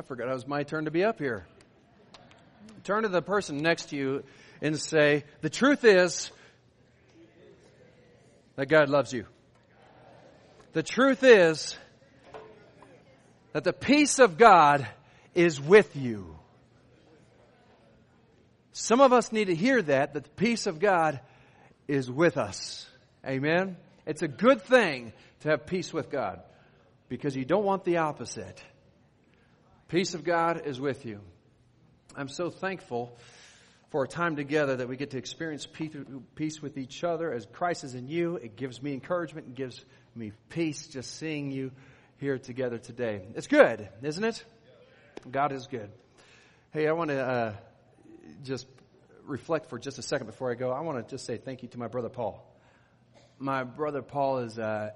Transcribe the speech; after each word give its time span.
I 0.00 0.02
forgot 0.02 0.28
it 0.28 0.32
was 0.32 0.46
my 0.46 0.62
turn 0.62 0.86
to 0.86 0.90
be 0.90 1.04
up 1.04 1.18
here. 1.18 1.44
Turn 2.84 3.02
to 3.02 3.10
the 3.10 3.20
person 3.20 3.58
next 3.58 3.90
to 3.90 3.96
you 3.96 4.24
and 4.62 4.80
say, 4.80 5.24
the 5.42 5.50
truth 5.50 5.84
is 5.84 6.30
that 8.56 8.70
God 8.70 8.88
loves 8.88 9.12
you. 9.12 9.26
The 10.72 10.82
truth 10.82 11.22
is 11.22 11.76
that 13.52 13.62
the 13.62 13.74
peace 13.74 14.18
of 14.18 14.38
God 14.38 14.88
is 15.34 15.60
with 15.60 15.94
you. 15.94 16.34
Some 18.72 19.02
of 19.02 19.12
us 19.12 19.32
need 19.32 19.48
to 19.48 19.54
hear 19.54 19.82
that, 19.82 20.14
that 20.14 20.24
the 20.24 20.30
peace 20.30 20.66
of 20.66 20.80
God 20.80 21.20
is 21.88 22.10
with 22.10 22.38
us. 22.38 22.88
Amen? 23.26 23.76
It's 24.06 24.22
a 24.22 24.28
good 24.28 24.62
thing 24.62 25.12
to 25.40 25.50
have 25.50 25.66
peace 25.66 25.92
with 25.92 26.10
God 26.10 26.40
because 27.10 27.36
you 27.36 27.44
don't 27.44 27.64
want 27.64 27.84
the 27.84 27.98
opposite. 27.98 28.64
Peace 29.90 30.14
of 30.14 30.22
God 30.22 30.66
is 30.66 30.80
with 30.80 31.04
you. 31.04 31.18
I'm 32.14 32.28
so 32.28 32.48
thankful 32.48 33.18
for 33.88 34.04
a 34.04 34.06
time 34.06 34.36
together 34.36 34.76
that 34.76 34.86
we 34.86 34.96
get 34.96 35.10
to 35.10 35.18
experience 35.18 35.66
peace 35.66 36.62
with 36.62 36.78
each 36.78 37.02
other 37.02 37.32
as 37.32 37.44
Christ 37.44 37.82
is 37.82 37.96
in 37.96 38.06
you. 38.06 38.36
It 38.36 38.54
gives 38.54 38.80
me 38.80 38.92
encouragement 38.92 39.48
and 39.48 39.56
gives 39.56 39.84
me 40.14 40.30
peace 40.48 40.86
just 40.86 41.16
seeing 41.16 41.50
you 41.50 41.72
here 42.18 42.38
together 42.38 42.78
today. 42.78 43.22
It's 43.34 43.48
good, 43.48 43.88
isn't 44.00 44.22
it? 44.22 44.44
God 45.28 45.50
is 45.50 45.66
good. 45.66 45.90
Hey, 46.70 46.86
I 46.86 46.92
want 46.92 47.10
to 47.10 47.20
uh, 47.20 47.52
just 48.44 48.68
reflect 49.24 49.70
for 49.70 49.78
just 49.80 49.98
a 49.98 50.02
second 50.02 50.28
before 50.28 50.52
I 50.52 50.54
go. 50.54 50.70
I 50.70 50.82
want 50.82 51.04
to 51.04 51.10
just 51.12 51.26
say 51.26 51.36
thank 51.36 51.64
you 51.64 51.68
to 51.70 51.78
my 51.80 51.88
brother 51.88 52.10
Paul. 52.10 52.46
My 53.40 53.64
brother 53.64 54.02
Paul 54.02 54.38
is 54.38 54.56
uh, 54.56 54.90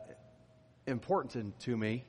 important 0.86 1.58
to 1.62 1.76
me. 1.76 2.04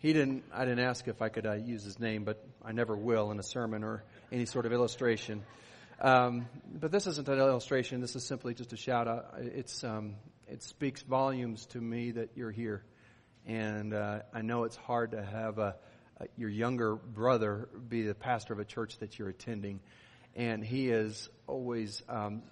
He 0.00 0.14
didn't. 0.14 0.44
I 0.52 0.64
didn't 0.64 0.82
ask 0.84 1.06
if 1.08 1.20
I 1.20 1.28
could 1.28 1.46
uh, 1.46 1.54
use 1.54 1.84
his 1.84 2.00
name, 2.00 2.24
but 2.24 2.42
I 2.64 2.72
never 2.72 2.96
will 2.96 3.30
in 3.32 3.38
a 3.38 3.42
sermon 3.42 3.84
or 3.84 4.02
any 4.32 4.46
sort 4.46 4.64
of 4.64 4.72
illustration. 4.72 5.42
Um, 6.00 6.48
but 6.72 6.90
this 6.90 7.06
isn't 7.06 7.28
an 7.28 7.38
illustration. 7.38 8.00
This 8.00 8.16
is 8.16 8.24
simply 8.24 8.54
just 8.54 8.72
a 8.72 8.78
shout 8.78 9.06
out. 9.06 9.34
It's 9.36 9.84
um, 9.84 10.16
it 10.48 10.62
speaks 10.62 11.02
volumes 11.02 11.66
to 11.66 11.78
me 11.78 12.12
that 12.12 12.30
you're 12.34 12.50
here, 12.50 12.82
and 13.46 13.92
uh, 13.92 14.20
I 14.32 14.40
know 14.40 14.64
it's 14.64 14.76
hard 14.76 15.10
to 15.10 15.22
have 15.22 15.58
a, 15.58 15.76
a, 16.18 16.26
your 16.38 16.48
younger 16.48 16.96
brother 16.96 17.68
be 17.86 18.00
the 18.00 18.14
pastor 18.14 18.54
of 18.54 18.58
a 18.58 18.64
church 18.64 18.96
that 19.00 19.18
you're 19.18 19.28
attending, 19.28 19.80
and 20.34 20.64
he 20.64 20.88
is 20.88 21.28
always 21.46 22.02
um, 22.08 22.42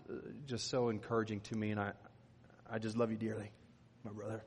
just 0.45 0.69
so 0.69 0.91
encouraging 0.91 1.41
to 1.41 1.57
me, 1.57 1.71
and 1.71 1.81
I 1.81 1.93
I 2.71 2.79
just 2.79 2.99
love 2.99 3.11
you 3.11 3.17
dearly, 3.17 3.51
my 4.05 4.13
brother. 4.13 4.43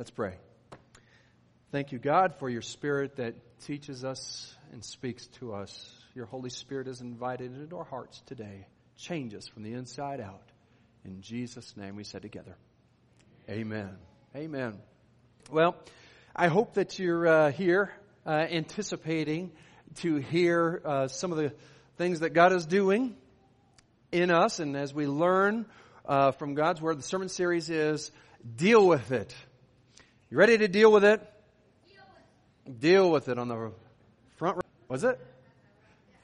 Let's 0.00 0.10
pray. 0.10 0.32
Thank 1.72 1.92
you, 1.92 1.98
God, 1.98 2.36
for 2.38 2.48
your 2.48 2.62
Spirit 2.62 3.16
that 3.16 3.34
teaches 3.66 4.02
us 4.02 4.56
and 4.72 4.82
speaks 4.82 5.26
to 5.40 5.52
us. 5.52 5.92
Your 6.14 6.24
Holy 6.24 6.48
Spirit 6.48 6.88
is 6.88 7.02
invited 7.02 7.54
into 7.54 7.76
our 7.76 7.84
hearts 7.84 8.22
today. 8.24 8.66
Change 8.96 9.34
us 9.34 9.46
from 9.46 9.62
the 9.62 9.74
inside 9.74 10.22
out. 10.22 10.40
In 11.04 11.20
Jesus' 11.20 11.76
name 11.76 11.96
we 11.96 12.04
said 12.04 12.22
together. 12.22 12.56
Amen. 13.46 13.90
Amen. 14.34 14.78
Well, 15.50 15.76
I 16.34 16.48
hope 16.48 16.72
that 16.76 16.98
you're 16.98 17.28
uh, 17.28 17.52
here 17.52 17.92
uh, 18.24 18.30
anticipating 18.30 19.52
to 19.96 20.16
hear 20.16 20.80
uh, 20.82 21.08
some 21.08 21.30
of 21.30 21.36
the 21.36 21.52
things 21.98 22.20
that 22.20 22.30
God 22.30 22.54
is 22.54 22.64
doing 22.64 23.16
in 24.12 24.30
us. 24.30 24.60
And 24.60 24.78
as 24.78 24.94
we 24.94 25.06
learn 25.06 25.66
uh, 26.06 26.30
from 26.30 26.54
God's 26.54 26.80
Word, 26.80 26.98
the 26.98 27.02
sermon 27.02 27.28
series 27.28 27.68
is 27.68 28.10
Deal 28.56 28.88
with 28.88 29.12
It. 29.12 29.34
You 30.32 30.38
ready 30.38 30.56
to 30.58 30.68
deal 30.68 30.92
with 30.92 31.02
it? 31.02 31.20
Deal 32.78 33.10
with 33.10 33.28
it, 33.28 33.36
on 33.36 33.48
the 33.48 33.72
front 34.36 34.58
row. 34.58 34.62
Was 34.86 35.02
it? 35.02 35.18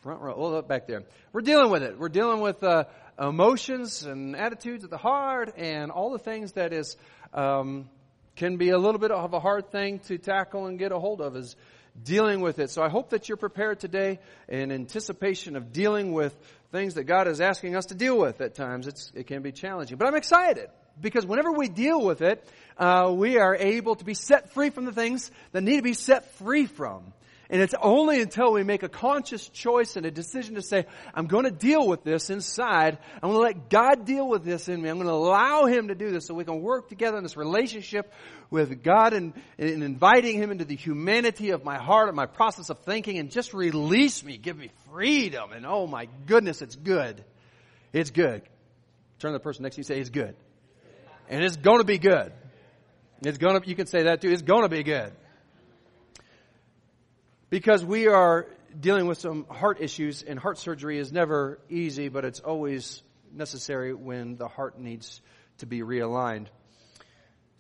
Front 0.02 0.20
row. 0.20 0.32
Oh, 0.36 0.50
look 0.50 0.68
back 0.68 0.86
there. 0.86 1.02
We're 1.32 1.40
dealing 1.40 1.72
with 1.72 1.82
it. 1.82 1.98
We're 1.98 2.08
dealing 2.08 2.40
with 2.40 2.62
uh, 2.62 2.84
emotions 3.18 4.04
and 4.04 4.36
attitudes 4.36 4.84
of 4.84 4.90
the 4.90 4.96
heart 4.96 5.54
and 5.56 5.90
all 5.90 6.12
the 6.12 6.20
things 6.20 6.52
that 6.52 6.72
is 6.72 6.96
um, 7.34 7.90
can 8.36 8.58
be 8.58 8.68
a 8.68 8.78
little 8.78 9.00
bit 9.00 9.10
of 9.10 9.34
a 9.34 9.40
hard 9.40 9.72
thing 9.72 9.98
to 10.00 10.18
tackle 10.18 10.66
and 10.66 10.78
get 10.78 10.92
a 10.92 11.00
hold 11.00 11.20
of 11.20 11.34
is 11.34 11.56
dealing 12.00 12.40
with 12.40 12.60
it. 12.60 12.70
So 12.70 12.82
I 12.84 12.88
hope 12.88 13.10
that 13.10 13.28
you're 13.28 13.36
prepared 13.36 13.80
today 13.80 14.20
in 14.46 14.70
anticipation 14.70 15.56
of 15.56 15.72
dealing 15.72 16.12
with 16.12 16.32
things 16.70 16.94
that 16.94 17.04
God 17.04 17.26
is 17.26 17.40
asking 17.40 17.74
us 17.74 17.86
to 17.86 17.96
deal 17.96 18.16
with 18.16 18.40
at 18.40 18.54
times. 18.54 18.86
It's, 18.86 19.10
it 19.16 19.26
can 19.26 19.42
be 19.42 19.50
challenging. 19.50 19.96
But 19.96 20.06
I'm 20.06 20.14
excited 20.14 20.68
because 21.00 21.26
whenever 21.26 21.52
we 21.52 21.68
deal 21.68 22.02
with 22.02 22.22
it, 22.22 22.46
uh, 22.78 23.12
we 23.14 23.38
are 23.38 23.54
able 23.54 23.96
to 23.96 24.04
be 24.04 24.14
set 24.14 24.52
free 24.52 24.70
from 24.70 24.84
the 24.84 24.92
things 24.92 25.30
that 25.52 25.62
need 25.62 25.76
to 25.76 25.82
be 25.82 25.94
set 25.94 26.36
free 26.36 26.66
from. 26.66 27.12
And 27.48 27.62
it's 27.62 27.74
only 27.80 28.20
until 28.20 28.52
we 28.52 28.64
make 28.64 28.82
a 28.82 28.88
conscious 28.88 29.48
choice 29.48 29.96
and 29.96 30.04
a 30.04 30.10
decision 30.10 30.56
to 30.56 30.62
say, 30.62 30.86
I'm 31.14 31.26
going 31.26 31.44
to 31.44 31.52
deal 31.52 31.86
with 31.86 32.02
this 32.02 32.28
inside. 32.28 32.98
I'm 33.22 33.30
going 33.30 33.34
to 33.34 33.40
let 33.40 33.70
God 33.70 34.04
deal 34.04 34.28
with 34.28 34.44
this 34.44 34.68
in 34.68 34.82
me. 34.82 34.88
I'm 34.88 34.96
going 34.96 35.06
to 35.06 35.12
allow 35.12 35.66
Him 35.66 35.88
to 35.88 35.94
do 35.94 36.10
this 36.10 36.26
so 36.26 36.34
we 36.34 36.44
can 36.44 36.60
work 36.60 36.88
together 36.88 37.16
in 37.16 37.22
this 37.22 37.36
relationship 37.36 38.12
with 38.50 38.82
God 38.82 39.12
and, 39.12 39.32
and 39.58 39.84
inviting 39.84 40.38
Him 40.38 40.50
into 40.50 40.64
the 40.64 40.74
humanity 40.74 41.50
of 41.50 41.64
my 41.64 41.78
heart 41.78 42.08
and 42.08 42.16
my 42.16 42.26
process 42.26 42.68
of 42.68 42.80
thinking 42.80 43.18
and 43.18 43.30
just 43.30 43.54
release 43.54 44.24
me, 44.24 44.38
give 44.38 44.58
me 44.58 44.70
freedom. 44.90 45.52
And 45.52 45.64
oh 45.64 45.86
my 45.86 46.08
goodness, 46.26 46.62
it's 46.62 46.74
good. 46.74 47.24
It's 47.92 48.10
good. 48.10 48.42
Turn 49.20 49.30
to 49.30 49.38
the 49.38 49.42
person 49.42 49.62
next 49.62 49.76
to 49.76 49.78
you 49.78 49.82
and 49.82 49.86
say, 49.86 50.00
it's 50.00 50.10
good. 50.10 50.34
And 51.28 51.42
it's 51.42 51.56
going 51.56 51.78
to 51.78 51.84
be 51.84 51.98
good. 51.98 52.32
It's 53.22 53.38
going 53.38 53.60
to, 53.60 53.68
you 53.68 53.74
can 53.74 53.86
say 53.86 54.04
that 54.04 54.20
too. 54.20 54.30
It's 54.30 54.42
going 54.42 54.62
to 54.62 54.68
be 54.68 54.82
good. 54.82 55.12
Because 57.50 57.84
we 57.84 58.06
are 58.08 58.46
dealing 58.78 59.06
with 59.06 59.18
some 59.18 59.46
heart 59.48 59.80
issues 59.80 60.22
and 60.22 60.38
heart 60.38 60.58
surgery 60.58 60.98
is 60.98 61.12
never 61.12 61.58
easy, 61.68 62.08
but 62.08 62.24
it's 62.24 62.40
always 62.40 63.02
necessary 63.32 63.94
when 63.94 64.36
the 64.36 64.48
heart 64.48 64.78
needs 64.78 65.20
to 65.58 65.66
be 65.66 65.80
realigned. 65.80 66.46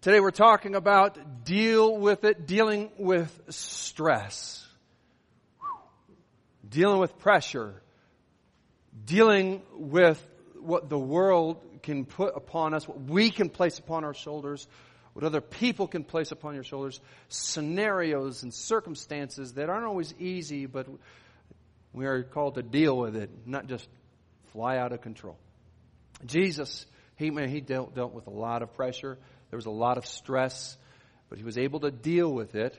Today 0.02 0.20
we're 0.20 0.30
talking 0.30 0.74
about 0.74 1.44
deal 1.44 1.96
with 1.96 2.24
it, 2.24 2.46
dealing 2.46 2.90
with 2.98 3.40
stress, 3.48 4.66
dealing 6.68 7.00
with 7.00 7.18
pressure, 7.18 7.82
dealing 9.04 9.62
with 9.72 10.24
what 10.60 10.88
the 10.88 10.98
world 10.98 11.75
can 11.86 12.04
put 12.04 12.36
upon 12.36 12.74
us, 12.74 12.86
what 12.86 13.00
we 13.00 13.30
can 13.30 13.48
place 13.48 13.78
upon 13.78 14.04
our 14.04 14.12
shoulders, 14.12 14.66
what 15.14 15.24
other 15.24 15.40
people 15.40 15.86
can 15.86 16.04
place 16.04 16.32
upon 16.32 16.54
your 16.54 16.64
shoulders, 16.64 17.00
scenarios 17.28 18.42
and 18.42 18.52
circumstances 18.52 19.54
that 19.54 19.70
aren't 19.70 19.86
always 19.86 20.12
easy, 20.18 20.66
but 20.66 20.86
we 21.94 22.04
are 22.04 22.24
called 22.24 22.56
to 22.56 22.62
deal 22.62 22.98
with 22.98 23.16
it, 23.16 23.30
not 23.46 23.68
just 23.68 23.88
fly 24.52 24.76
out 24.76 24.92
of 24.92 25.00
control. 25.00 25.38
Jesus, 26.26 26.84
he, 27.14 27.30
man, 27.30 27.48
he 27.48 27.60
dealt, 27.60 27.94
dealt 27.94 28.12
with 28.12 28.26
a 28.26 28.30
lot 28.30 28.62
of 28.62 28.74
pressure. 28.74 29.16
There 29.50 29.56
was 29.56 29.66
a 29.66 29.70
lot 29.70 29.96
of 29.96 30.06
stress, 30.06 30.76
but 31.28 31.38
he 31.38 31.44
was 31.44 31.56
able 31.56 31.80
to 31.80 31.90
deal 31.90 32.30
with 32.30 32.54
it 32.56 32.76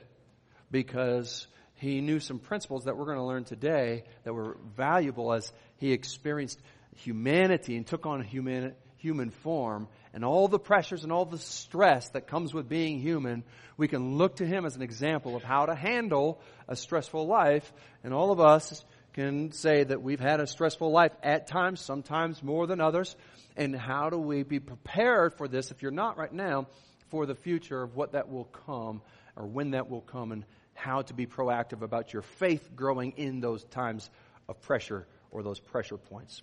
because 0.69 1.47
he 1.75 2.01
knew 2.01 2.19
some 2.19 2.39
principles 2.39 2.83
that 2.85 2.97
we're 2.97 3.05
going 3.05 3.17
to 3.17 3.23
learn 3.23 3.45
today 3.45 4.03
that 4.25 4.33
were 4.33 4.57
valuable 4.75 5.31
as 5.31 5.51
he 5.77 5.93
experienced 5.93 6.59
humanity 6.97 7.77
and 7.77 7.85
took 7.85 8.05
on 8.05 8.21
human, 8.21 8.73
human 8.97 9.29
form 9.29 9.87
and 10.13 10.25
all 10.25 10.47
the 10.47 10.59
pressures 10.59 11.03
and 11.03 11.11
all 11.11 11.25
the 11.25 11.37
stress 11.37 12.09
that 12.09 12.27
comes 12.27 12.53
with 12.53 12.67
being 12.67 12.99
human, 12.99 13.43
we 13.77 13.87
can 13.87 14.17
look 14.17 14.37
to 14.37 14.45
him 14.45 14.65
as 14.65 14.75
an 14.75 14.81
example 14.81 15.35
of 15.35 15.43
how 15.43 15.65
to 15.65 15.75
handle 15.75 16.41
a 16.67 16.75
stressful 16.75 17.27
life. 17.27 17.71
And 18.03 18.13
all 18.13 18.31
of 18.31 18.39
us 18.39 18.83
can 19.13 19.51
say 19.51 19.83
that 19.83 20.01
we've 20.01 20.19
had 20.19 20.39
a 20.39 20.47
stressful 20.47 20.91
life 20.91 21.11
at 21.23 21.47
times, 21.47 21.81
sometimes 21.81 22.41
more 22.43 22.67
than 22.67 22.81
others. 22.81 23.15
And 23.55 23.75
how 23.75 24.09
do 24.09 24.17
we 24.17 24.43
be 24.43 24.59
prepared 24.59 25.33
for 25.35 25.47
this, 25.47 25.71
if 25.71 25.81
you're 25.81 25.91
not 25.91 26.17
right 26.17 26.33
now, 26.33 26.67
for 27.09 27.25
the 27.25 27.35
future 27.35 27.81
of 27.81 27.95
what 27.95 28.11
that 28.11 28.29
will 28.29 28.45
come 28.45 29.01
or 29.35 29.45
when 29.45 29.71
that 29.71 29.89
will 29.89 30.01
come 30.01 30.31
and 30.31 30.45
how 30.73 31.01
to 31.01 31.13
be 31.13 31.25
proactive 31.25 31.81
about 31.81 32.13
your 32.13 32.21
faith 32.21 32.69
growing 32.75 33.13
in 33.17 33.39
those 33.39 33.63
times 33.65 34.09
of 34.47 34.61
pressure 34.61 35.07
or 35.31 35.43
those 35.43 35.59
pressure 35.59 35.97
points. 35.97 36.41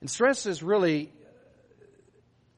And 0.00 0.10
stress 0.10 0.46
is 0.46 0.62
really 0.62 1.12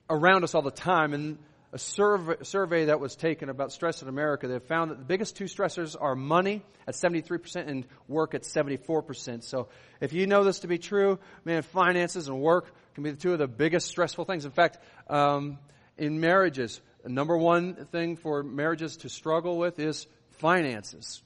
around 0.09 0.45
us 0.45 0.55
all 0.55 0.63
the 0.63 0.71
time. 0.71 1.13
And 1.15 1.39
a 1.73 1.79
survey, 1.79 2.37
survey, 2.43 2.85
that 2.87 3.01
was 3.01 3.17
taken 3.17 3.49
about 3.49 3.73
stress 3.73 4.03
in 4.03 4.09
America, 4.09 4.47
they 4.47 4.59
found 4.59 4.91
that 4.91 4.99
the 4.99 5.05
biggest 5.05 5.37
two 5.37 5.45
stressors 5.45 5.97
are 5.99 6.15
money 6.15 6.63
at 6.87 6.95
73% 6.95 7.67
and 7.67 7.87
work 8.09 8.35
at 8.35 8.43
74%. 8.43 9.43
So 9.43 9.69
if 10.01 10.13
you 10.13 10.27
know 10.27 10.45
this 10.45 10.61
to 10.61 10.69
be 10.69 10.79
true, 10.79 11.19
man, 11.45 11.63
finances 11.63 12.29
and 12.29 12.41
work 12.41 12.73
can 12.95 13.05
be 13.05 13.11
the 13.11 13.17
two 13.17 13.33
of 13.33 13.39
the 13.39 13.49
biggest 13.49 13.89
stressful 13.89 14.27
things. 14.27 14.45
In 14.45 14.51
fact, 14.51 14.79
um, 15.09 15.59
in 15.97 16.21
marriages, 16.21 16.81
the 17.03 17.09
number 17.09 17.37
one 17.37 17.87
thing 17.87 18.17
for 18.17 18.43
marriages 18.43 18.99
to 18.99 19.09
struggle 19.09 19.57
with 19.57 19.79
is 19.79 20.07
finances. 20.33 21.23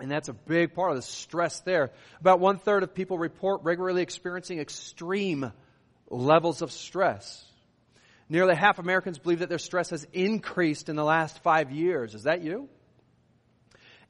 And 0.00 0.10
that's 0.10 0.28
a 0.28 0.32
big 0.32 0.74
part 0.74 0.90
of 0.90 0.96
the 0.96 1.02
stress 1.02 1.60
there. 1.60 1.92
About 2.20 2.40
one 2.40 2.58
third 2.58 2.82
of 2.82 2.94
people 2.94 3.16
report 3.16 3.62
regularly 3.62 4.02
experiencing 4.02 4.58
extreme 4.58 5.52
levels 6.10 6.62
of 6.62 6.72
stress. 6.72 7.44
Nearly 8.28 8.56
half 8.56 8.78
Americans 8.78 9.18
believe 9.18 9.40
that 9.40 9.48
their 9.48 9.58
stress 9.58 9.90
has 9.90 10.06
increased 10.12 10.88
in 10.88 10.96
the 10.96 11.04
last 11.04 11.42
five 11.42 11.70
years. 11.70 12.14
Is 12.14 12.24
that 12.24 12.42
you? 12.42 12.68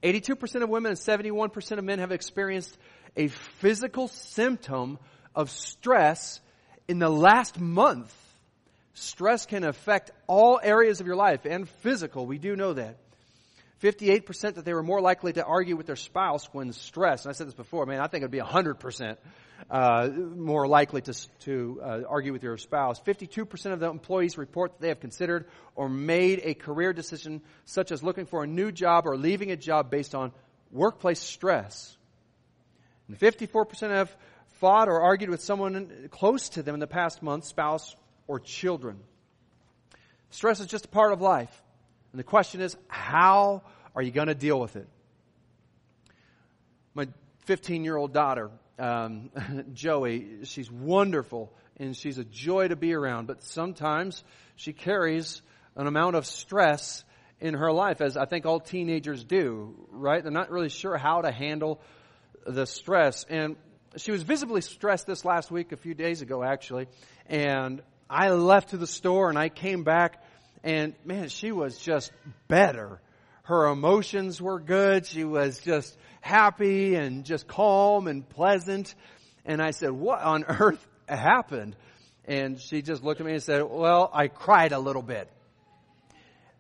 82% 0.02 0.62
of 0.62 0.68
women 0.68 0.92
and 0.92 0.98
71% 0.98 1.78
of 1.78 1.84
men 1.84 1.98
have 1.98 2.12
experienced 2.12 2.76
a 3.16 3.28
physical 3.28 4.08
symptom 4.08 4.98
of 5.34 5.50
stress 5.50 6.40
in 6.88 6.98
the 6.98 7.08
last 7.08 7.58
month. 7.58 8.14
Stress 8.94 9.46
can 9.46 9.64
affect 9.64 10.12
all 10.26 10.60
areas 10.62 11.00
of 11.00 11.06
your 11.06 11.16
life 11.16 11.44
and 11.44 11.68
physical. 11.68 12.26
We 12.26 12.38
do 12.38 12.54
know 12.54 12.74
that. 12.74 12.98
58% 13.84 14.54
that 14.54 14.64
they 14.64 14.72
were 14.72 14.82
more 14.82 15.02
likely 15.02 15.34
to 15.34 15.44
argue 15.44 15.76
with 15.76 15.84
their 15.86 15.94
spouse 15.94 16.48
when 16.52 16.72
stressed. 16.72 17.26
And 17.26 17.30
I 17.30 17.34
said 17.34 17.46
this 17.46 17.54
before, 17.54 17.84
man, 17.84 18.00
I 18.00 18.06
think 18.06 18.22
it'd 18.22 18.30
be 18.30 18.38
100% 18.38 19.16
uh, 19.70 20.08
more 20.08 20.66
likely 20.66 21.02
to, 21.02 21.14
to 21.40 21.80
uh, 21.84 22.00
argue 22.08 22.32
with 22.32 22.42
your 22.42 22.56
spouse. 22.56 22.98
52% 23.02 23.72
of 23.72 23.80
the 23.80 23.90
employees 23.90 24.38
report 24.38 24.72
that 24.72 24.80
they 24.80 24.88
have 24.88 25.00
considered 25.00 25.50
or 25.74 25.90
made 25.90 26.40
a 26.44 26.54
career 26.54 26.94
decision 26.94 27.42
such 27.66 27.92
as 27.92 28.02
looking 28.02 28.24
for 28.24 28.42
a 28.42 28.46
new 28.46 28.72
job 28.72 29.06
or 29.06 29.18
leaving 29.18 29.50
a 29.50 29.56
job 29.56 29.90
based 29.90 30.14
on 30.14 30.32
workplace 30.72 31.20
stress. 31.20 31.94
And 33.08 33.18
54% 33.18 33.90
have 33.90 34.16
fought 34.60 34.88
or 34.88 35.02
argued 35.02 35.28
with 35.28 35.42
someone 35.42 36.08
close 36.10 36.48
to 36.50 36.62
them 36.62 36.72
in 36.72 36.80
the 36.80 36.86
past 36.86 37.22
month, 37.22 37.44
spouse 37.44 37.94
or 38.26 38.40
children. 38.40 38.98
Stress 40.30 40.60
is 40.60 40.68
just 40.68 40.86
a 40.86 40.88
part 40.88 41.12
of 41.12 41.20
life. 41.20 41.62
And 42.12 42.18
the 42.18 42.24
question 42.24 42.60
is, 42.60 42.76
how 42.88 43.62
are 43.94 44.02
you 44.02 44.10
going 44.10 44.28
to 44.28 44.34
deal 44.34 44.58
with 44.58 44.76
it? 44.76 44.88
My 46.94 47.06
15 47.46 47.84
year 47.84 47.96
old 47.96 48.12
daughter, 48.12 48.50
um, 48.78 49.30
Joey, 49.72 50.44
she's 50.44 50.70
wonderful 50.70 51.52
and 51.76 51.96
she's 51.96 52.18
a 52.18 52.24
joy 52.24 52.68
to 52.68 52.76
be 52.76 52.94
around, 52.94 53.26
but 53.26 53.42
sometimes 53.44 54.22
she 54.56 54.72
carries 54.72 55.42
an 55.76 55.86
amount 55.86 56.16
of 56.16 56.26
stress 56.26 57.04
in 57.40 57.54
her 57.54 57.72
life, 57.72 58.00
as 58.00 58.16
I 58.16 58.26
think 58.26 58.46
all 58.46 58.60
teenagers 58.60 59.24
do, 59.24 59.74
right? 59.90 60.22
They're 60.22 60.32
not 60.32 60.50
really 60.50 60.68
sure 60.68 60.96
how 60.96 61.20
to 61.22 61.32
handle 61.32 61.80
the 62.46 62.64
stress. 62.64 63.24
And 63.28 63.56
she 63.96 64.12
was 64.12 64.22
visibly 64.22 64.60
stressed 64.60 65.06
this 65.06 65.24
last 65.24 65.50
week, 65.50 65.72
a 65.72 65.76
few 65.76 65.94
days 65.94 66.22
ago 66.22 66.42
actually, 66.42 66.86
and 67.26 67.82
I 68.08 68.30
left 68.30 68.70
to 68.70 68.76
the 68.76 68.86
store 68.86 69.28
and 69.28 69.38
I 69.38 69.48
came 69.48 69.82
back 69.82 70.22
and 70.62 70.94
man, 71.04 71.28
she 71.28 71.52
was 71.52 71.76
just 71.76 72.10
better. 72.48 73.00
Her 73.44 73.66
emotions 73.66 74.40
were 74.40 74.58
good. 74.58 75.06
She 75.06 75.22
was 75.22 75.58
just 75.58 75.96
happy 76.22 76.94
and 76.94 77.24
just 77.24 77.46
calm 77.46 78.06
and 78.06 78.26
pleasant. 78.26 78.94
And 79.44 79.60
I 79.60 79.72
said, 79.72 79.90
what 79.92 80.22
on 80.22 80.44
earth 80.48 80.84
happened? 81.06 81.76
And 82.24 82.58
she 82.58 82.80
just 82.80 83.04
looked 83.04 83.20
at 83.20 83.26
me 83.26 83.34
and 83.34 83.42
said, 83.42 83.62
well, 83.62 84.10
I 84.12 84.28
cried 84.28 84.72
a 84.72 84.78
little 84.78 85.02
bit. 85.02 85.28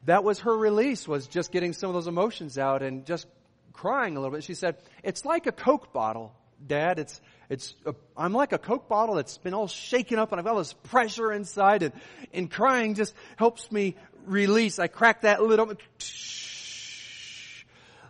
That 0.04 0.24
was 0.24 0.40
her 0.40 0.54
release, 0.54 1.08
was 1.08 1.26
just 1.26 1.50
getting 1.52 1.72
some 1.72 1.88
of 1.88 1.94
those 1.94 2.06
emotions 2.06 2.58
out 2.58 2.82
and 2.82 3.06
just 3.06 3.26
crying 3.72 4.18
a 4.18 4.20
little 4.20 4.36
bit. 4.36 4.44
She 4.44 4.52
said, 4.52 4.76
it's 5.02 5.24
like 5.24 5.46
a 5.46 5.52
Coke 5.52 5.90
bottle, 5.94 6.34
Dad. 6.66 6.98
It's, 6.98 7.18
it's, 7.48 7.74
a, 7.86 7.94
I'm 8.14 8.34
like 8.34 8.52
a 8.52 8.58
Coke 8.58 8.90
bottle 8.90 9.14
that's 9.14 9.38
been 9.38 9.54
all 9.54 9.68
shaken 9.68 10.18
up 10.18 10.32
and 10.32 10.38
I've 10.38 10.44
got 10.44 10.52
all 10.52 10.58
this 10.58 10.74
pressure 10.74 11.32
inside 11.32 11.82
and, 11.82 11.94
and 12.34 12.50
crying 12.50 12.94
just 12.94 13.14
helps 13.36 13.72
me 13.72 13.96
release. 14.26 14.78
I 14.78 14.88
crack 14.88 15.22
that 15.22 15.42
lid 15.42 15.58
open 15.58 15.78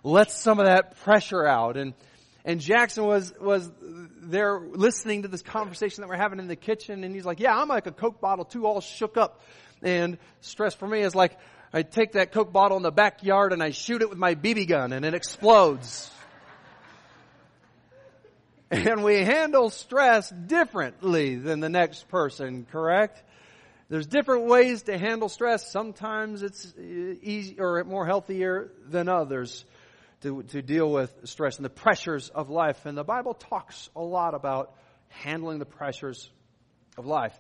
let 0.05 0.31
some 0.31 0.61
of 0.61 0.67
that 0.67 0.99
pressure 0.99 1.45
out. 1.45 1.77
And, 1.77 1.95
and 2.45 2.61
Jackson 2.61 3.05
was, 3.07 3.33
was 3.41 3.69
there 3.81 4.61
listening 4.61 5.23
to 5.23 5.29
this 5.29 5.43
conversation 5.43 6.03
that 6.03 6.09
we're 6.09 6.17
having 6.17 6.39
in 6.39 6.47
the 6.47 6.57
kitchen 6.57 7.03
and 7.03 7.15
he's 7.15 7.25
like, 7.25 7.41
yeah, 7.41 7.57
I'm 7.57 7.69
like 7.69 7.87
a 7.87 7.93
Coke 7.93 8.21
bottle 8.21 8.45
too, 8.45 8.67
all 8.67 8.81
shook 8.81 9.17
up. 9.17 9.41
And 9.83 10.19
stress 10.43 10.75
for 10.75 10.87
me 10.87 11.01
is 11.01 11.15
like, 11.15 11.37
I 11.73 11.83
take 11.83 12.13
that 12.13 12.31
Coke 12.31 12.53
bottle 12.53 12.77
in 12.77 12.83
the 12.85 12.93
backyard 12.93 13.53
and 13.53 13.63
I 13.63 13.71
shoot 13.71 14.03
it 14.03 14.11
with 14.11 14.19
my 14.19 14.35
BB 14.35 14.69
gun 14.69 14.93
and 14.93 15.05
it 15.05 15.15
explodes. 15.15 16.11
and 18.71 19.03
we 19.03 19.25
handle 19.25 19.71
stress 19.71 20.29
differently 20.29 21.37
than 21.37 21.61
the 21.61 21.69
next 21.69 22.09
person, 22.09 22.67
correct? 22.71 23.23
There's 23.89 24.07
different 24.07 24.47
ways 24.47 24.83
to 24.85 24.99
handle 24.99 25.29
stress. 25.29 25.71
Sometimes 25.71 26.43
it's 26.43 26.73
easy 26.79 27.57
or 27.59 27.83
more 27.85 28.07
healthier 28.07 28.71
than 28.89 29.09
others 29.09 29.65
to, 30.25 30.43
to 30.43 30.63
deal 30.63 30.91
with 30.91 31.15
stress 31.25 31.57
and 31.57 31.65
the 31.67 31.71
pressures 31.71 32.31
of 32.31 32.49
life. 32.49 32.87
And 32.87 32.97
the 32.97 33.05
Bible 33.05 33.35
talks 33.35 33.91
a 33.95 34.01
lot 34.01 34.35
about 34.35 34.75
handling 35.09 35.59
the 35.59 35.67
pressures 35.67 36.31
of 36.97 37.05
life. 37.05 37.39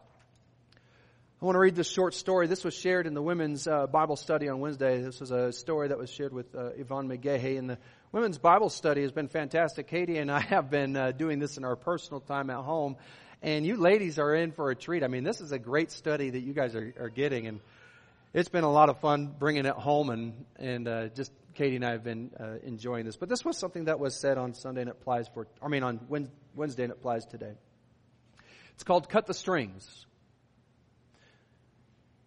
I 1.40 1.46
want 1.46 1.56
to 1.56 1.60
read 1.60 1.76
this 1.76 1.90
short 1.90 2.12
story. 2.12 2.46
This 2.46 2.62
was 2.62 2.74
shared 2.74 3.06
in 3.06 3.14
the 3.14 3.22
women's 3.22 3.66
uh, 3.66 3.86
Bible 3.86 4.16
study 4.16 4.50
on 4.50 4.60
Wednesday. 4.60 5.00
This 5.00 5.18
was 5.18 5.30
a 5.30 5.50
story 5.52 5.88
that 5.88 5.98
was 5.98 6.10
shared 6.10 6.34
with 6.34 6.54
uh, 6.54 6.72
Yvonne 6.76 7.08
McGahey. 7.08 7.58
And 7.58 7.70
the 7.70 7.78
women's 8.12 8.36
Bible 8.36 8.68
study 8.68 9.00
has 9.00 9.12
been 9.12 9.28
fantastic. 9.28 9.86
Katie 9.86 10.18
and 10.18 10.30
I 10.30 10.40
have 10.50 10.70
been 10.70 10.94
uh, 10.94 11.12
doing 11.12 11.38
this 11.38 11.56
in 11.56 11.64
our 11.64 11.76
personal 11.76 12.20
time 12.20 12.50
at 12.50 12.56
home. 12.56 12.96
And 13.40 13.64
you 13.64 13.78
ladies 13.78 14.18
are 14.18 14.34
in 14.34 14.52
for 14.52 14.70
a 14.70 14.74
treat. 14.74 15.02
I 15.02 15.08
mean, 15.08 15.24
this 15.24 15.40
is 15.40 15.52
a 15.52 15.58
great 15.58 15.90
study 15.90 16.28
that 16.28 16.40
you 16.40 16.52
guys 16.52 16.74
are, 16.74 16.92
are 17.00 17.10
getting. 17.10 17.46
And 17.46 17.60
it's 18.34 18.50
been 18.50 18.64
a 18.64 18.72
lot 18.72 18.90
of 18.90 19.00
fun 19.00 19.34
bringing 19.38 19.64
it 19.64 19.74
home 19.74 20.10
and, 20.10 20.44
and 20.58 20.86
uh, 20.86 21.08
just 21.08 21.32
Katie 21.54 21.76
and 21.76 21.84
I 21.84 21.92
have 21.92 22.04
been 22.04 22.30
uh, 22.38 22.58
enjoying 22.62 23.04
this. 23.04 23.16
But 23.16 23.28
this 23.28 23.44
was 23.44 23.56
something 23.56 23.84
that 23.84 23.98
was 23.98 24.18
said 24.18 24.38
on 24.38 24.54
Sunday 24.54 24.82
and 24.82 24.90
it 24.90 24.96
applies 25.00 25.28
for, 25.28 25.46
I 25.62 25.68
mean, 25.68 25.82
on 25.82 26.00
Wednesday 26.54 26.84
and 26.84 26.92
it 26.92 26.98
applies 26.98 27.24
today. 27.26 27.52
It's 28.74 28.84
called 28.84 29.08
Cut 29.08 29.26
the 29.26 29.34
Strings. 29.34 30.06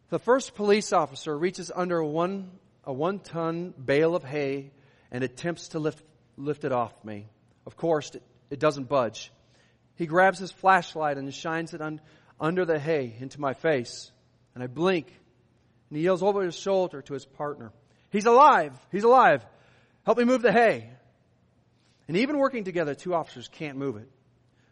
The 0.10 0.20
first 0.20 0.56
police 0.56 0.94
officer 0.94 1.38
reaches 1.38 1.70
under 1.74 2.02
one, 2.02 2.52
a 2.86 2.94
one 2.94 3.20
ton 3.20 3.74
bale 3.74 4.16
of 4.16 4.24
hay 4.24 4.72
and 5.12 5.24
attempts 5.24 5.70
to 5.70 5.80
lift, 5.80 6.02
lift 6.38 6.64
it 6.64 6.72
off 6.72 6.94
me. 7.04 7.28
Of 7.66 7.76
course, 7.76 8.16
it, 8.16 8.24
it 8.50 8.60
doesn't 8.60 8.88
budge. 8.88 9.32
He 9.96 10.06
grabs 10.06 10.40
his 10.40 10.52
flashlight 10.52 11.18
and 11.18 11.34
shines 11.34 11.74
it 11.74 11.82
un, 11.82 12.00
under 12.40 12.64
the 12.64 12.80
hay 12.80 13.16
into 13.20 13.42
my 13.42 13.54
face. 13.54 14.12
And 14.56 14.64
I 14.64 14.68
blink. 14.68 15.08
And 15.90 15.98
he 15.98 16.04
yells 16.04 16.24
over 16.24 16.44
his 16.44 16.56
shoulder 16.56 17.02
to 17.02 17.14
his 17.14 17.26
partner. 17.26 17.74
He's 18.12 18.26
alive. 18.26 18.74
He's 18.92 19.04
alive. 19.04 19.46
Help 20.06 20.18
me 20.18 20.24
move 20.24 20.42
the 20.42 20.52
hay. 20.52 20.90
And 22.08 22.18
even 22.18 22.38
working 22.38 22.64
together, 22.64 22.96
two 22.96 23.14
officers 23.14 23.50
can't 23.50 23.78
move 23.78 23.98
it. 23.98 24.10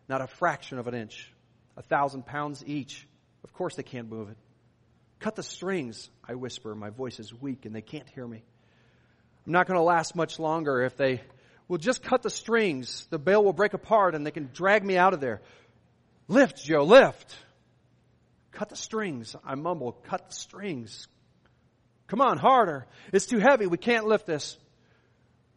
Not 0.08 0.22
a 0.22 0.28
fraction 0.28 0.78
of 0.78 0.88
an 0.88 0.96
inch. 0.96 1.32
A 1.78 1.82
thousand 1.82 2.26
pounds 2.26 2.64
each. 2.66 3.08
Of 3.44 3.54
course 3.54 3.76
they 3.76 3.84
can't 3.84 4.10
move 4.10 4.30
it. 4.30 4.38
Cut 5.20 5.36
the 5.36 5.44
strings, 5.44 6.10
I 6.28 6.36
whisper. 6.36 6.76
My 6.76 6.90
voice 6.90 7.20
is 7.20 7.34
weak 7.34 7.66
and 7.66 7.76
they 7.76 7.82
can't 7.82 8.08
hear 8.10 8.26
me. 8.26 8.44
I'm 9.46 9.52
not 9.52 9.68
going 9.68 9.78
to 9.78 9.84
last 9.84 10.16
much 10.16 10.40
longer 10.40 10.82
if 10.82 10.96
they 10.98 11.22
will 11.68 11.78
just 11.78 12.04
cut 12.04 12.22
the 12.22 12.30
strings. 12.30 13.06
The 13.10 13.20
bale 13.20 13.44
will 13.44 13.54
break 13.54 13.74
apart 13.74 14.16
and 14.16 14.26
they 14.26 14.32
can 14.32 14.50
drag 14.54 14.86
me 14.86 14.98
out 14.98 15.14
of 15.14 15.20
there. 15.20 15.42
Lift, 16.28 16.64
Joe, 16.64 16.84
lift. 16.84 17.36
Cut 18.52 18.70
the 18.70 18.76
strings. 18.76 19.36
I 19.44 19.56
mumble, 19.56 19.92
cut 19.92 20.30
the 20.30 20.36
strings. 20.36 21.08
Come 22.08 22.22
on, 22.22 22.38
harder. 22.38 22.88
It's 23.12 23.26
too 23.26 23.40
heavy. 23.40 23.68
We 23.68 23.78
can't 23.78 24.06
lift 24.06 24.26
this. 24.26 24.58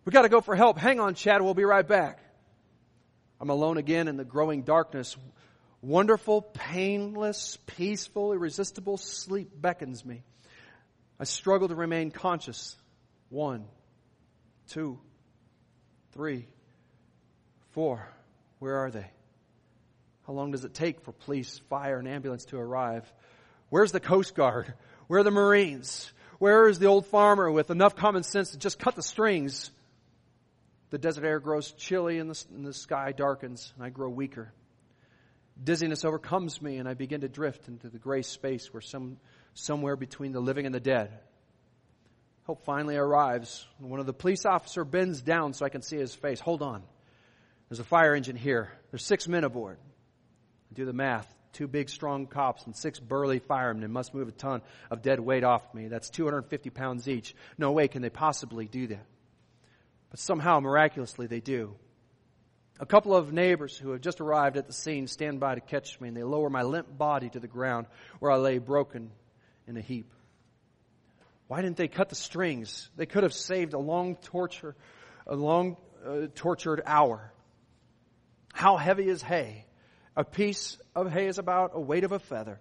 We 0.04 0.12
gotta 0.12 0.28
go 0.28 0.40
for 0.40 0.56
help. 0.56 0.78
Hang 0.78 1.00
on, 1.00 1.14
Chad. 1.14 1.42
We'll 1.42 1.54
be 1.54 1.64
right 1.64 1.86
back. 1.86 2.20
I'm 3.40 3.50
alone 3.50 3.76
again 3.76 4.08
in 4.08 4.16
the 4.16 4.24
growing 4.24 4.62
darkness. 4.62 5.16
Wonderful, 5.80 6.42
painless, 6.42 7.58
peaceful, 7.66 8.32
irresistible 8.32 8.96
sleep 8.96 9.50
beckons 9.54 10.04
me. 10.04 10.22
I 11.20 11.24
struggle 11.24 11.68
to 11.68 11.74
remain 11.74 12.10
conscious. 12.10 12.76
One, 13.28 13.66
two, 14.70 14.98
three, 16.12 16.46
four. 17.72 18.08
Where 18.58 18.78
are 18.78 18.90
they? 18.90 19.06
How 20.26 20.32
long 20.32 20.50
does 20.50 20.64
it 20.64 20.74
take 20.74 21.02
for 21.02 21.12
police, 21.12 21.60
fire, 21.70 21.98
and 21.98 22.08
ambulance 22.08 22.46
to 22.46 22.58
arrive? 22.58 23.10
Where's 23.68 23.92
the 23.92 24.00
Coast 24.00 24.34
Guard? 24.34 24.72
Where 25.06 25.20
are 25.20 25.24
the 25.24 25.30
Marines? 25.30 26.10
Where 26.38 26.68
is 26.68 26.78
the 26.78 26.86
old 26.86 27.06
farmer 27.06 27.50
with 27.50 27.70
enough 27.70 27.96
common 27.96 28.22
sense 28.22 28.50
to 28.50 28.58
just 28.58 28.78
cut 28.78 28.94
the 28.94 29.02
strings? 29.02 29.70
The 30.90 30.98
desert 30.98 31.24
air 31.24 31.40
grows 31.40 31.72
chilly 31.72 32.18
and 32.18 32.30
the, 32.30 32.44
and 32.54 32.64
the 32.64 32.72
sky 32.72 33.12
darkens, 33.12 33.72
and 33.76 33.84
I 33.84 33.90
grow 33.90 34.08
weaker. 34.08 34.52
Dizziness 35.62 36.04
overcomes 36.04 36.62
me, 36.62 36.76
and 36.76 36.88
I 36.88 36.94
begin 36.94 37.22
to 37.22 37.28
drift 37.28 37.66
into 37.66 37.88
the 37.88 37.98
gray 37.98 38.22
space 38.22 38.72
where 38.72 38.80
some, 38.80 39.18
somewhere 39.54 39.96
between 39.96 40.32
the 40.32 40.40
living 40.40 40.66
and 40.66 40.74
the 40.74 40.80
dead. 40.80 41.10
Hope 42.44 42.64
finally 42.64 42.96
arrives. 42.96 43.66
One 43.78 43.98
of 43.98 44.06
the 44.06 44.12
police 44.12 44.46
officer 44.46 44.84
bends 44.84 45.20
down 45.20 45.52
so 45.52 45.66
I 45.66 45.68
can 45.68 45.82
see 45.82 45.96
his 45.96 46.14
face. 46.14 46.40
Hold 46.40 46.62
on. 46.62 46.82
There's 47.68 47.80
a 47.80 47.84
fire 47.84 48.14
engine 48.14 48.36
here. 48.36 48.70
There's 48.90 49.04
six 49.04 49.26
men 49.26 49.44
aboard. 49.44 49.78
Do 50.72 50.84
the 50.84 50.92
math 50.92 51.28
two 51.52 51.66
big 51.66 51.88
strong 51.88 52.26
cops 52.26 52.64
and 52.66 52.76
six 52.76 53.00
burly 53.00 53.38
firemen 53.38 53.90
must 53.90 54.14
move 54.14 54.28
a 54.28 54.32
ton 54.32 54.62
of 54.90 55.02
dead 55.02 55.20
weight 55.20 55.44
off 55.44 55.74
me. 55.74 55.88
That's 55.88 56.10
250 56.10 56.70
pounds 56.70 57.08
each. 57.08 57.34
No 57.56 57.72
way 57.72 57.88
can 57.88 58.02
they 58.02 58.10
possibly 58.10 58.66
do 58.66 58.86
that. 58.88 59.06
But 60.10 60.20
somehow, 60.20 60.60
miraculously, 60.60 61.26
they 61.26 61.40
do. 61.40 61.74
A 62.80 62.86
couple 62.86 63.14
of 63.14 63.32
neighbors 63.32 63.76
who 63.76 63.90
have 63.90 64.00
just 64.00 64.20
arrived 64.20 64.56
at 64.56 64.66
the 64.66 64.72
scene 64.72 65.06
stand 65.06 65.40
by 65.40 65.54
to 65.54 65.60
catch 65.60 66.00
me, 66.00 66.08
and 66.08 66.16
they 66.16 66.22
lower 66.22 66.48
my 66.48 66.62
limp 66.62 66.96
body 66.96 67.28
to 67.30 67.40
the 67.40 67.48
ground 67.48 67.86
where 68.20 68.30
I 68.30 68.36
lay 68.36 68.58
broken 68.58 69.10
in 69.66 69.76
a 69.76 69.80
heap. 69.80 70.12
Why 71.48 71.62
didn't 71.62 71.76
they 71.76 71.88
cut 71.88 72.08
the 72.08 72.14
strings? 72.14 72.88
They 72.96 73.06
could 73.06 73.22
have 73.22 73.32
saved 73.32 73.72
a 73.72 73.78
long 73.78 74.16
torture 74.16 74.76
a 75.28 75.36
long, 75.36 75.76
uh, 76.04 76.26
tortured 76.34 76.82
hour. 76.86 77.32
How 78.52 78.76
heavy 78.76 79.08
is 79.08 79.22
hay? 79.22 79.66
A 80.18 80.24
piece 80.24 80.76
of 80.96 81.12
hay 81.12 81.28
is 81.28 81.38
about 81.38 81.70
a 81.74 81.80
weight 81.80 82.02
of 82.02 82.10
a 82.10 82.18
feather. 82.18 82.58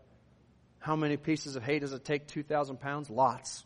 How 0.77 0.95
many 0.95 1.17
pieces 1.17 1.55
of 1.55 1.63
hay 1.63 1.79
does 1.79 1.91
it 1.91 2.05
take? 2.05 2.27
2,000 2.27 2.79
pounds? 2.79 3.09
Lots. 3.09 3.65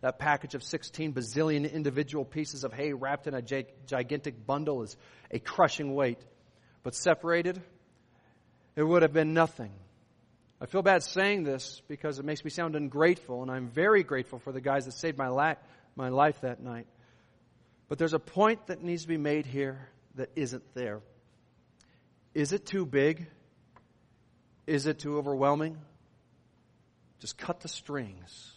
That 0.00 0.18
package 0.18 0.54
of 0.54 0.62
16 0.62 1.12
bazillion 1.12 1.70
individual 1.70 2.24
pieces 2.24 2.64
of 2.64 2.72
hay 2.72 2.94
wrapped 2.94 3.26
in 3.26 3.34
a 3.34 3.42
gigantic 3.42 4.46
bundle 4.46 4.82
is 4.82 4.96
a 5.30 5.38
crushing 5.38 5.94
weight. 5.94 6.24
But 6.82 6.94
separated, 6.94 7.60
it 8.76 8.82
would 8.82 9.02
have 9.02 9.12
been 9.12 9.34
nothing. 9.34 9.72
I 10.58 10.64
feel 10.64 10.80
bad 10.80 11.02
saying 11.02 11.44
this 11.44 11.82
because 11.88 12.18
it 12.18 12.24
makes 12.24 12.44
me 12.44 12.50
sound 12.50 12.76
ungrateful, 12.76 13.42
and 13.42 13.50
I'm 13.50 13.68
very 13.68 14.04
grateful 14.04 14.38
for 14.38 14.52
the 14.52 14.62
guys 14.62 14.86
that 14.86 14.92
saved 14.92 15.18
my, 15.18 15.28
la- 15.28 15.56
my 15.96 16.08
life 16.08 16.40
that 16.40 16.62
night. 16.62 16.86
But 17.90 17.98
there's 17.98 18.14
a 18.14 18.18
point 18.18 18.68
that 18.68 18.82
needs 18.82 19.02
to 19.02 19.08
be 19.08 19.18
made 19.18 19.44
here 19.44 19.86
that 20.14 20.30
isn't 20.34 20.64
there. 20.72 21.02
Is 22.36 22.52
it 22.52 22.66
too 22.66 22.84
big? 22.84 23.28
Is 24.66 24.86
it 24.86 24.98
too 24.98 25.16
overwhelming? 25.16 25.78
Just 27.18 27.38
cut 27.38 27.60
the 27.60 27.68
strings. 27.68 28.52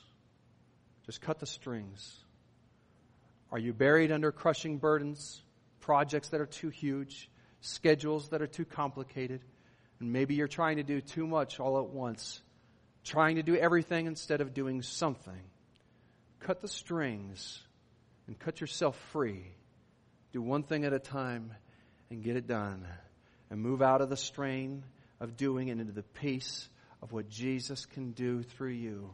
Just 1.05 1.21
cut 1.21 1.39
the 1.39 1.45
strings. 1.45 2.17
Are 3.53 3.57
you 3.57 3.71
buried 3.71 4.11
under 4.11 4.33
crushing 4.33 4.79
burdens, 4.79 5.41
projects 5.79 6.27
that 6.27 6.41
are 6.41 6.45
too 6.45 6.67
huge, 6.67 7.31
schedules 7.61 8.27
that 8.31 8.41
are 8.41 8.47
too 8.47 8.65
complicated? 8.65 9.39
And 10.01 10.11
maybe 10.11 10.35
you're 10.35 10.49
trying 10.49 10.75
to 10.75 10.83
do 10.83 10.99
too 10.99 11.25
much 11.25 11.61
all 11.61 11.79
at 11.79 11.87
once, 11.87 12.41
trying 13.05 13.37
to 13.37 13.43
do 13.43 13.55
everything 13.55 14.07
instead 14.07 14.41
of 14.41 14.53
doing 14.53 14.81
something. 14.81 15.41
Cut 16.41 16.59
the 16.59 16.67
strings 16.67 17.61
and 18.27 18.37
cut 18.37 18.59
yourself 18.59 18.99
free. 19.13 19.55
Do 20.33 20.41
one 20.41 20.63
thing 20.63 20.83
at 20.83 20.91
a 20.91 20.99
time 20.99 21.53
and 22.09 22.21
get 22.21 22.35
it 22.35 22.45
done. 22.45 22.85
And 23.49 23.61
move 23.61 23.81
out 23.81 24.01
of 24.01 24.09
the 24.09 24.17
strain 24.17 24.83
of 25.19 25.35
doing 25.35 25.69
and 25.69 25.81
into 25.81 25.93
the 25.93 26.03
peace 26.03 26.69
of 27.01 27.11
what 27.11 27.29
Jesus 27.29 27.85
can 27.85 28.11
do 28.11 28.43
through 28.43 28.73
you 28.73 29.11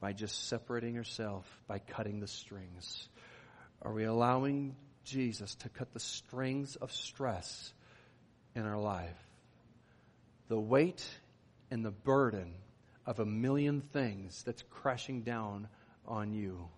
by 0.00 0.12
just 0.12 0.48
separating 0.48 0.94
yourself, 0.94 1.46
by 1.66 1.78
cutting 1.78 2.20
the 2.20 2.26
strings. 2.26 3.08
Are 3.82 3.92
we 3.92 4.04
allowing 4.04 4.76
Jesus 5.04 5.54
to 5.56 5.68
cut 5.68 5.92
the 5.92 6.00
strings 6.00 6.76
of 6.76 6.92
stress 6.92 7.72
in 8.54 8.64
our 8.64 8.78
life? 8.78 9.16
The 10.48 10.60
weight 10.60 11.04
and 11.70 11.84
the 11.84 11.90
burden 11.90 12.54
of 13.06 13.20
a 13.20 13.26
million 13.26 13.80
things 13.80 14.42
that's 14.44 14.62
crashing 14.70 15.22
down 15.22 15.68
on 16.06 16.32
you. 16.32 16.68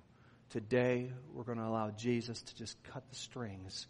Today, 0.51 1.11
we're 1.35 1.45
going 1.45 1.59
to 1.59 1.65
allow 1.65 1.91
Jesus 1.91 2.41
to 2.43 2.57
just 2.57 2.83
cut 2.85 3.09
the 3.09 3.17
strings, 3.17 3.87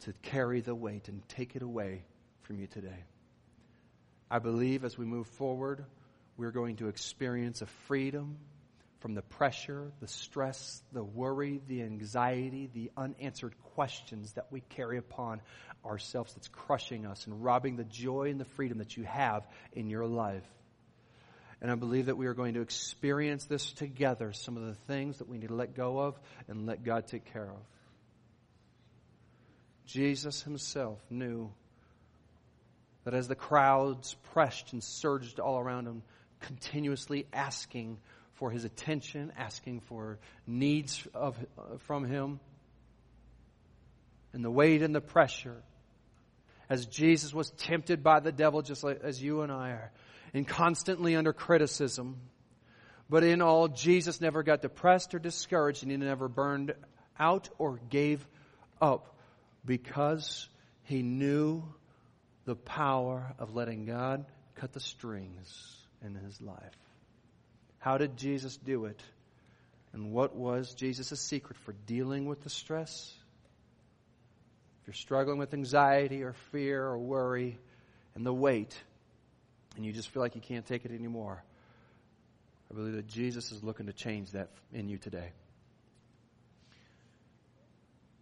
to 0.00 0.12
carry 0.22 0.60
the 0.60 0.74
weight 0.74 1.08
and 1.08 1.26
take 1.28 1.56
it 1.56 1.62
away 1.62 2.04
from 2.46 2.60
you 2.60 2.66
today. 2.68 3.04
I 4.30 4.38
believe 4.38 4.84
as 4.84 4.96
we 4.96 5.04
move 5.04 5.26
forward, 5.26 5.84
we're 6.36 6.52
going 6.52 6.76
to 6.76 6.88
experience 6.88 7.60
a 7.60 7.66
freedom 7.66 8.38
from 9.00 9.14
the 9.14 9.22
pressure, 9.22 9.92
the 10.00 10.08
stress, 10.08 10.82
the 10.92 11.02
worry, 11.02 11.60
the 11.68 11.82
anxiety, 11.82 12.70
the 12.72 12.90
unanswered 12.96 13.54
questions 13.74 14.32
that 14.32 14.46
we 14.50 14.60
carry 14.60 14.96
upon 14.96 15.40
ourselves 15.84 16.34
that's 16.34 16.48
crushing 16.48 17.04
us 17.04 17.26
and 17.26 17.44
robbing 17.44 17.76
the 17.76 17.84
joy 17.84 18.30
and 18.30 18.40
the 18.40 18.44
freedom 18.44 18.78
that 18.78 18.96
you 18.96 19.04
have 19.04 19.46
in 19.72 19.90
your 19.90 20.06
life. 20.06 20.46
And 21.60 21.70
I 21.70 21.74
believe 21.74 22.06
that 22.06 22.16
we 22.16 22.26
are 22.26 22.34
going 22.34 22.54
to 22.54 22.60
experience 22.60 23.46
this 23.46 23.72
together, 23.72 24.32
some 24.32 24.56
of 24.56 24.66
the 24.66 24.74
things 24.86 25.18
that 25.18 25.28
we 25.28 25.38
need 25.38 25.48
to 25.48 25.54
let 25.54 25.74
go 25.74 25.98
of 25.98 26.18
and 26.48 26.66
let 26.66 26.84
God 26.84 27.06
take 27.06 27.32
care 27.32 27.48
of. 27.48 27.58
Jesus 29.86 30.42
himself 30.42 30.98
knew 31.10 31.52
that 33.06 33.14
as 33.14 33.28
the 33.28 33.36
crowds 33.36 34.16
pressed 34.32 34.72
and 34.72 34.82
surged 34.82 35.38
all 35.38 35.60
around 35.60 35.86
him, 35.86 36.02
continuously 36.40 37.24
asking 37.32 37.98
for 38.34 38.50
his 38.50 38.64
attention, 38.64 39.32
asking 39.38 39.78
for 39.78 40.18
needs 40.44 41.06
of, 41.14 41.38
uh, 41.56 41.78
from 41.86 42.04
him, 42.04 42.40
and 44.32 44.44
the 44.44 44.50
weight 44.50 44.82
and 44.82 44.92
the 44.92 45.00
pressure, 45.00 45.62
as 46.68 46.86
Jesus 46.86 47.32
was 47.32 47.50
tempted 47.52 48.02
by 48.02 48.18
the 48.18 48.32
devil, 48.32 48.60
just 48.60 48.82
like 48.82 49.00
as 49.04 49.22
you 49.22 49.42
and 49.42 49.52
I 49.52 49.70
are, 49.70 49.92
and 50.34 50.46
constantly 50.46 51.14
under 51.14 51.32
criticism. 51.32 52.16
But 53.08 53.22
in 53.22 53.40
all, 53.40 53.68
Jesus 53.68 54.20
never 54.20 54.42
got 54.42 54.62
depressed 54.62 55.14
or 55.14 55.20
discouraged, 55.20 55.84
and 55.84 55.92
he 55.92 55.96
never 55.96 56.26
burned 56.26 56.74
out 57.20 57.50
or 57.56 57.78
gave 57.88 58.26
up 58.80 59.16
because 59.64 60.48
he 60.82 61.02
knew 61.04 61.62
the 62.46 62.56
power 62.56 63.34
of 63.38 63.54
letting 63.54 63.84
God 63.84 64.24
cut 64.54 64.72
the 64.72 64.80
strings 64.80 65.76
in 66.04 66.14
his 66.14 66.40
life. 66.40 66.78
How 67.78 67.98
did 67.98 68.16
Jesus 68.16 68.56
do 68.56 68.86
it? 68.86 69.00
And 69.92 70.12
what 70.12 70.34
was 70.34 70.74
Jesus' 70.74 71.20
secret 71.20 71.58
for 71.58 71.74
dealing 71.86 72.26
with 72.26 72.42
the 72.42 72.50
stress? 72.50 73.12
If 74.80 74.88
you're 74.88 74.94
struggling 74.94 75.38
with 75.38 75.52
anxiety 75.52 76.22
or 76.22 76.34
fear 76.52 76.84
or 76.84 76.98
worry 76.98 77.58
and 78.14 78.24
the 78.24 78.32
weight, 78.32 78.74
and 79.76 79.84
you 79.84 79.92
just 79.92 80.08
feel 80.08 80.22
like 80.22 80.34
you 80.34 80.40
can't 80.40 80.64
take 80.64 80.84
it 80.84 80.92
anymore, 80.92 81.42
I 82.70 82.74
believe 82.74 82.94
that 82.94 83.08
Jesus 83.08 83.52
is 83.52 83.62
looking 83.62 83.86
to 83.86 83.92
change 83.92 84.32
that 84.32 84.48
in 84.72 84.88
you 84.88 84.98
today. 84.98 85.32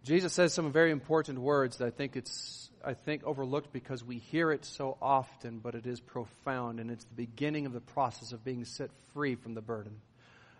Jesus 0.05 0.33
says 0.33 0.53
some 0.53 0.71
very 0.71 0.91
important 0.91 1.39
words 1.39 1.77
that 1.77 1.87
I 1.87 1.89
think 1.89 2.15
it's 2.15 2.69
I 2.85 2.93
think 2.93 3.23
overlooked 3.23 3.73
because 3.73 4.03
we 4.03 4.19
hear 4.19 4.51
it 4.51 4.63
so 4.63 4.99
often, 5.01 5.57
but 5.57 5.73
it 5.73 5.87
is 5.87 5.99
profound 5.99 6.79
and 6.79 6.91
it's 6.91 7.03
the 7.05 7.15
beginning 7.15 7.65
of 7.65 7.73
the 7.73 7.81
process 7.81 8.31
of 8.31 8.43
being 8.43 8.65
set 8.65 8.91
free 9.13 9.33
from 9.33 9.55
the 9.55 9.63
burden 9.63 9.99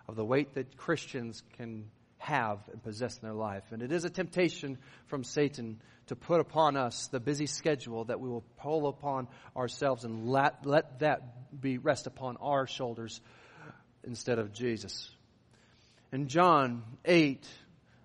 of 0.08 0.16
the 0.16 0.26
weight 0.26 0.56
that 0.56 0.76
Christians 0.78 1.44
can 1.58 1.92
have 2.18 2.58
and 2.72 2.82
possess 2.82 3.18
in 3.18 3.22
their 3.22 3.36
life. 3.36 3.62
And 3.70 3.84
it 3.84 3.92
is 3.92 4.04
a 4.04 4.10
temptation 4.10 4.80
from 5.06 5.24
Satan 5.24 5.80
to 6.08 6.16
put 6.16 6.40
upon 6.40 6.76
us 6.76 7.06
the 7.10 7.20
busy 7.20 7.46
schedule 7.46 8.06
that 8.06 8.20
we 8.20 8.28
will 8.28 8.46
pull 8.58 8.88
upon 8.88 9.28
ourselves 9.56 10.06
and 10.06 10.28
let, 10.28 10.66
let 10.66 11.00
that 11.00 11.62
be 11.62 11.78
rest 11.78 12.08
upon 12.08 12.38
our 12.38 12.66
shoulders 12.66 13.22
instead 14.04 14.40
of 14.40 14.54
Jesus. 14.54 15.08
In 16.12 16.30
John 16.30 16.82
8, 17.04 17.48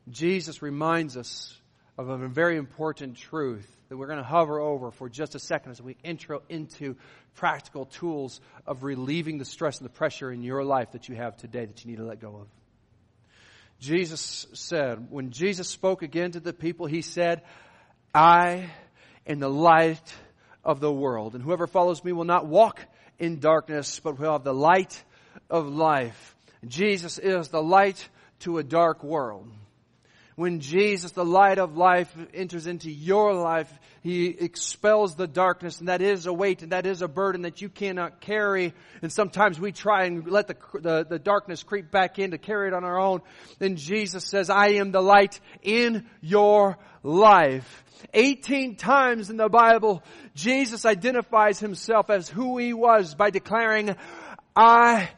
Jesus 0.08 0.62
reminds 0.62 1.16
us 1.16 1.56
of 1.98 2.08
a 2.08 2.28
very 2.28 2.56
important 2.56 3.16
truth 3.16 3.68
that 3.88 3.96
we're 3.96 4.06
going 4.06 4.18
to 4.18 4.24
hover 4.24 4.58
over 4.58 4.90
for 4.90 5.08
just 5.08 5.34
a 5.34 5.38
second 5.38 5.72
as 5.72 5.82
we 5.82 5.96
intro 6.02 6.42
into 6.48 6.96
practical 7.34 7.84
tools 7.84 8.40
of 8.66 8.84
relieving 8.84 9.38
the 9.38 9.44
stress 9.44 9.78
and 9.78 9.84
the 9.84 9.92
pressure 9.92 10.32
in 10.32 10.42
your 10.42 10.64
life 10.64 10.92
that 10.92 11.08
you 11.08 11.16
have 11.16 11.36
today 11.36 11.66
that 11.66 11.84
you 11.84 11.90
need 11.90 11.98
to 11.98 12.04
let 12.04 12.20
go 12.20 12.36
of. 12.36 12.46
Jesus 13.80 14.46
said, 14.52 15.10
when 15.10 15.30
Jesus 15.30 15.68
spoke 15.68 16.02
again 16.02 16.32
to 16.32 16.40
the 16.40 16.52
people, 16.52 16.86
he 16.86 17.02
said, 17.02 17.42
I 18.14 18.70
am 19.26 19.40
the 19.40 19.50
light 19.50 20.14
of 20.64 20.80
the 20.80 20.92
world, 20.92 21.34
and 21.34 21.42
whoever 21.42 21.66
follows 21.66 22.04
me 22.04 22.12
will 22.12 22.24
not 22.24 22.46
walk 22.46 22.80
in 23.18 23.40
darkness, 23.40 24.00
but 24.00 24.18
will 24.18 24.32
have 24.32 24.44
the 24.44 24.54
light 24.54 25.02
of 25.48 25.68
life. 25.68 26.34
Jesus 26.66 27.18
is 27.18 27.48
the 27.48 27.62
light 27.62 28.08
to 28.40 28.58
a 28.58 28.62
dark 28.62 29.02
world 29.02 29.48
when 30.36 30.60
Jesus, 30.60 31.12
the 31.12 31.24
light 31.24 31.58
of 31.58 31.76
life, 31.76 32.14
enters 32.32 32.66
into 32.66 32.90
your 32.90 33.34
life, 33.34 33.70
He 34.02 34.26
expels 34.26 35.14
the 35.14 35.26
darkness, 35.26 35.80
and 35.80 35.88
that 35.88 36.00
is 36.00 36.26
a 36.26 36.32
weight, 36.32 36.62
and 36.62 36.72
that 36.72 36.86
is 36.86 37.02
a 37.02 37.08
burden 37.08 37.42
that 37.42 37.60
you 37.60 37.68
cannot 37.68 38.20
carry. 38.20 38.72
And 39.02 39.12
sometimes 39.12 39.60
we 39.60 39.72
try 39.72 40.04
and 40.04 40.26
let 40.26 40.46
the, 40.46 40.56
the, 40.80 41.06
the 41.08 41.18
darkness 41.18 41.62
creep 41.62 41.90
back 41.90 42.18
in 42.18 42.30
to 42.30 42.38
carry 42.38 42.68
it 42.68 42.74
on 42.74 42.84
our 42.84 42.98
own. 42.98 43.20
Then 43.58 43.76
Jesus 43.76 44.24
says, 44.24 44.50
I 44.50 44.68
am 44.74 44.92
the 44.92 45.02
light 45.02 45.40
in 45.62 46.06
your 46.20 46.78
life. 47.02 47.84
18 48.14 48.76
times 48.76 49.30
in 49.30 49.36
the 49.36 49.48
Bible, 49.48 50.02
Jesus 50.34 50.84
identifies 50.84 51.58
himself 51.58 52.10
as 52.10 52.28
who 52.28 52.58
he 52.58 52.72
was 52.72 53.14
by 53.14 53.30
declaring, 53.30 53.94
I 54.56 55.10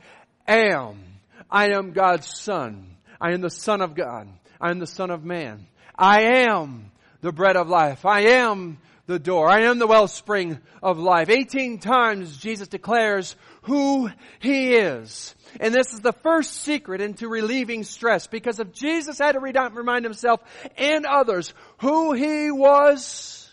am. 0.47 1.03
I 1.51 1.71
am 1.73 1.93
God's 1.93 2.27
son. 2.27 2.97
I 3.21 3.33
am 3.33 3.41
the 3.41 3.51
son 3.51 3.83
of 3.83 3.95
God. 3.95 4.29
I 4.63 4.71
am 4.71 4.79
the 4.79 4.87
Son 4.87 5.11
of 5.11 5.25
Man. 5.25 5.67
I 5.99 6.45
am 6.47 6.93
the 7.21 7.33
bread 7.33 7.57
of 7.57 7.69
life. 7.69 8.07
I 8.07 8.21
am 8.21 8.79
the 9.07 9.19
door. 9.19 9.51
I 9.51 9.63
am 9.63 9.81
the 9.81 9.89
wellspring 9.89 10.61
of 10.81 11.01
life. 11.01 11.29
18 11.29 11.81
times 11.81 12.37
Jesus 12.37 12.69
declares 12.69 13.35
who 13.63 14.09
He 14.39 14.75
is. 14.77 15.35
And 15.59 15.75
this 15.75 15.93
is 15.93 16.01
the 16.01 16.13
first 16.13 16.63
secret 16.63 17.01
into 17.01 17.29
relieving 17.29 17.83
stress 17.83 18.29
because 18.29 18.61
if 18.61 18.73
Jesus 18.73 19.19
had 19.19 19.33
to 19.33 19.41
remind 19.41 20.05
himself 20.05 20.41
and 20.79 21.07
others 21.07 21.53
who 21.79 22.13
He 22.13 22.53
was, 22.53 23.51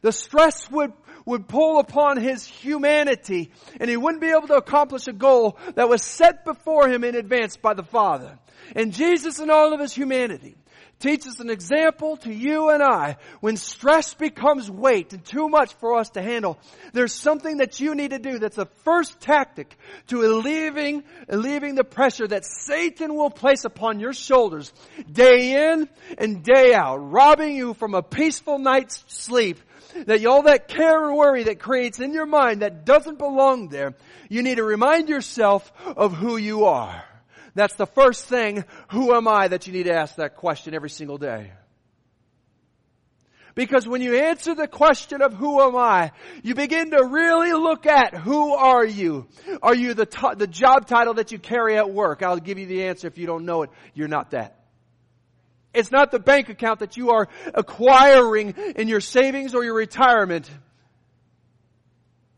the 0.00 0.12
stress 0.12 0.70
would 0.70 0.94
would 1.24 1.48
pull 1.48 1.78
upon 1.78 2.18
his 2.18 2.46
humanity 2.46 3.50
and 3.80 3.88
he 3.88 3.96
wouldn't 3.96 4.20
be 4.20 4.30
able 4.30 4.48
to 4.48 4.54
accomplish 4.54 5.06
a 5.06 5.12
goal 5.12 5.58
that 5.74 5.88
was 5.88 6.02
set 6.02 6.44
before 6.44 6.88
him 6.88 7.04
in 7.04 7.14
advance 7.14 7.56
by 7.56 7.74
the 7.74 7.82
Father. 7.82 8.38
And 8.74 8.92
Jesus 8.92 9.38
in 9.38 9.50
all 9.50 9.72
of 9.72 9.80
his 9.80 9.92
humanity 9.92 10.56
teaches 11.02 11.40
an 11.40 11.50
example 11.50 12.16
to 12.18 12.32
you 12.32 12.70
and 12.70 12.82
I. 12.82 13.16
When 13.40 13.56
stress 13.56 14.14
becomes 14.14 14.70
weight 14.70 15.12
and 15.12 15.24
too 15.24 15.48
much 15.48 15.74
for 15.74 15.98
us 15.98 16.10
to 16.10 16.22
handle, 16.22 16.58
there's 16.92 17.12
something 17.12 17.56
that 17.56 17.80
you 17.80 17.94
need 17.96 18.12
to 18.12 18.20
do 18.20 18.38
that's 18.38 18.56
the 18.56 18.68
first 18.84 19.20
tactic 19.20 19.76
to 20.06 20.22
alleviating, 20.22 21.02
alleviating 21.28 21.74
the 21.74 21.84
pressure 21.84 22.28
that 22.28 22.44
Satan 22.44 23.16
will 23.16 23.30
place 23.30 23.64
upon 23.64 23.98
your 23.98 24.12
shoulders 24.12 24.72
day 25.10 25.72
in 25.72 25.88
and 26.18 26.44
day 26.44 26.72
out, 26.72 26.98
robbing 26.98 27.56
you 27.56 27.74
from 27.74 27.94
a 27.94 28.02
peaceful 28.02 28.58
night's 28.58 29.02
sleep 29.08 29.58
that 30.06 30.24
all 30.26 30.42
that 30.42 30.68
care 30.68 31.06
and 31.06 31.16
worry 31.16 31.44
that 31.44 31.58
creates 31.58 32.00
in 32.00 32.12
your 32.12 32.26
mind 32.26 32.62
that 32.62 32.84
doesn't 32.84 33.18
belong 33.18 33.68
there, 33.68 33.94
you 34.28 34.42
need 34.42 34.56
to 34.56 34.64
remind 34.64 35.08
yourself 35.08 35.72
of 35.84 36.14
who 36.14 36.36
you 36.36 36.64
are. 36.64 37.04
That's 37.54 37.74
the 37.74 37.86
first 37.86 38.26
thing, 38.26 38.64
who 38.90 39.14
am 39.14 39.28
I, 39.28 39.48
that 39.48 39.66
you 39.66 39.72
need 39.72 39.84
to 39.84 39.94
ask 39.94 40.16
that 40.16 40.36
question 40.36 40.74
every 40.74 40.90
single 40.90 41.18
day. 41.18 41.52
Because 43.54 43.86
when 43.86 44.00
you 44.00 44.16
answer 44.16 44.54
the 44.54 44.66
question 44.66 45.20
of 45.20 45.34
who 45.34 45.60
am 45.60 45.76
I, 45.76 46.12
you 46.42 46.54
begin 46.54 46.92
to 46.92 47.04
really 47.04 47.52
look 47.52 47.86
at 47.86 48.14
who 48.14 48.54
are 48.54 48.84
you? 48.84 49.26
Are 49.62 49.74
you 49.74 49.92
the, 49.92 50.06
t- 50.06 50.34
the 50.36 50.46
job 50.46 50.86
title 50.86 51.14
that 51.14 51.32
you 51.32 51.38
carry 51.38 51.76
at 51.76 51.90
work? 51.90 52.22
I'll 52.22 52.38
give 52.38 52.58
you 52.58 52.64
the 52.64 52.84
answer 52.84 53.08
if 53.08 53.18
you 53.18 53.26
don't 53.26 53.44
know 53.44 53.64
it. 53.64 53.70
You're 53.92 54.08
not 54.08 54.30
that. 54.30 54.61
It's 55.74 55.90
not 55.90 56.10
the 56.10 56.18
bank 56.18 56.48
account 56.48 56.80
that 56.80 56.96
you 56.96 57.10
are 57.10 57.28
acquiring 57.54 58.54
in 58.76 58.88
your 58.88 59.00
savings 59.00 59.54
or 59.54 59.64
your 59.64 59.74
retirement. 59.74 60.50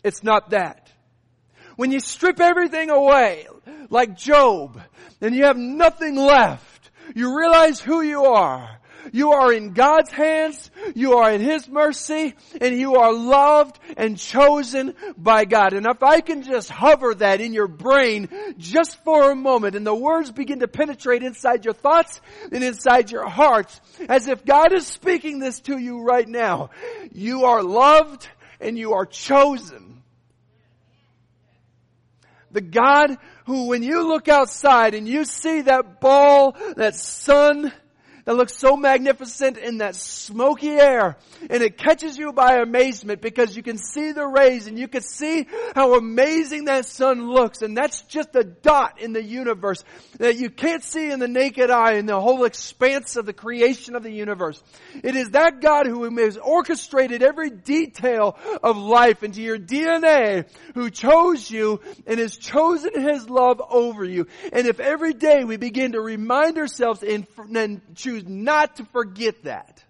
It's 0.04 0.22
not 0.22 0.50
that. 0.50 0.92
When 1.76 1.90
you 1.90 1.98
strip 1.98 2.40
everything 2.40 2.90
away, 2.90 3.46
like 3.90 4.16
Job, 4.16 4.80
and 5.20 5.34
you 5.34 5.44
have 5.44 5.56
nothing 5.56 6.14
left, 6.14 6.90
you 7.14 7.36
realize 7.36 7.80
who 7.80 8.02
you 8.02 8.24
are. 8.24 8.80
You 9.12 9.32
are 9.32 9.52
in 9.52 9.72
God's 9.72 10.10
hands, 10.10 10.70
you 10.94 11.14
are 11.14 11.32
in 11.32 11.40
His 11.40 11.68
mercy, 11.68 12.34
and 12.60 12.78
you 12.78 12.96
are 12.96 13.12
loved 13.12 13.78
and 13.96 14.18
chosen 14.18 14.94
by 15.16 15.44
God. 15.44 15.72
And 15.72 15.86
if 15.86 16.02
I 16.02 16.20
can 16.20 16.42
just 16.42 16.70
hover 16.70 17.14
that 17.14 17.40
in 17.40 17.52
your 17.52 17.68
brain 17.68 18.28
just 18.58 19.02
for 19.04 19.30
a 19.30 19.36
moment, 19.36 19.76
and 19.76 19.86
the 19.86 19.94
words 19.94 20.30
begin 20.30 20.60
to 20.60 20.68
penetrate 20.68 21.22
inside 21.22 21.64
your 21.64 21.74
thoughts 21.74 22.20
and 22.50 22.64
inside 22.64 23.10
your 23.10 23.28
hearts, 23.28 23.80
as 24.08 24.28
if 24.28 24.44
God 24.44 24.72
is 24.72 24.86
speaking 24.86 25.38
this 25.38 25.60
to 25.60 25.78
you 25.78 26.02
right 26.02 26.28
now. 26.28 26.70
You 27.12 27.44
are 27.44 27.62
loved 27.62 28.28
and 28.60 28.78
you 28.78 28.94
are 28.94 29.06
chosen 29.06 29.94
the 32.54 32.60
God 32.60 33.18
who 33.46 33.66
when 33.66 33.82
you 33.82 34.06
look 34.06 34.28
outside 34.28 34.94
and 34.94 35.06
you 35.06 35.24
see 35.24 35.62
that 35.62 36.00
ball, 36.00 36.56
that 36.76 36.94
sun, 36.94 37.72
that 38.24 38.34
looks 38.34 38.56
so 38.56 38.76
magnificent 38.76 39.58
in 39.58 39.78
that 39.78 39.96
smoky 39.96 40.70
air 40.70 41.16
and 41.50 41.62
it 41.62 41.76
catches 41.76 42.16
you 42.16 42.32
by 42.32 42.56
amazement 42.56 43.20
because 43.20 43.56
you 43.56 43.62
can 43.62 43.78
see 43.78 44.12
the 44.12 44.26
rays 44.26 44.66
and 44.66 44.78
you 44.78 44.88
can 44.88 45.02
see 45.02 45.46
how 45.74 45.94
amazing 45.94 46.64
that 46.66 46.86
sun 46.86 47.28
looks 47.28 47.62
and 47.62 47.76
that's 47.76 48.02
just 48.02 48.34
a 48.34 48.44
dot 48.44 49.00
in 49.00 49.12
the 49.12 49.22
universe 49.22 49.84
that 50.18 50.36
you 50.36 50.50
can't 50.50 50.82
see 50.82 51.10
in 51.10 51.18
the 51.18 51.28
naked 51.28 51.70
eye 51.70 51.94
in 51.94 52.06
the 52.06 52.20
whole 52.20 52.44
expanse 52.44 53.16
of 53.16 53.26
the 53.26 53.32
creation 53.32 53.94
of 53.94 54.02
the 54.02 54.12
universe. 54.12 54.62
It 55.02 55.16
is 55.16 55.30
that 55.30 55.60
God 55.60 55.86
who 55.86 56.04
has 56.16 56.36
orchestrated 56.36 57.22
every 57.22 57.50
detail 57.50 58.38
of 58.62 58.76
life 58.76 59.22
into 59.22 59.42
your 59.42 59.58
DNA 59.58 60.46
who 60.74 60.90
chose 60.90 61.50
you 61.50 61.80
and 62.06 62.18
has 62.18 62.36
chosen 62.36 63.00
His 63.00 63.28
love 63.28 63.60
over 63.68 64.04
you. 64.04 64.26
And 64.52 64.66
if 64.66 64.80
every 64.80 65.12
day 65.12 65.44
we 65.44 65.56
begin 65.56 65.92
to 65.92 66.00
remind 66.00 66.58
ourselves 66.58 67.02
and, 67.02 67.26
and 67.54 67.80
choose 67.94 68.13
choose 68.14 68.28
not 68.28 68.76
to 68.76 68.84
forget 68.86 69.42
that. 69.44 69.82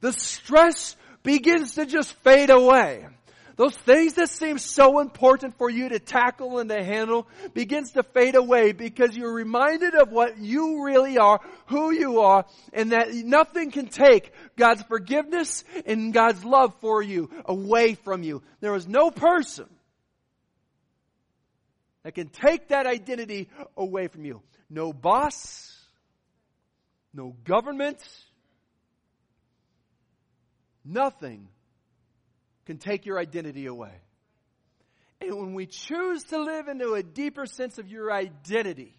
The 0.00 0.12
stress 0.12 0.96
begins 1.22 1.74
to 1.74 1.86
just 1.86 2.12
fade 2.22 2.50
away. 2.50 3.06
Those 3.56 3.74
things 3.74 4.14
that 4.14 4.28
seem 4.28 4.58
so 4.58 5.00
important 5.00 5.58
for 5.58 5.68
you 5.68 5.88
to 5.88 5.98
tackle 5.98 6.60
and 6.60 6.70
to 6.70 6.84
handle 6.84 7.26
begins 7.54 7.90
to 7.92 8.04
fade 8.04 8.36
away 8.36 8.70
because 8.70 9.16
you're 9.16 9.34
reminded 9.34 9.96
of 9.96 10.12
what 10.12 10.38
you 10.38 10.84
really 10.84 11.18
are, 11.18 11.40
who 11.66 11.90
you 11.90 12.20
are, 12.20 12.44
and 12.72 12.92
that 12.92 13.12
nothing 13.12 13.72
can 13.72 13.88
take 13.88 14.32
God's 14.56 14.84
forgiveness 14.84 15.64
and 15.86 16.14
God's 16.14 16.44
love 16.44 16.72
for 16.80 17.02
you 17.02 17.30
away 17.46 17.94
from 17.94 18.22
you. 18.22 18.44
There 18.60 18.76
is 18.76 18.86
no 18.86 19.10
person 19.10 19.66
that 22.04 22.14
can 22.14 22.28
take 22.28 22.68
that 22.68 22.86
identity 22.86 23.48
away 23.76 24.06
from 24.06 24.24
you 24.24 24.40
no 24.70 24.92
boss, 24.92 25.76
no 27.12 27.34
government, 27.44 27.98
nothing 30.84 31.48
can 32.66 32.78
take 32.78 33.06
your 33.06 33.18
identity 33.18 33.66
away. 33.66 33.92
And 35.20 35.36
when 35.36 35.54
we 35.54 35.66
choose 35.66 36.22
to 36.24 36.38
live 36.40 36.68
into 36.68 36.94
a 36.94 37.02
deeper 37.02 37.46
sense 37.46 37.78
of 37.78 37.88
your 37.88 38.12
identity, 38.12 38.94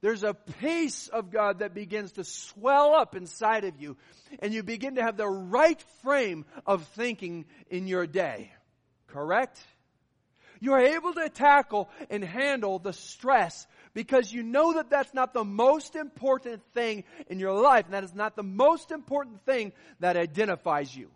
there's 0.00 0.24
a 0.24 0.34
peace 0.34 1.08
of 1.08 1.30
God 1.30 1.60
that 1.60 1.74
begins 1.74 2.12
to 2.12 2.24
swell 2.24 2.94
up 2.94 3.14
inside 3.14 3.64
of 3.64 3.80
you, 3.80 3.96
and 4.40 4.52
you 4.52 4.64
begin 4.64 4.96
to 4.96 5.02
have 5.02 5.16
the 5.16 5.28
right 5.28 5.80
frame 6.02 6.44
of 6.66 6.84
thinking 6.88 7.44
in 7.70 7.86
your 7.86 8.06
day. 8.06 8.50
Correct? 9.06 9.60
You 10.62 10.74
are 10.74 10.80
able 10.80 11.12
to 11.14 11.28
tackle 11.28 11.90
and 12.08 12.22
handle 12.22 12.78
the 12.78 12.92
stress 12.92 13.66
because 13.94 14.32
you 14.32 14.44
know 14.44 14.74
that 14.74 14.90
that's 14.90 15.12
not 15.12 15.34
the 15.34 15.42
most 15.42 15.96
important 15.96 16.62
thing 16.72 17.02
in 17.26 17.40
your 17.40 17.60
life, 17.60 17.86
and 17.86 17.94
that 17.94 18.04
is 18.04 18.14
not 18.14 18.36
the 18.36 18.44
most 18.44 18.92
important 18.92 19.44
thing 19.44 19.72
that 19.98 20.16
identifies 20.16 20.94
you. 20.96 21.10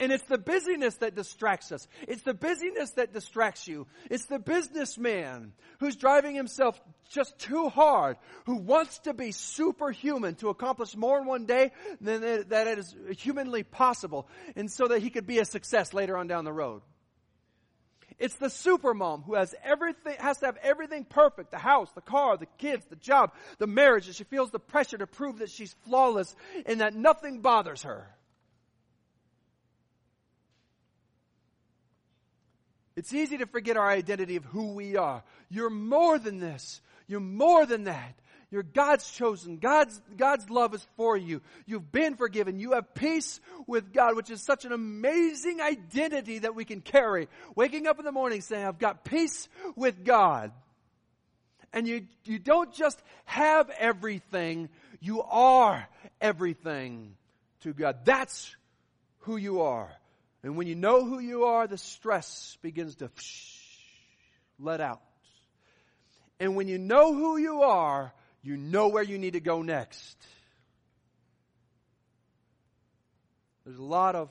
And 0.00 0.12
it's 0.12 0.24
the 0.24 0.38
busyness 0.38 0.94
that 0.96 1.16
distracts 1.16 1.72
us. 1.72 1.88
It's 2.06 2.22
the 2.22 2.34
busyness 2.34 2.90
that 2.92 3.12
distracts 3.12 3.66
you. 3.66 3.88
It's 4.10 4.26
the 4.26 4.38
businessman 4.38 5.52
who's 5.80 5.96
driving 5.96 6.36
himself 6.36 6.80
just 7.10 7.36
too 7.38 7.68
hard, 7.68 8.16
who 8.46 8.56
wants 8.56 9.00
to 9.00 9.12
be 9.12 9.32
superhuman 9.32 10.36
to 10.36 10.50
accomplish 10.50 10.96
more 10.96 11.18
in 11.18 11.26
one 11.26 11.46
day 11.46 11.72
than 12.00 12.20
that 12.48 12.68
it 12.68 12.78
is 12.78 12.94
humanly 13.18 13.64
possible, 13.64 14.28
and 14.54 14.70
so 14.70 14.86
that 14.86 15.02
he 15.02 15.10
could 15.10 15.26
be 15.26 15.40
a 15.40 15.44
success 15.44 15.92
later 15.92 16.16
on 16.16 16.28
down 16.28 16.44
the 16.44 16.52
road. 16.52 16.82
It's 18.20 18.36
the 18.36 18.46
supermom 18.46 19.24
who 19.24 19.34
has 19.34 19.54
everything, 19.64 20.16
has 20.18 20.38
to 20.38 20.46
have 20.46 20.58
everything 20.62 21.04
perfect. 21.04 21.50
The 21.50 21.58
house, 21.58 21.90
the 21.92 22.00
car, 22.00 22.36
the 22.36 22.46
kids, 22.58 22.84
the 22.86 22.96
job, 22.96 23.32
the 23.58 23.66
marriage, 23.66 24.06
and 24.06 24.14
she 24.14 24.24
feels 24.24 24.50
the 24.50 24.58
pressure 24.58 24.98
to 24.98 25.06
prove 25.06 25.38
that 25.38 25.50
she's 25.50 25.74
flawless 25.84 26.34
and 26.66 26.80
that 26.80 26.94
nothing 26.94 27.40
bothers 27.40 27.82
her. 27.82 28.08
It's 32.98 33.14
easy 33.14 33.38
to 33.38 33.46
forget 33.46 33.76
our 33.76 33.88
identity 33.88 34.34
of 34.34 34.44
who 34.46 34.72
we 34.72 34.96
are. 34.96 35.22
You're 35.48 35.70
more 35.70 36.18
than 36.18 36.40
this. 36.40 36.80
You're 37.06 37.20
more 37.20 37.64
than 37.64 37.84
that. 37.84 38.14
You're 38.50 38.64
God's 38.64 39.08
chosen. 39.08 39.58
God's, 39.58 40.02
God's 40.16 40.50
love 40.50 40.74
is 40.74 40.84
for 40.96 41.16
you. 41.16 41.40
You've 41.64 41.92
been 41.92 42.16
forgiven. 42.16 42.58
You 42.58 42.72
have 42.72 42.94
peace 42.94 43.38
with 43.68 43.92
God, 43.92 44.16
which 44.16 44.30
is 44.30 44.42
such 44.42 44.64
an 44.64 44.72
amazing 44.72 45.60
identity 45.60 46.40
that 46.40 46.56
we 46.56 46.64
can 46.64 46.80
carry. 46.80 47.28
Waking 47.54 47.86
up 47.86 48.00
in 48.00 48.04
the 48.04 48.10
morning 48.10 48.40
saying, 48.40 48.66
I've 48.66 48.80
got 48.80 49.04
peace 49.04 49.48
with 49.76 50.04
God. 50.04 50.50
And 51.72 51.86
you, 51.86 52.08
you 52.24 52.40
don't 52.40 52.72
just 52.72 53.00
have 53.26 53.70
everything, 53.78 54.70
you 54.98 55.22
are 55.22 55.86
everything 56.20 57.14
to 57.60 57.72
God. 57.72 57.98
That's 58.04 58.56
who 59.20 59.36
you 59.36 59.60
are. 59.60 59.88
And 60.48 60.56
when 60.56 60.66
you 60.66 60.76
know 60.76 61.04
who 61.04 61.18
you 61.18 61.44
are, 61.44 61.66
the 61.66 61.76
stress 61.76 62.56
begins 62.62 62.96
to 62.96 63.10
let 64.58 64.80
out. 64.80 65.02
And 66.40 66.56
when 66.56 66.68
you 66.68 66.78
know 66.78 67.12
who 67.12 67.36
you 67.36 67.64
are, 67.64 68.14
you 68.42 68.56
know 68.56 68.88
where 68.88 69.02
you 69.02 69.18
need 69.18 69.34
to 69.34 69.40
go 69.40 69.60
next. 69.60 70.16
There's 73.66 73.76
a 73.76 73.84
lot 73.84 74.16
of 74.16 74.30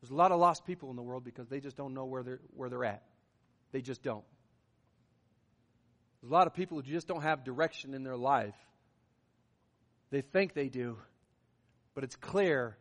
there's 0.00 0.12
a 0.12 0.14
lot 0.14 0.30
of 0.30 0.38
lost 0.38 0.64
people 0.64 0.90
in 0.90 0.94
the 0.94 1.02
world 1.02 1.24
because 1.24 1.48
they 1.48 1.58
just 1.58 1.76
don't 1.76 1.94
know 1.94 2.04
where 2.04 2.22
they're 2.22 2.40
where 2.54 2.68
they're 2.68 2.84
at. 2.84 3.02
They 3.72 3.80
just 3.80 4.04
don't. 4.04 4.24
There's 6.20 6.30
a 6.30 6.32
lot 6.32 6.46
of 6.46 6.54
people 6.54 6.80
who 6.80 6.84
just 6.84 7.08
don't 7.08 7.22
have 7.22 7.42
direction 7.42 7.92
in 7.92 8.04
their 8.04 8.16
life. 8.16 8.54
They 10.12 10.20
think 10.20 10.54
they 10.54 10.68
do, 10.68 10.96
but 11.96 12.04
it's 12.04 12.14
clear 12.14 12.76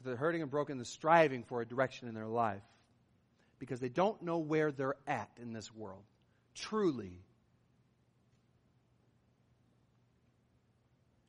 that 0.00 0.08
they're 0.08 0.16
hurting 0.16 0.42
and 0.42 0.50
broken 0.50 0.78
and 0.78 0.86
striving 0.86 1.42
for 1.44 1.60
a 1.60 1.66
direction 1.66 2.08
in 2.08 2.14
their 2.14 2.26
life 2.26 2.62
because 3.58 3.80
they 3.80 3.88
don't 3.88 4.22
know 4.22 4.38
where 4.38 4.72
they're 4.72 4.96
at 5.06 5.30
in 5.40 5.52
this 5.52 5.72
world 5.74 6.02
truly. 6.54 7.12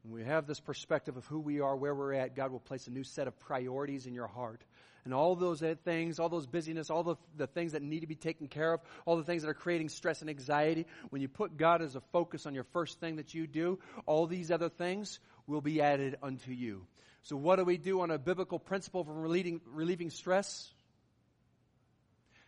When 0.04 0.14
we 0.14 0.24
have 0.24 0.48
this 0.48 0.60
perspective 0.60 1.16
of 1.16 1.26
who 1.28 1.40
we 1.40 1.60
are, 1.62 1.76
where 1.76 1.94
we're 1.94 2.14
at, 2.14 2.36
God 2.36 2.52
will 2.52 2.60
place 2.60 2.88
a 2.88 2.92
new 2.92 3.04
set 3.04 3.28
of 3.28 3.40
priorities 3.40 4.08
in 4.08 4.14
your 4.14 4.28
heart. 4.28 4.64
and 5.04 5.14
all 5.16 5.36
those 5.36 5.64
things, 5.84 6.20
all 6.20 6.30
those 6.30 6.46
busyness, 6.46 6.92
all 6.92 7.04
the, 7.04 7.16
the 7.36 7.48
things 7.48 7.72
that 7.72 7.82
need 7.82 8.02
to 8.02 8.08
be 8.08 8.16
taken 8.16 8.48
care 8.48 8.74
of, 8.74 8.82
all 9.06 9.18
the 9.18 9.24
things 9.24 9.42
that 9.42 9.50
are 9.50 9.56
creating 9.56 9.90
stress 9.90 10.22
and 10.22 10.30
anxiety, 10.30 10.86
when 11.10 11.22
you 11.22 11.28
put 11.28 11.58
God 11.58 11.82
as 11.82 11.96
a 11.96 12.02
focus 12.12 12.46
on 12.46 12.54
your 12.54 12.66
first 12.66 13.00
thing 13.00 13.16
that 13.16 13.34
you 13.34 13.48
do, 13.48 13.80
all 14.06 14.28
these 14.28 14.52
other 14.52 14.70
things 14.70 15.20
will 15.48 15.62
be 15.62 15.82
added 15.82 16.18
unto 16.22 16.52
you. 16.52 16.86
So 17.24 17.36
what 17.36 17.58
do 17.58 17.66
we 17.66 17.78
do 17.78 18.02
on 18.02 18.12
a 18.12 18.18
biblical 18.18 18.60
principle 18.60 19.04
for 19.04 19.14
relieving, 19.14 19.62
relieving 19.66 20.10
stress? 20.10 20.70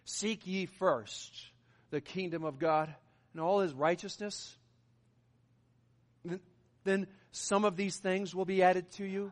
Seek 0.05 0.45
ye 0.47 0.65
first 0.65 1.31
the 1.91 2.01
kingdom 2.01 2.43
of 2.43 2.59
God 2.59 2.93
and 3.33 3.41
all 3.41 3.59
his 3.59 3.73
righteousness. 3.73 4.55
Then 6.83 7.07
some 7.31 7.65
of 7.65 7.75
these 7.75 7.97
things 7.97 8.33
will 8.33 8.45
be 8.45 8.63
added 8.63 8.91
to 8.93 9.05
you. 9.05 9.31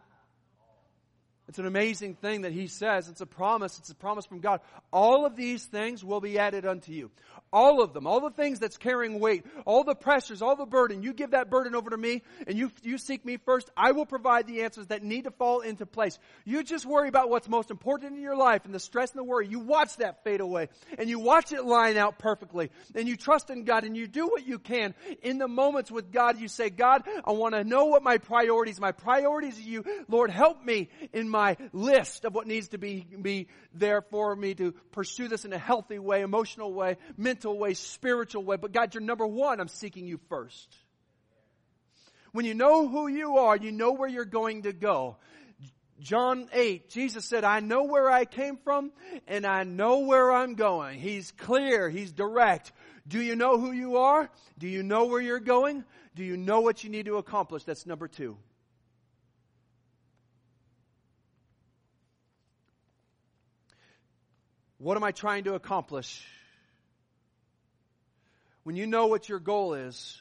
It's 1.52 1.60
an 1.60 1.66
amazing 1.66 2.16
thing 2.16 2.44
that 2.44 2.54
he 2.54 2.68
says. 2.68 3.10
It's 3.10 3.20
a 3.20 3.26
promise. 3.26 3.78
It's 3.78 3.90
a 3.90 3.96
promise 3.96 4.26
from 4.26 4.40
God. 4.40 4.62
All 4.94 5.26
of 5.26 5.36
these 5.36 5.66
things 5.66 6.02
will 6.02 6.22
be 6.22 6.40
added 6.40 6.66
unto 6.66 6.94
you. 6.94 7.12
All 7.52 7.82
of 7.82 7.92
them. 7.92 8.08
All 8.08 8.22
the 8.22 8.30
things 8.30 8.60
that's 8.60 8.78
carrying 8.78 9.20
weight. 9.20 9.46
All 9.66 9.84
the 9.84 9.94
pressures. 9.94 10.42
All 10.42 10.56
the 10.56 10.66
burden. 10.66 11.04
You 11.04 11.12
give 11.12 11.32
that 11.32 11.50
burden 11.50 11.76
over 11.76 11.90
to 11.90 11.98
me 11.98 12.22
and 12.48 12.58
you, 12.58 12.72
you 12.84 12.98
seek 12.98 13.26
me 13.26 13.36
first. 13.36 13.70
I 13.76 13.92
will 13.92 14.06
provide 14.06 14.48
the 14.48 14.62
answers 14.62 14.88
that 14.88 15.04
need 15.04 15.26
to 15.26 15.32
fall 15.32 15.60
into 15.60 15.86
place. 15.86 16.18
You 16.46 16.64
just 16.64 16.86
worry 16.86 17.10
about 17.10 17.30
what's 17.30 17.50
most 17.50 17.70
important 17.70 18.16
in 18.16 18.22
your 18.22 18.38
life 18.38 18.64
and 18.64 18.74
the 18.74 18.80
stress 18.80 19.12
and 19.12 19.20
the 19.20 19.26
worry. 19.26 19.46
You 19.46 19.60
watch 19.60 19.98
that 19.98 20.24
fade 20.24 20.40
away 20.40 20.70
and 20.98 21.10
you 21.10 21.20
watch 21.20 21.52
it 21.52 21.66
line 21.66 21.98
out 21.98 22.18
perfectly 22.18 22.70
and 22.96 23.10
you 23.10 23.18
trust 23.18 23.50
in 23.50 23.66
God 23.66 23.84
and 23.84 23.98
you 23.98 24.08
do 24.08 24.26
what 24.26 24.48
you 24.48 24.58
can. 24.58 24.96
In 25.22 25.38
the 25.38 25.50
moments 25.50 25.92
with 25.92 26.14
God, 26.14 26.40
you 26.40 26.48
say, 26.48 26.70
God, 26.70 27.04
I 27.26 27.34
want 27.34 27.56
to 27.56 27.66
know 27.66 27.88
what 27.88 28.04
my 28.04 28.20
priorities, 28.20 28.80
my 28.80 28.94
priorities 28.94 29.58
are 29.60 29.70
you. 29.70 29.84
Lord, 30.08 30.32
help 30.32 30.64
me 30.64 30.88
in 31.12 31.28
my 31.28 31.41
my 31.42 31.58
list 31.74 32.24
of 32.24 32.36
what 32.36 32.46
needs 32.46 32.68
to 32.70 32.78
be, 32.78 33.04
be 33.20 33.48
there 33.74 34.02
for 34.02 34.36
me 34.36 34.54
to 34.54 34.74
pursue 34.92 35.28
this 35.28 35.44
in 35.44 35.54
a 35.54 35.58
healthy 35.58 35.98
way, 35.98 36.22
emotional 36.22 36.72
way, 36.72 36.98
mental 37.18 37.58
way, 37.58 37.74
spiritual 37.74 38.44
way. 38.44 38.58
But 38.58 38.72
God, 38.72 38.94
you're 38.94 39.02
number 39.02 39.26
one. 39.26 39.60
I'm 39.60 39.68
seeking 39.68 40.06
you 40.06 40.20
first. 40.30 40.70
When 42.32 42.46
you 42.46 42.54
know 42.54 42.88
who 42.88 43.08
you 43.08 43.38
are, 43.38 43.58
you 43.58 43.72
know 43.72 43.94
where 43.94 44.08
you're 44.08 44.24
going 44.24 44.64
to 44.64 44.72
go. 44.74 45.18
John 46.00 46.48
8, 46.54 46.90
Jesus 46.90 47.26
said, 47.26 47.44
I 47.44 47.60
know 47.60 47.84
where 47.84 48.10
I 48.10 48.26
came 48.26 48.58
from 48.58 48.92
and 49.28 49.46
I 49.46 49.64
know 49.64 50.00
where 50.00 50.32
I'm 50.32 50.54
going. 50.54 51.00
He's 51.00 51.32
clear. 51.32 51.90
He's 51.90 52.12
direct. 52.12 52.72
Do 53.08 53.20
you 53.20 53.36
know 53.36 53.60
who 53.60 53.72
you 53.72 53.98
are? 53.98 54.30
Do 54.60 54.68
you 54.68 54.84
know 54.84 55.06
where 55.06 55.22
you're 55.22 55.40
going? 55.40 55.84
Do 56.16 56.24
you 56.24 56.38
know 56.38 56.62
what 56.62 56.84
you 56.84 56.92
need 56.92 57.06
to 57.06 57.18
accomplish? 57.18 57.64
That's 57.64 57.88
number 57.88 58.08
two. 58.08 58.38
What 64.82 64.98
am 64.98 65.04
I 65.04 65.12
trying 65.12 65.44
to 65.44 65.54
accomplish? 65.54 66.26
When 68.64 68.76
you 68.76 68.88
know 68.88 69.06
what 69.06 69.30
your 69.30 69.38
goal 69.38 69.76
is, 69.76 70.20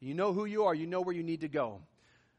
you 0.00 0.12
know 0.12 0.34
who 0.34 0.44
you 0.44 0.64
are, 0.64 0.74
you 0.74 0.86
know 0.86 1.00
where 1.00 1.14
you 1.14 1.22
need 1.22 1.40
to 1.40 1.48
go. 1.48 1.80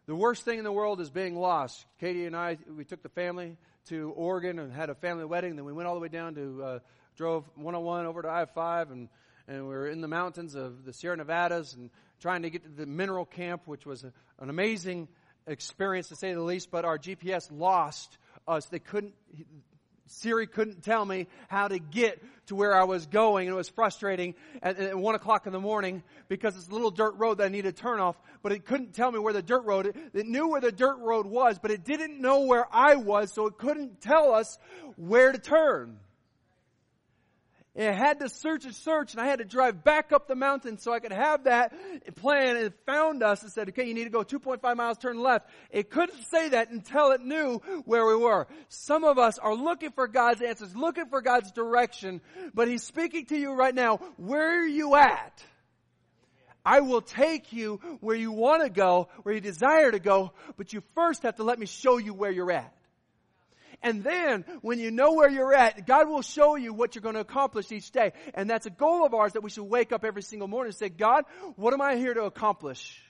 The 0.05 0.13
worst 0.13 0.45
thing 0.45 0.59
in 0.59 0.65
the 0.65 0.71
world 0.71 1.01
is 1.01 1.09
being 1.09 1.36
lost. 1.36 1.83
Katie 1.99 2.27
and 2.27 2.36
I, 2.36 2.59
we 2.77 2.86
took 2.86 3.01
the 3.01 3.09
family 3.09 3.57
to 3.88 4.13
Oregon 4.15 4.59
and 4.59 4.71
had 4.71 4.91
a 4.91 4.93
family 4.93 5.25
wedding. 5.25 5.55
Then 5.55 5.65
we 5.65 5.73
went 5.73 5.88
all 5.88 5.95
the 5.95 5.99
way 5.99 6.09
down 6.09 6.36
to, 6.36 6.63
uh, 6.63 6.79
drove 7.15 7.43
101 7.55 8.05
over 8.05 8.21
to 8.21 8.29
I-5 8.29 8.91
and, 8.91 9.09
and 9.47 9.67
we 9.67 9.73
were 9.73 9.88
in 9.88 10.01
the 10.01 10.07
mountains 10.07 10.53
of 10.53 10.86
the 10.86 10.93
Sierra 10.93 11.17
Nevadas 11.17 11.73
and 11.73 11.89
trying 12.21 12.43
to 12.43 12.51
get 12.51 12.62
to 12.65 12.69
the 12.69 12.86
mineral 12.86 13.25
camp, 13.25 13.63
which 13.65 13.83
was 13.83 14.03
a, 14.03 14.13
an 14.39 14.51
amazing 14.51 15.07
experience 15.47 16.09
to 16.09 16.15
say 16.15 16.33
the 16.33 16.41
least, 16.41 16.69
but 16.69 16.86
our 16.86 16.99
GPS 16.99 17.49
lost 17.51 18.15
us. 18.47 18.67
They 18.67 18.77
couldn't, 18.77 19.15
Siri 20.08 20.48
couldn't 20.48 20.84
tell 20.84 21.06
me 21.06 21.28
how 21.48 21.68
to 21.68 21.80
get 21.80 22.22
to 22.48 22.56
where 22.56 22.76
I 22.76 22.84
was 22.84 23.06
going, 23.06 23.48
and 23.48 23.54
it 23.54 23.58
was 23.58 23.70
frustrating 23.70 24.36
at, 24.62 24.78
at 24.78 24.98
one 24.98 25.16
o'clock 25.16 25.48
in 25.48 25.54
the 25.54 25.60
morning 25.60 26.04
because 26.28 26.58
it's 26.58 26.68
a 26.68 26.72
little 26.72 26.92
dirt 26.92 27.16
road 27.16 27.38
that 27.38 27.46
I 27.46 27.50
needed 27.50 27.76
to 27.76 27.82
turn 27.82 28.00
off, 28.00 28.18
but 28.42 28.52
it 28.52 28.66
couldn't 28.66 28.94
tell 28.94 29.12
me 29.12 29.20
where 29.20 29.34
the 29.34 29.42
dirt 29.42 29.63
road, 29.63 29.88
it, 29.88 29.96
it 30.13 30.26
knew 30.26 30.50
where 30.50 30.62
the 30.62 30.72
dirt 30.72 30.98
road 31.00 31.26
was, 31.26 31.58
but 31.60 31.72
it 31.72 31.86
didn't 31.86 32.20
know 32.20 32.42
where 32.42 32.68
I 32.72 32.96
was, 32.96 33.34
so 33.34 33.48
it 33.48 33.58
couldn't 33.58 34.02
tell 34.02 34.34
us 34.34 34.58
where 34.98 35.32
to 35.32 35.39
turn. 35.39 36.00
And 37.75 37.89
I 37.89 37.91
had 37.91 38.19
to 38.19 38.29
search 38.29 38.65
and 38.65 38.75
search, 38.75 39.13
and 39.13 39.21
I 39.21 39.25
had 39.25 39.39
to 39.39 39.45
drive 39.45 39.83
back 39.83 40.12
up 40.12 40.27
the 40.27 40.36
mountain 40.36 40.77
so 40.77 40.93
I 40.93 40.99
could 40.99 41.12
have 41.12 41.45
that 41.45 41.73
plan. 42.15 42.55
And 42.55 42.65
it 42.65 42.73
found 42.86 43.23
us 43.23 43.41
and 43.41 43.51
said, 43.51 43.69
okay, 43.69 43.88
you 43.88 43.95
need 43.95 44.03
to 44.03 44.12
go 44.12 44.23
2.5 44.23 44.77
miles, 44.77 44.99
turn 44.99 45.19
left. 45.19 45.49
It 45.71 45.89
couldn't 45.89 46.23
say 46.29 46.49
that 46.49 46.69
until 46.69 47.12
it 47.12 47.21
knew 47.21 47.57
where 47.86 48.05
we 48.05 48.15
were. 48.15 48.45
Some 48.67 49.03
of 49.03 49.17
us 49.17 49.39
are 49.39 49.55
looking 49.55 49.89
for 49.89 50.07
God's 50.07 50.43
answers, 50.43 50.75
looking 50.75 51.07
for 51.07 51.21
God's 51.21 51.51
direction, 51.51 52.21
but 52.53 52.67
He's 52.67 52.83
speaking 52.83 53.25
to 53.27 53.38
you 53.38 53.53
right 53.53 53.73
now. 53.73 53.97
Where 54.17 54.62
are 54.62 54.67
you 54.67 54.95
at? 54.95 55.43
I 56.63 56.81
will 56.81 57.01
take 57.01 57.53
you 57.53 57.81
where 58.01 58.15
you 58.15 58.31
want 58.31 58.62
to 58.62 58.69
go, 58.69 59.09
where 59.23 59.33
you 59.33 59.41
desire 59.41 59.91
to 59.91 59.99
go, 59.99 60.31
but 60.57 60.73
you 60.73 60.83
first 60.93 61.23
have 61.23 61.38
to 61.38 61.43
let 61.43 61.57
me 61.57 61.65
show 61.65 61.97
you 61.97 62.13
where 62.13 62.31
you're 62.31 62.51
at. 62.51 62.73
And 63.84 64.04
then 64.04 64.46
when 64.62 64.80
you 64.80 64.89
know 64.89 65.13
where 65.13 65.30
you're 65.30 65.54
at, 65.54 65.86
God 65.86 66.08
will 66.08 66.22
show 66.22 66.56
you 66.56 66.74
what 66.74 66.96
you're 66.96 67.02
going 67.02 67.15
to 67.15 67.22
accomplish 67.22 67.72
each 67.72 67.91
day. 67.91 68.13
And 68.34 68.50
that's 68.50 68.65
a 68.65 68.72
goal 68.72 69.06
of 69.06 69.13
ours 69.13 69.34
that 69.34 69.43
we 69.43 69.50
should 69.50 69.65
wake 69.65 69.91
up 69.91 70.06
every 70.06 70.24
single 70.24 70.48
morning 70.48 70.69
and 70.69 70.76
say, 70.76 70.89
God, 70.89 71.26
what 71.58 71.74
am 71.74 71.82
I 71.82 71.98
here 71.98 72.13
to 72.13 72.24
accomplish? 72.24 73.04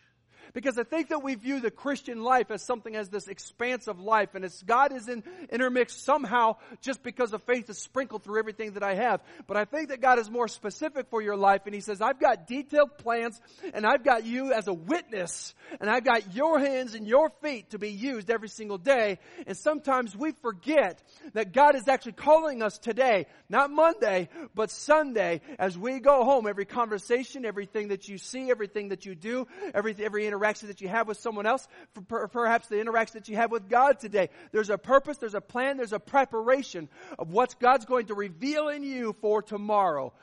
Because 0.53 0.77
I 0.77 0.83
think 0.83 1.09
that 1.09 1.23
we 1.23 1.35
view 1.35 1.59
the 1.59 1.71
Christian 1.71 2.21
life 2.21 2.51
as 2.51 2.61
something 2.63 2.95
as 2.95 3.09
this 3.09 3.27
expansive 3.27 3.99
life 3.99 4.35
and 4.35 4.43
it's 4.43 4.61
God 4.63 4.93
is 4.93 5.07
in, 5.07 5.23
intermixed 5.51 6.03
somehow 6.03 6.57
just 6.81 7.03
because 7.03 7.33
of 7.33 7.43
faith 7.43 7.69
is 7.69 7.77
sprinkled 7.77 8.23
through 8.23 8.39
everything 8.39 8.73
that 8.73 8.83
I 8.83 8.95
have. 8.95 9.21
But 9.47 9.57
I 9.57 9.65
think 9.65 9.89
that 9.89 10.01
God 10.01 10.19
is 10.19 10.29
more 10.29 10.47
specific 10.47 11.07
for 11.09 11.21
your 11.21 11.37
life 11.37 11.61
and 11.65 11.73
He 11.73 11.81
says, 11.81 12.01
I've 12.01 12.19
got 12.19 12.47
detailed 12.47 12.97
plans 12.97 13.39
and 13.73 13.85
I've 13.85 14.03
got 14.03 14.25
you 14.25 14.53
as 14.53 14.67
a 14.67 14.73
witness 14.73 15.53
and 15.79 15.89
I've 15.89 16.03
got 16.03 16.33
your 16.35 16.59
hands 16.59 16.95
and 16.95 17.07
your 17.07 17.31
feet 17.41 17.71
to 17.71 17.79
be 17.79 17.91
used 17.91 18.29
every 18.29 18.49
single 18.49 18.77
day. 18.77 19.19
And 19.47 19.57
sometimes 19.57 20.15
we 20.15 20.31
forget 20.41 21.01
that 21.33 21.53
God 21.53 21.75
is 21.75 21.87
actually 21.87 22.13
calling 22.13 22.61
us 22.61 22.77
today, 22.77 23.27
not 23.49 23.71
Monday, 23.71 24.29
but 24.55 24.71
Sunday 24.71 25.41
as 25.59 25.77
we 25.77 25.99
go 25.99 26.23
home. 26.23 26.47
Every 26.47 26.65
conversation, 26.65 27.45
everything 27.45 27.89
that 27.89 28.07
you 28.07 28.17
see, 28.17 28.49
everything 28.49 28.89
that 28.89 29.05
you 29.05 29.15
do, 29.15 29.47
every, 29.73 29.95
every 29.99 30.25
interaction 30.33 30.67
that 30.67 30.81
you 30.81 30.87
have 30.87 31.07
with 31.07 31.19
someone 31.19 31.45
else, 31.45 31.67
perhaps 32.09 32.67
the 32.67 32.79
interaction 32.79 33.19
that 33.19 33.29
you 33.29 33.35
have 33.35 33.51
with 33.51 33.69
God 33.69 33.99
today. 33.99 34.29
There's 34.51 34.69
a 34.69 34.77
purpose, 34.77 35.17
there's 35.17 35.35
a 35.35 35.41
plan, 35.41 35.77
there's 35.77 35.93
a 35.93 35.99
preparation 35.99 36.89
of 37.19 37.29
what 37.29 37.59
God's 37.59 37.85
going 37.85 38.07
to 38.07 38.15
reveal 38.15 38.69
in 38.69 38.83
you 38.83 39.15
for 39.21 39.41
tomorrow. 39.41 40.13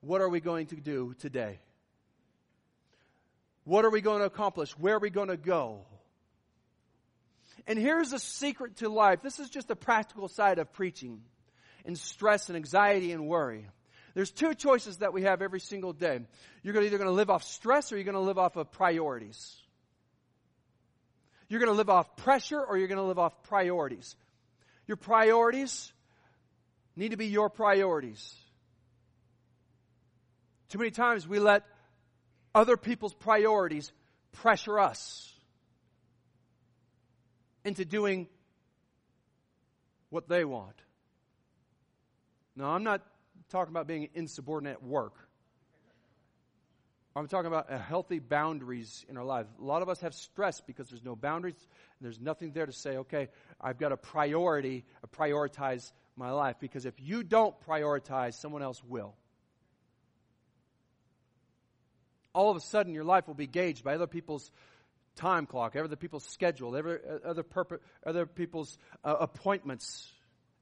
What 0.00 0.20
are 0.20 0.28
we 0.28 0.40
going 0.40 0.66
to 0.66 0.76
do 0.76 1.14
today? 1.18 1.60
What 3.64 3.84
are 3.84 3.90
we 3.90 4.00
going 4.00 4.20
to 4.20 4.26
accomplish? 4.26 4.72
Where 4.72 4.96
are 4.96 5.00
we 5.00 5.10
going 5.10 5.28
to 5.28 5.36
go? 5.36 5.86
And 7.66 7.78
here's 7.78 8.12
a 8.12 8.18
secret 8.18 8.76
to 8.76 8.88
life. 8.88 9.22
This 9.22 9.40
is 9.40 9.48
just 9.48 9.68
the 9.68 9.76
practical 9.76 10.28
side 10.28 10.58
of 10.58 10.72
preaching 10.72 11.22
and 11.84 11.98
stress 11.98 12.48
and 12.48 12.56
anxiety 12.56 13.12
and 13.12 13.26
worry. 13.26 13.66
There's 14.16 14.30
two 14.30 14.54
choices 14.54 14.96
that 14.98 15.12
we 15.12 15.24
have 15.24 15.42
every 15.42 15.60
single 15.60 15.92
day. 15.92 16.20
You're 16.62 16.80
either 16.80 16.96
going 16.96 17.10
to 17.10 17.14
live 17.14 17.28
off 17.28 17.44
stress 17.44 17.92
or 17.92 17.96
you're 17.96 18.04
going 18.06 18.14
to 18.14 18.20
live 18.20 18.38
off 18.38 18.56
of 18.56 18.72
priorities. 18.72 19.54
You're 21.50 21.60
going 21.60 21.70
to 21.70 21.76
live 21.76 21.90
off 21.90 22.16
pressure 22.16 22.58
or 22.58 22.78
you're 22.78 22.88
going 22.88 22.96
to 22.96 23.04
live 23.04 23.18
off 23.18 23.42
priorities. 23.42 24.16
Your 24.86 24.96
priorities 24.96 25.92
need 26.96 27.10
to 27.10 27.18
be 27.18 27.26
your 27.26 27.50
priorities. 27.50 28.34
Too 30.70 30.78
many 30.78 30.92
times 30.92 31.28
we 31.28 31.38
let 31.38 31.64
other 32.54 32.78
people's 32.78 33.12
priorities 33.12 33.92
pressure 34.32 34.80
us 34.80 35.30
into 37.66 37.84
doing 37.84 38.28
what 40.08 40.26
they 40.26 40.46
want. 40.46 40.80
No, 42.56 42.64
I'm 42.64 42.82
not 42.82 43.02
talking 43.50 43.72
about 43.72 43.86
being 43.86 44.08
insubordinate 44.14 44.76
at 44.76 44.82
work. 44.82 45.14
I'm 47.14 47.28
talking 47.28 47.46
about 47.46 47.70
healthy 47.70 48.18
boundaries 48.18 49.06
in 49.08 49.16
our 49.16 49.24
life. 49.24 49.46
A 49.58 49.64
lot 49.64 49.80
of 49.80 49.88
us 49.88 50.00
have 50.02 50.14
stress 50.14 50.60
because 50.60 50.90
there's 50.90 51.04
no 51.04 51.16
boundaries 51.16 51.56
there's 52.00 52.20
nothing 52.20 52.52
there 52.52 52.66
to 52.66 52.72
say, 52.72 52.98
okay, 52.98 53.28
I've 53.60 53.78
got 53.78 53.92
a 53.92 53.96
priority, 53.96 54.84
I 55.02 55.06
prioritize 55.16 55.92
my 56.16 56.30
life. 56.30 56.56
Because 56.60 56.84
if 56.84 56.94
you 56.98 57.22
don't 57.22 57.54
prioritize, 57.66 58.34
someone 58.34 58.62
else 58.62 58.82
will. 58.84 59.14
All 62.34 62.50
of 62.50 62.56
a 62.56 62.60
sudden, 62.60 62.92
your 62.92 63.04
life 63.04 63.26
will 63.26 63.34
be 63.34 63.46
gauged 63.46 63.82
by 63.82 63.94
other 63.94 64.06
people's 64.06 64.50
time 65.16 65.46
clock, 65.46 65.74
other 65.74 65.96
people's 65.96 66.24
schedule, 66.24 66.76
other, 67.24 67.42
purpose, 67.42 67.80
other 68.04 68.26
people's 68.26 68.76
uh, 69.02 69.16
appointments 69.20 70.12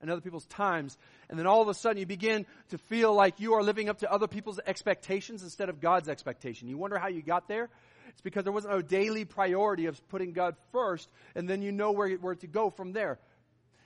and 0.04 0.12
other 0.12 0.20
people's 0.20 0.44
times. 0.44 0.98
And 1.30 1.38
then 1.38 1.46
all 1.46 1.62
of 1.62 1.68
a 1.68 1.74
sudden 1.74 1.96
you 1.96 2.04
begin 2.04 2.44
to 2.68 2.76
feel 2.76 3.14
like 3.14 3.40
you 3.40 3.54
are 3.54 3.62
living 3.62 3.88
up 3.88 4.00
to 4.00 4.12
other 4.12 4.28
people's 4.28 4.60
expectations 4.66 5.42
instead 5.42 5.70
of 5.70 5.80
God's 5.80 6.10
expectation. 6.10 6.68
You 6.68 6.76
wonder 6.76 6.98
how 6.98 7.08
you 7.08 7.22
got 7.22 7.48
there? 7.48 7.70
It's 8.10 8.20
because 8.20 8.44
there 8.44 8.52
wasn't 8.52 8.74
a 8.74 8.82
daily 8.82 9.24
priority 9.24 9.86
of 9.86 10.08
putting 10.08 10.34
God 10.34 10.56
first, 10.72 11.08
and 11.34 11.48
then 11.48 11.62
you 11.62 11.72
know 11.72 11.92
where, 11.92 12.10
where 12.16 12.34
to 12.34 12.46
go 12.46 12.68
from 12.68 12.92
there. 12.92 13.18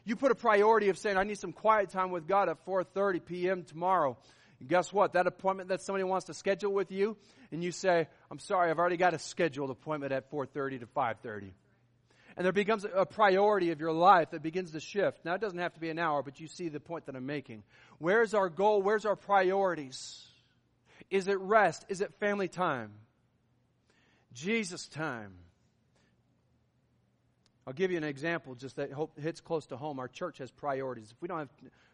You 0.05 0.17
put 0.17 0.33
a 0.33 0.35
priority 0.35 0.89
of 0.89 0.99
saying, 0.99 1.17
I 1.17 1.23
need 1.23 1.39
some 1.39 1.53
quiet 1.53 1.91
time 1.91 2.11
with 2.11 2.27
God 2.27 2.49
at 2.49 2.67
4.30 2.67 3.25
p.m. 3.25 3.63
tomorrow. 3.63 4.17
And 4.59 4.69
guess 4.69 4.93
what? 4.93 5.13
That 5.13 5.29
appointment 5.29 5.69
that 5.69 5.83
somebody 5.83 6.03
wants 6.03 6.27
to 6.27 6.35
schedule 6.35 6.73
with 6.73 6.91
you, 6.91 7.17
and 7.53 7.63
you 7.63 7.71
say, 7.71 8.09
I'm 8.29 8.41
sorry, 8.41 8.71
I've 8.71 8.79
already 8.81 8.97
got 8.97 9.15
a 9.15 9.21
scheduled 9.21 9.71
appointment 9.71 10.13
at 10.13 10.33
4.30 10.33 10.81
to 10.81 10.87
5.30 10.87 11.53
and 12.39 12.45
there 12.45 12.53
becomes 12.53 12.87
a 12.95 13.05
priority 13.05 13.73
of 13.73 13.81
your 13.81 13.91
life 13.91 14.31
that 14.31 14.45
begins 14.45 14.71
to 14.71 14.79
shift. 14.79 15.25
Now, 15.25 15.35
it 15.35 15.41
doesn't 15.41 15.59
have 15.59 15.75
to 15.75 15.81
be 15.81 15.91
an 15.91 15.99
hour, 15.99 16.23
but 16.23 16.39
you 16.39 16.47
see 16.47 16.69
the 16.69 16.79
point 16.79 17.07
that 17.07 17.17
I'm 17.17 17.27
making. 17.27 17.65
Where's 17.99 18.33
our 18.33 18.49
goal? 18.49 18.81
Where's 18.81 19.05
our 19.05 19.17
priorities? 19.17 20.25
Is 21.11 21.27
it 21.27 21.41
rest? 21.41 21.85
Is 21.89 22.01
it 22.01 22.15
family 22.21 22.47
time? 22.47 22.93
Jesus 24.35 24.87
time. 24.87 25.33
I'll 27.67 27.73
give 27.73 27.91
you 27.91 27.97
an 27.97 28.05
example 28.05 28.55
just 28.55 28.77
that 28.77 28.91
hits 29.21 29.41
close 29.41 29.67
to 29.67 29.77
home. 29.77 29.99
Our 29.99 30.07
church 30.07 30.39
has 30.39 30.53
priorities. 30.53 31.11
If 31.11 31.21
we 31.21 31.27
don't 31.27 31.41
have 31.41 31.51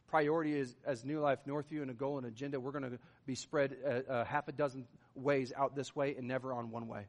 priority 0.09 0.61
as, 0.61 0.77
as 0.85 1.07
New 1.07 1.21
Life 1.21 1.39
Northview 1.49 1.81
and 1.81 1.91
a 1.91 1.95
goal 1.95 2.19
and 2.19 2.27
agenda, 2.27 2.61
we're 2.61 2.71
going 2.71 2.91
to 2.91 2.99
be 3.25 3.35
spread 3.35 3.79
a, 3.83 4.21
a 4.21 4.25
half 4.27 4.47
a 4.49 4.53
dozen 4.53 4.87
ways 5.15 5.55
out 5.57 5.75
this 5.75 5.97
way 5.97 6.17
and 6.17 6.29
never 6.29 6.53
on 6.53 6.71
one 6.71 6.87
way. 6.87 7.07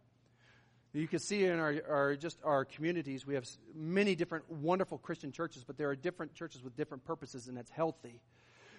You 0.96 1.10
can 1.10 1.20
see 1.20 1.44
in 1.44 1.60
our, 1.60 1.76
our, 1.90 2.16
just 2.16 2.40
our 2.46 2.64
communities, 2.64 3.28
we 3.28 3.34
have 3.34 3.46
many 3.76 4.16
different 4.16 4.50
wonderful 4.50 4.98
Christian 4.98 5.34
churches, 5.34 5.66
but 5.66 5.78
there 5.78 5.90
are 5.90 5.96
different 5.96 6.34
churches 6.34 6.64
with 6.64 6.78
different 6.78 7.04
purposes, 7.04 7.50
and 7.50 7.58
that's 7.58 7.70
healthy. 7.70 8.22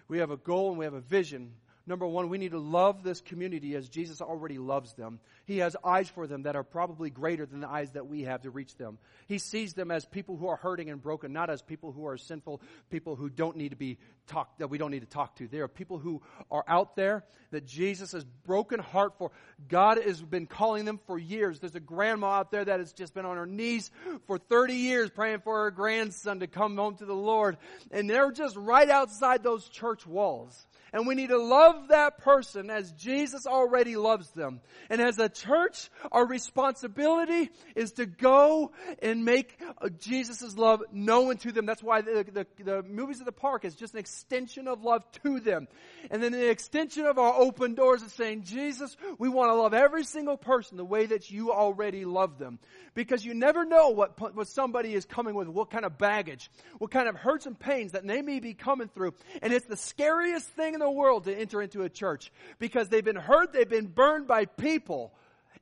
We 0.08 0.18
have 0.18 0.30
a 0.30 0.38
goal 0.38 0.70
and 0.70 0.78
we 0.78 0.86
have 0.86 0.94
a 0.94 1.00
vision. 1.00 1.52
Number 1.88 2.06
one, 2.06 2.28
we 2.28 2.38
need 2.38 2.50
to 2.50 2.58
love 2.58 3.04
this 3.04 3.20
community 3.20 3.76
as 3.76 3.88
Jesus 3.88 4.20
already 4.20 4.58
loves 4.58 4.92
them. 4.94 5.20
He 5.44 5.58
has 5.58 5.76
eyes 5.84 6.08
for 6.08 6.26
them 6.26 6.42
that 6.42 6.56
are 6.56 6.64
probably 6.64 7.10
greater 7.10 7.46
than 7.46 7.60
the 7.60 7.68
eyes 7.68 7.92
that 7.92 8.08
we 8.08 8.22
have 8.22 8.42
to 8.42 8.50
reach 8.50 8.76
them. 8.76 8.98
He 9.28 9.38
sees 9.38 9.74
them 9.74 9.92
as 9.92 10.04
people 10.04 10.36
who 10.36 10.48
are 10.48 10.56
hurting 10.56 10.90
and 10.90 11.00
broken, 11.00 11.32
not 11.32 11.48
as 11.48 11.62
people 11.62 11.92
who 11.92 12.06
are 12.06 12.16
sinful, 12.16 12.60
people 12.90 13.14
who 13.14 13.30
don't 13.30 13.56
need 13.56 13.68
to 13.68 13.76
be 13.76 13.98
talked, 14.26 14.58
that 14.58 14.68
we 14.68 14.78
don't 14.78 14.90
need 14.90 15.00
to 15.00 15.06
talk 15.06 15.36
to. 15.36 15.46
They 15.46 15.60
are 15.60 15.68
people 15.68 15.98
who 15.98 16.22
are 16.50 16.64
out 16.66 16.96
there 16.96 17.24
that 17.52 17.66
Jesus 17.66 18.10
has 18.12 18.24
broken 18.24 18.80
heart 18.80 19.14
for. 19.16 19.30
God 19.68 20.02
has 20.02 20.20
been 20.20 20.46
calling 20.46 20.84
them 20.84 20.98
for 21.06 21.16
years. 21.16 21.60
There's 21.60 21.76
a 21.76 21.80
grandma 21.80 22.38
out 22.38 22.50
there 22.50 22.64
that 22.64 22.80
has 22.80 22.92
just 22.92 23.14
been 23.14 23.24
on 23.24 23.36
her 23.36 23.46
knees 23.46 23.92
for 24.26 24.38
30 24.38 24.74
years 24.74 25.10
praying 25.10 25.40
for 25.44 25.64
her 25.64 25.70
grandson 25.70 26.40
to 26.40 26.48
come 26.48 26.76
home 26.76 26.96
to 26.96 27.06
the 27.06 27.14
Lord. 27.14 27.58
And 27.92 28.10
they're 28.10 28.32
just 28.32 28.56
right 28.56 28.90
outside 28.90 29.44
those 29.44 29.68
church 29.68 30.04
walls. 30.04 30.66
And 30.96 31.06
we 31.06 31.14
need 31.14 31.28
to 31.28 31.36
love 31.36 31.88
that 31.88 32.16
person 32.16 32.70
as 32.70 32.90
Jesus 32.92 33.46
already 33.46 33.96
loves 33.96 34.30
them. 34.30 34.62
And 34.88 34.98
as 34.98 35.18
a 35.18 35.28
church, 35.28 35.90
our 36.10 36.26
responsibility 36.26 37.50
is 37.74 37.92
to 37.92 38.06
go 38.06 38.72
and 39.02 39.22
make 39.22 39.60
Jesus' 39.98 40.56
love 40.56 40.82
known 40.90 41.36
to 41.36 41.52
them. 41.52 41.66
That's 41.66 41.82
why 41.82 42.00
the, 42.00 42.24
the, 42.32 42.64
the 42.64 42.82
movies 42.82 43.20
of 43.20 43.26
the 43.26 43.32
park 43.32 43.66
is 43.66 43.74
just 43.74 43.92
an 43.92 44.00
extension 44.00 44.68
of 44.68 44.84
love 44.84 45.04
to 45.22 45.38
them. 45.38 45.68
And 46.10 46.22
then 46.22 46.32
the 46.32 46.48
extension 46.48 47.04
of 47.04 47.18
our 47.18 47.34
open 47.34 47.74
doors 47.74 48.00
is 48.00 48.14
saying, 48.14 48.44
Jesus, 48.44 48.96
we 49.18 49.28
want 49.28 49.50
to 49.50 49.54
love 49.54 49.74
every 49.74 50.04
single 50.04 50.38
person 50.38 50.78
the 50.78 50.84
way 50.86 51.04
that 51.04 51.30
you 51.30 51.52
already 51.52 52.06
love 52.06 52.38
them. 52.38 52.58
Because 52.94 53.22
you 53.22 53.34
never 53.34 53.66
know 53.66 53.90
what, 53.90 54.34
what 54.34 54.48
somebody 54.48 54.94
is 54.94 55.04
coming 55.04 55.34
with, 55.34 55.48
what 55.48 55.68
kind 55.68 55.84
of 55.84 55.98
baggage, 55.98 56.50
what 56.78 56.90
kind 56.90 57.06
of 57.06 57.16
hurts 57.16 57.44
and 57.44 57.58
pains 57.58 57.92
that 57.92 58.06
they 58.06 58.22
may 58.22 58.40
be 58.40 58.54
coming 58.54 58.88
through. 58.88 59.12
And 59.42 59.52
it's 59.52 59.66
the 59.66 59.76
scariest 59.76 60.48
thing 60.52 60.72
in 60.72 60.80
the 60.80 60.85
world 60.90 61.24
to 61.24 61.34
enter 61.34 61.62
into 61.62 61.82
a 61.82 61.88
church 61.88 62.32
because 62.58 62.88
they've 62.88 63.04
been 63.04 63.16
hurt, 63.16 63.52
they've 63.52 63.68
been 63.68 63.86
burned 63.86 64.26
by 64.26 64.44
people 64.44 65.12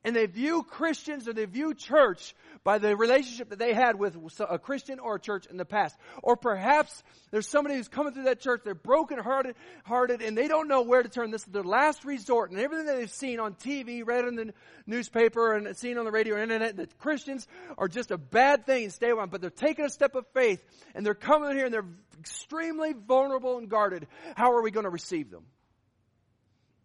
and 0.04 0.14
they 0.14 0.26
view 0.26 0.62
Christians 0.62 1.26
or 1.26 1.32
they 1.32 1.46
view 1.46 1.74
church 1.74 2.34
by 2.62 2.78
the 2.78 2.96
relationship 2.96 3.50
that 3.50 3.58
they 3.58 3.72
had 3.72 3.98
with 3.98 4.16
a 4.40 4.58
Christian 4.58 4.98
or 4.98 5.16
a 5.16 5.20
church 5.20 5.46
in 5.46 5.56
the 5.56 5.64
past. 5.64 5.96
Or 6.22 6.36
perhaps 6.36 7.02
there's 7.30 7.48
somebody 7.48 7.76
who's 7.76 7.88
coming 7.88 8.12
through 8.12 8.24
that 8.24 8.40
church, 8.40 8.62
they're 8.64 8.74
broken 8.74 9.18
hearted, 9.18 9.56
hearted 9.84 10.22
and 10.22 10.36
they 10.36 10.48
don't 10.48 10.68
know 10.68 10.82
where 10.82 11.02
to 11.02 11.08
turn. 11.08 11.30
This 11.30 11.42
is 11.42 11.48
their 11.48 11.62
last 11.62 12.04
resort 12.04 12.50
and 12.50 12.60
everything 12.60 12.86
that 12.86 12.96
they've 12.96 13.10
seen 13.10 13.40
on 13.40 13.54
TV, 13.54 14.06
read 14.06 14.26
in 14.26 14.36
the 14.36 14.54
newspaper 14.86 15.54
and 15.54 15.76
seen 15.76 15.98
on 15.98 16.04
the 16.04 16.12
radio 16.12 16.36
or 16.36 16.38
internet, 16.38 16.76
that 16.76 16.98
Christians 16.98 17.46
are 17.78 17.88
just 17.88 18.10
a 18.10 18.18
bad 18.18 18.66
thing 18.66 18.84
and 18.84 18.92
stay 18.92 19.10
away. 19.10 19.24
But 19.30 19.40
they're 19.40 19.50
taking 19.50 19.84
a 19.84 19.90
step 19.90 20.14
of 20.14 20.26
faith 20.34 20.62
and 20.94 21.04
they're 21.04 21.14
coming 21.14 21.56
here 21.56 21.64
and 21.64 21.72
they're 21.74 21.86
extremely 22.20 22.92
vulnerable 22.92 23.58
and 23.58 23.68
guarded. 23.68 24.06
How 24.36 24.52
are 24.52 24.62
we 24.62 24.70
going 24.70 24.84
to 24.84 24.90
receive 24.90 25.30
them? 25.30 25.44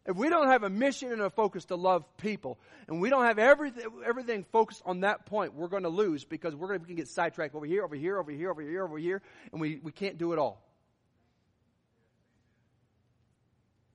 If 0.09 0.15
we 0.15 0.27
don't 0.27 0.47
have 0.47 0.63
a 0.63 0.71
mission 0.71 1.11
and 1.11 1.21
a 1.21 1.29
focus 1.29 1.65
to 1.65 1.75
love 1.75 2.03
people, 2.17 2.57
and 2.87 2.99
we 2.99 3.11
don't 3.11 3.25
have 3.25 3.37
everything, 3.37 3.85
everything 4.03 4.43
focused 4.51 4.81
on 4.83 5.01
that 5.01 5.27
point, 5.27 5.53
we're 5.53 5.67
going 5.67 5.83
to 5.83 5.89
lose 5.89 6.25
because 6.25 6.55
we're 6.55 6.69
going 6.69 6.83
to 6.83 6.93
get 6.95 7.07
sidetracked 7.07 7.53
over 7.53 7.67
here, 7.67 7.83
over 7.83 7.95
here, 7.95 8.17
over 8.17 8.31
here, 8.31 8.49
over 8.49 8.61
here, 8.63 8.83
over 8.83 8.97
here, 8.97 9.21
and 9.51 9.61
we, 9.61 9.79
we 9.83 9.91
can't 9.91 10.17
do 10.17 10.33
it 10.33 10.39
all. 10.39 10.65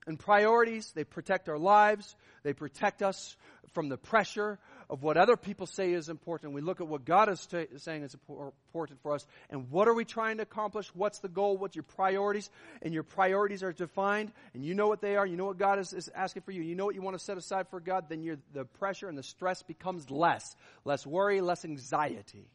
And 0.07 0.17
priorities, 0.17 0.89
they 0.95 1.03
protect 1.03 1.49
our 1.49 1.59
lives, 1.59 2.15
they 2.43 2.53
protect 2.53 3.03
us 3.03 3.35
from 3.73 3.89
the 3.89 3.97
pressure 3.97 4.57
of 4.89 5.03
what 5.03 5.17
other 5.17 5.35
people 5.35 5.65
say 5.65 5.93
is 5.93 6.09
important. 6.09 6.53
We 6.53 6.61
look 6.61 6.81
at 6.81 6.87
what 6.87 7.05
God 7.05 7.29
is 7.29 7.45
t- 7.45 7.67
saying 7.77 8.03
is 8.03 8.13
important 8.13 9.01
for 9.01 9.13
us. 9.13 9.25
And 9.49 9.69
what 9.71 9.87
are 9.87 9.93
we 9.93 10.05
trying 10.05 10.37
to 10.37 10.43
accomplish? 10.43 10.87
What's 10.93 11.19
the 11.19 11.27
goal? 11.27 11.57
What's 11.57 11.75
your 11.75 11.83
priorities? 11.83 12.49
And 12.81 12.93
your 12.93 13.03
priorities 13.03 13.63
are 13.63 13.73
defined, 13.73 14.31
and 14.53 14.63
you 14.63 14.73
know 14.73 14.87
what 14.87 15.01
they 15.01 15.15
are. 15.15 15.25
You 15.25 15.37
know 15.37 15.45
what 15.45 15.57
God 15.57 15.79
is, 15.79 15.93
is 15.93 16.09
asking 16.13 16.43
for 16.43 16.51
you. 16.51 16.61
You 16.61 16.75
know 16.75 16.85
what 16.85 16.95
you 16.95 17.01
want 17.01 17.17
to 17.17 17.23
set 17.23 17.37
aside 17.37 17.67
for 17.69 17.79
God. 17.79 18.05
Then 18.09 18.37
the 18.53 18.65
pressure 18.65 19.09
and 19.09 19.17
the 19.17 19.23
stress 19.23 19.63
becomes 19.63 20.09
less. 20.11 20.55
Less 20.83 21.05
worry, 21.05 21.41
less 21.41 21.65
anxiety. 21.65 22.47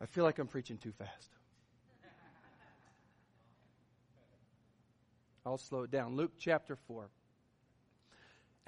I 0.00 0.06
feel 0.06 0.24
like 0.24 0.38
I'm 0.38 0.46
preaching 0.46 0.78
too 0.78 0.92
fast. 0.92 1.28
I'll 5.44 5.58
slow 5.58 5.82
it 5.82 5.90
down. 5.90 6.16
Luke 6.16 6.32
chapter 6.38 6.76
4. 6.76 7.08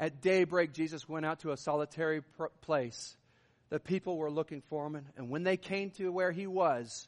At 0.02 0.20
daybreak, 0.20 0.72
Jesus 0.72 1.08
went 1.08 1.24
out 1.24 1.38
to 1.42 1.52
a 1.52 1.56
solitary 1.56 2.22
pr- 2.22 2.46
place. 2.60 3.16
The 3.68 3.78
people 3.78 4.16
were 4.16 4.32
looking 4.32 4.60
for 4.60 4.84
him, 4.84 5.00
and 5.16 5.30
when 5.30 5.44
they 5.44 5.56
came 5.56 5.90
to 5.92 6.10
where 6.10 6.32
he 6.32 6.48
was, 6.48 7.06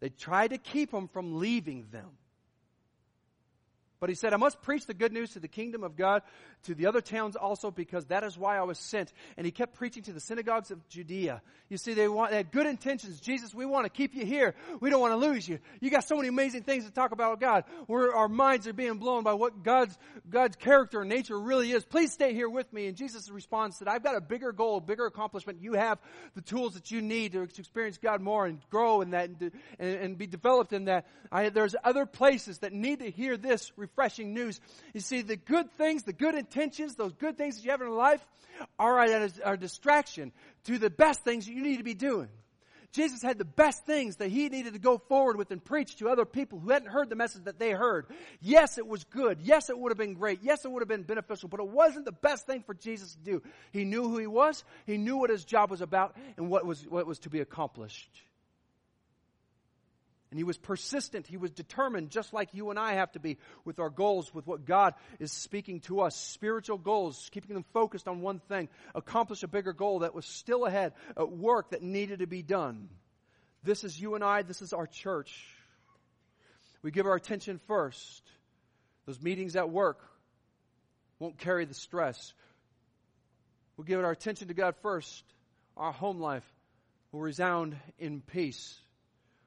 they 0.00 0.08
tried 0.08 0.48
to 0.48 0.58
keep 0.58 0.90
him 0.90 1.06
from 1.06 1.38
leaving 1.38 1.88
them. 1.92 2.08
But 4.06 4.10
he 4.10 4.14
said, 4.14 4.32
I 4.32 4.36
must 4.36 4.62
preach 4.62 4.86
the 4.86 4.94
good 4.94 5.12
news 5.12 5.30
to 5.30 5.40
the 5.40 5.48
kingdom 5.48 5.82
of 5.82 5.96
God 5.96 6.22
to 6.66 6.76
the 6.76 6.86
other 6.86 7.00
towns 7.00 7.34
also 7.34 7.72
because 7.72 8.04
that 8.04 8.22
is 8.22 8.38
why 8.38 8.56
I 8.56 8.62
was 8.62 8.78
sent. 8.78 9.12
And 9.36 9.44
he 9.44 9.50
kept 9.50 9.74
preaching 9.74 10.04
to 10.04 10.12
the 10.12 10.20
synagogues 10.20 10.70
of 10.70 10.88
Judea. 10.88 11.42
You 11.68 11.76
see, 11.76 11.92
they, 11.92 12.06
want, 12.06 12.30
they 12.30 12.36
had 12.36 12.52
good 12.52 12.66
intentions. 12.66 13.18
Jesus, 13.18 13.52
we 13.52 13.66
want 13.66 13.84
to 13.84 13.90
keep 13.90 14.14
you 14.14 14.24
here. 14.24 14.54
We 14.78 14.90
don't 14.90 15.00
want 15.00 15.20
to 15.20 15.28
lose 15.28 15.48
you. 15.48 15.58
You 15.80 15.90
got 15.90 16.04
so 16.04 16.14
many 16.14 16.28
amazing 16.28 16.62
things 16.62 16.84
to 16.84 16.92
talk 16.92 17.10
about 17.10 17.40
God. 17.40 17.64
Where 17.88 18.14
our 18.14 18.28
minds 18.28 18.68
are 18.68 18.72
being 18.72 18.98
blown 18.98 19.24
by 19.24 19.34
what 19.34 19.64
God's, 19.64 19.98
God's 20.30 20.54
character 20.54 21.00
and 21.00 21.10
nature 21.10 21.36
really 21.36 21.72
is. 21.72 21.84
Please 21.84 22.12
stay 22.12 22.32
here 22.32 22.48
with 22.48 22.72
me. 22.72 22.86
And 22.86 22.96
Jesus 22.96 23.28
responds 23.28 23.80
that 23.80 23.88
I've 23.88 24.04
got 24.04 24.14
a 24.14 24.20
bigger 24.20 24.52
goal, 24.52 24.76
a 24.76 24.80
bigger 24.80 25.06
accomplishment. 25.06 25.62
You 25.62 25.72
have 25.72 25.98
the 26.36 26.42
tools 26.42 26.74
that 26.74 26.92
you 26.92 27.02
need 27.02 27.32
to 27.32 27.42
experience 27.42 27.98
God 27.98 28.20
more 28.20 28.46
and 28.46 28.60
grow 28.70 29.00
in 29.00 29.10
that 29.10 29.30
and, 29.30 29.50
and, 29.80 29.94
and 29.96 30.18
be 30.18 30.28
developed 30.28 30.72
in 30.72 30.84
that. 30.84 31.08
I, 31.32 31.48
there's 31.48 31.74
other 31.82 32.06
places 32.06 32.58
that 32.58 32.72
need 32.72 33.00
to 33.00 33.10
hear 33.10 33.36
this 33.36 33.72
refreshing 33.96 34.34
news. 34.34 34.60
You 34.92 35.00
see, 35.00 35.22
the 35.22 35.36
good 35.36 35.70
things, 35.72 36.02
the 36.02 36.12
good 36.12 36.34
intentions, 36.34 36.94
those 36.96 37.12
good 37.14 37.38
things 37.38 37.56
that 37.56 37.64
you 37.64 37.70
have 37.70 37.80
in 37.80 37.88
your 37.88 37.96
life 37.96 38.24
are 38.78 39.00
a, 39.00 39.30
a 39.44 39.56
distraction 39.56 40.32
to 40.64 40.78
the 40.78 40.90
best 40.90 41.24
things 41.24 41.48
you 41.48 41.62
need 41.62 41.78
to 41.78 41.84
be 41.84 41.94
doing. 41.94 42.28
Jesus 42.92 43.22
had 43.22 43.36
the 43.36 43.44
best 43.44 43.84
things 43.84 44.16
that 44.16 44.30
he 44.30 44.48
needed 44.48 44.72
to 44.72 44.78
go 44.78 44.96
forward 44.96 45.36
with 45.36 45.50
and 45.50 45.62
preach 45.62 45.96
to 45.96 46.08
other 46.08 46.24
people 46.24 46.58
who 46.58 46.70
hadn't 46.70 46.88
heard 46.88 47.10
the 47.10 47.16
message 47.16 47.44
that 47.44 47.58
they 47.58 47.70
heard. 47.70 48.06
Yes, 48.40 48.78
it 48.78 48.86
was 48.86 49.04
good. 49.04 49.40
Yes, 49.42 49.68
it 49.68 49.78
would 49.78 49.90
have 49.90 49.98
been 49.98 50.14
great. 50.14 50.40
Yes, 50.42 50.64
it 50.64 50.70
would 50.70 50.80
have 50.80 50.88
been 50.88 51.02
beneficial, 51.02 51.48
but 51.48 51.60
it 51.60 51.68
wasn't 51.68 52.04
the 52.04 52.12
best 52.12 52.46
thing 52.46 52.62
for 52.62 52.74
Jesus 52.74 53.14
to 53.14 53.18
do. 53.18 53.42
He 53.72 53.84
knew 53.84 54.08
who 54.08 54.18
he 54.18 54.26
was. 54.26 54.64
He 54.86 54.96
knew 54.96 55.16
what 55.18 55.30
his 55.30 55.44
job 55.44 55.70
was 55.70 55.82
about 55.82 56.16
and 56.36 56.48
what 56.48 56.64
was, 56.64 56.86
what 56.88 57.06
was 57.06 57.18
to 57.20 57.30
be 57.30 57.40
accomplished. 57.40 58.10
And 60.30 60.38
he 60.38 60.44
was 60.44 60.58
persistent. 60.58 61.26
He 61.26 61.36
was 61.36 61.52
determined, 61.52 62.10
just 62.10 62.32
like 62.32 62.48
you 62.52 62.70
and 62.70 62.78
I 62.78 62.94
have 62.94 63.12
to 63.12 63.20
be 63.20 63.38
with 63.64 63.78
our 63.78 63.90
goals, 63.90 64.34
with 64.34 64.46
what 64.46 64.64
God 64.64 64.94
is 65.20 65.30
speaking 65.30 65.80
to 65.82 66.00
us. 66.00 66.16
Spiritual 66.16 66.78
goals, 66.78 67.28
keeping 67.32 67.54
them 67.54 67.64
focused 67.72 68.08
on 68.08 68.22
one 68.22 68.40
thing, 68.40 68.68
accomplish 68.94 69.44
a 69.44 69.48
bigger 69.48 69.72
goal 69.72 70.00
that 70.00 70.14
was 70.14 70.26
still 70.26 70.66
ahead, 70.66 70.94
at 71.16 71.30
work 71.30 71.70
that 71.70 71.82
needed 71.82 72.18
to 72.18 72.26
be 72.26 72.42
done. 72.42 72.88
This 73.62 73.84
is 73.84 74.00
you 74.00 74.16
and 74.16 74.24
I, 74.24 74.42
this 74.42 74.62
is 74.62 74.72
our 74.72 74.86
church. 74.86 75.46
We 76.82 76.90
give 76.90 77.06
our 77.06 77.14
attention 77.14 77.60
first. 77.66 78.22
Those 79.06 79.22
meetings 79.22 79.54
at 79.54 79.70
work 79.70 80.00
won't 81.18 81.38
carry 81.38 81.64
the 81.64 81.74
stress. 81.74 82.34
We'll 83.76 83.84
give 83.84 84.02
our 84.02 84.10
attention 84.10 84.48
to 84.48 84.54
God 84.54 84.74
first. 84.82 85.24
Our 85.76 85.92
home 85.92 86.20
life 86.20 86.44
will 87.12 87.20
resound 87.20 87.76
in 87.98 88.20
peace. 88.20 88.76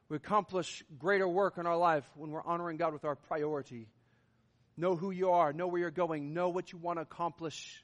We 0.10 0.18
accomplish 0.18 0.84
greater 0.98 1.28
work 1.28 1.58
in 1.58 1.66
our 1.66 1.78
life 1.78 2.04
when 2.16 2.32
we're 2.32 2.44
honoring 2.44 2.78
God 2.78 2.94
with 2.94 3.06
our 3.06 3.16
priority. 3.16 3.88
Know 4.76 4.96
who 4.96 5.12
you 5.12 5.32
are, 5.32 5.54
know 5.54 5.68
where 5.68 5.82
you're 5.82 5.92
going, 5.92 6.34
know 6.34 6.50
what 6.50 6.72
you 6.72 6.80
want 6.80 6.98
to 6.98 7.02
accomplish. 7.02 7.84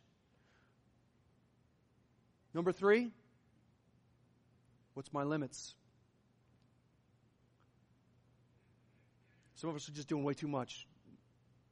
Number 2.53 2.71
three, 2.71 3.11
What's 4.95 5.11
my 5.11 5.23
limits? 5.23 5.75
Some 9.55 9.69
of 9.69 9.75
us 9.75 9.87
are 9.89 9.91
just 9.91 10.07
doing 10.07 10.23
way 10.23 10.33
too 10.33 10.47
much. 10.47 10.87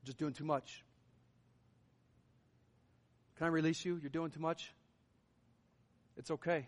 Just 0.03 0.17
doing 0.17 0.33
too 0.33 0.43
much. 0.43 0.83
Can 3.37 3.47
I 3.47 3.49
release 3.49 3.83
you? 3.85 3.97
You're 4.01 4.09
doing 4.09 4.29
too 4.29 4.41
much? 4.41 4.73
It's 6.17 6.31
okay. 6.31 6.67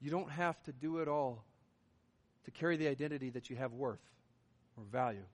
You 0.00 0.10
don't 0.10 0.30
have 0.30 0.60
to 0.64 0.72
do 0.72 0.98
it 0.98 1.06
all 1.06 1.44
to 2.44 2.50
carry 2.50 2.76
the 2.76 2.88
identity 2.88 3.30
that 3.30 3.50
you 3.50 3.56
have 3.56 3.72
worth 3.72 4.00
or 4.76 4.84
value. 4.90 5.24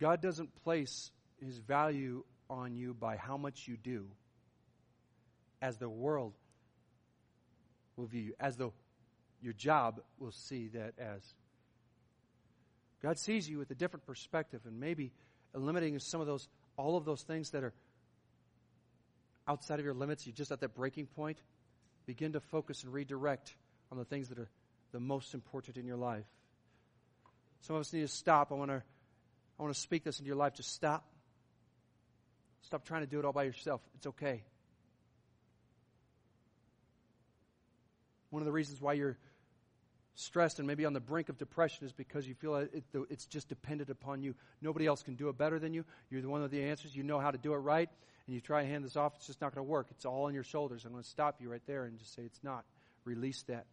God 0.00 0.20
doesn't 0.20 0.54
place 0.64 1.10
his 1.40 1.58
value 1.58 2.24
on 2.50 2.74
you 2.74 2.94
by 2.94 3.16
how 3.16 3.36
much 3.36 3.68
you 3.68 3.76
do, 3.76 4.06
as 5.62 5.76
the 5.78 5.88
world 5.88 6.34
will 7.96 8.06
view 8.06 8.22
you, 8.22 8.34
as 8.40 8.56
the 8.56 8.70
your 9.44 9.52
job 9.52 10.00
will 10.18 10.32
see 10.32 10.68
that 10.68 10.94
as. 10.98 11.22
God 13.02 13.18
sees 13.18 13.48
you 13.48 13.58
with 13.58 13.70
a 13.70 13.74
different 13.74 14.06
perspective, 14.06 14.62
and 14.64 14.80
maybe 14.80 15.12
eliminating 15.54 15.98
some 15.98 16.22
of 16.22 16.26
those, 16.26 16.48
all 16.78 16.96
of 16.96 17.04
those 17.04 17.22
things 17.22 17.50
that 17.50 17.62
are 17.62 17.74
outside 19.46 19.78
of 19.78 19.84
your 19.84 19.94
limits, 19.94 20.26
you're 20.26 20.34
just 20.34 20.50
at 20.50 20.60
that 20.60 20.74
breaking 20.74 21.06
point. 21.06 21.36
Begin 22.06 22.32
to 22.32 22.40
focus 22.40 22.84
and 22.84 22.92
redirect 22.92 23.54
on 23.90 23.98
the 23.98 24.04
things 24.04 24.28
that 24.28 24.38
are 24.38 24.48
the 24.92 25.00
most 25.00 25.34
important 25.34 25.76
in 25.76 25.86
your 25.86 25.96
life. 25.96 26.26
Some 27.62 27.76
of 27.76 27.80
us 27.80 27.92
need 27.92 28.02
to 28.02 28.08
stop. 28.08 28.52
I 28.52 28.54
want 28.54 28.70
to, 28.70 28.82
I 29.58 29.62
want 29.62 29.74
to 29.74 29.80
speak 29.80 30.04
this 30.04 30.18
into 30.18 30.26
your 30.26 30.36
life. 30.36 30.54
Just 30.54 30.74
stop. 30.74 31.06
Stop 32.62 32.84
trying 32.84 33.02
to 33.02 33.06
do 33.06 33.18
it 33.18 33.24
all 33.24 33.32
by 33.32 33.44
yourself. 33.44 33.80
It's 33.94 34.06
okay. 34.06 34.42
One 38.30 38.42
of 38.42 38.46
the 38.46 38.52
reasons 38.52 38.80
why 38.80 38.94
you're 38.94 39.16
stressed 40.16 40.58
and 40.58 40.66
maybe 40.66 40.84
on 40.84 40.92
the 40.92 41.00
brink 41.00 41.28
of 41.28 41.38
depression 41.38 41.86
is 41.86 41.92
because 41.92 42.26
you 42.26 42.34
feel 42.34 42.56
it, 42.56 42.84
it's 43.10 43.26
just 43.26 43.48
dependent 43.48 43.90
upon 43.90 44.22
you. 44.22 44.34
Nobody 44.60 44.86
else 44.86 45.02
can 45.02 45.14
do 45.14 45.28
it 45.28 45.38
better 45.38 45.58
than 45.58 45.74
you. 45.74 45.84
You're 46.10 46.22
the 46.22 46.28
one 46.28 46.42
with 46.42 46.50
the 46.50 46.62
answers. 46.64 46.94
You 46.94 47.02
know 47.02 47.18
how 47.18 47.30
to 47.30 47.38
do 47.38 47.52
it 47.52 47.58
right. 47.58 47.88
And 48.26 48.34
you 48.34 48.40
try 48.40 48.62
to 48.62 48.68
hand 48.68 48.84
this 48.84 48.96
off. 48.96 49.14
It's 49.16 49.26
just 49.26 49.40
not 49.40 49.54
going 49.54 49.64
to 49.64 49.70
work. 49.70 49.88
It's 49.90 50.06
all 50.06 50.24
on 50.24 50.34
your 50.34 50.44
shoulders. 50.44 50.84
I'm 50.84 50.92
going 50.92 51.02
to 51.02 51.08
stop 51.08 51.40
you 51.40 51.50
right 51.50 51.62
there 51.66 51.84
and 51.84 51.98
just 51.98 52.14
say 52.14 52.22
it's 52.22 52.42
not. 52.42 52.64
Release 53.04 53.42
that. 53.44 53.66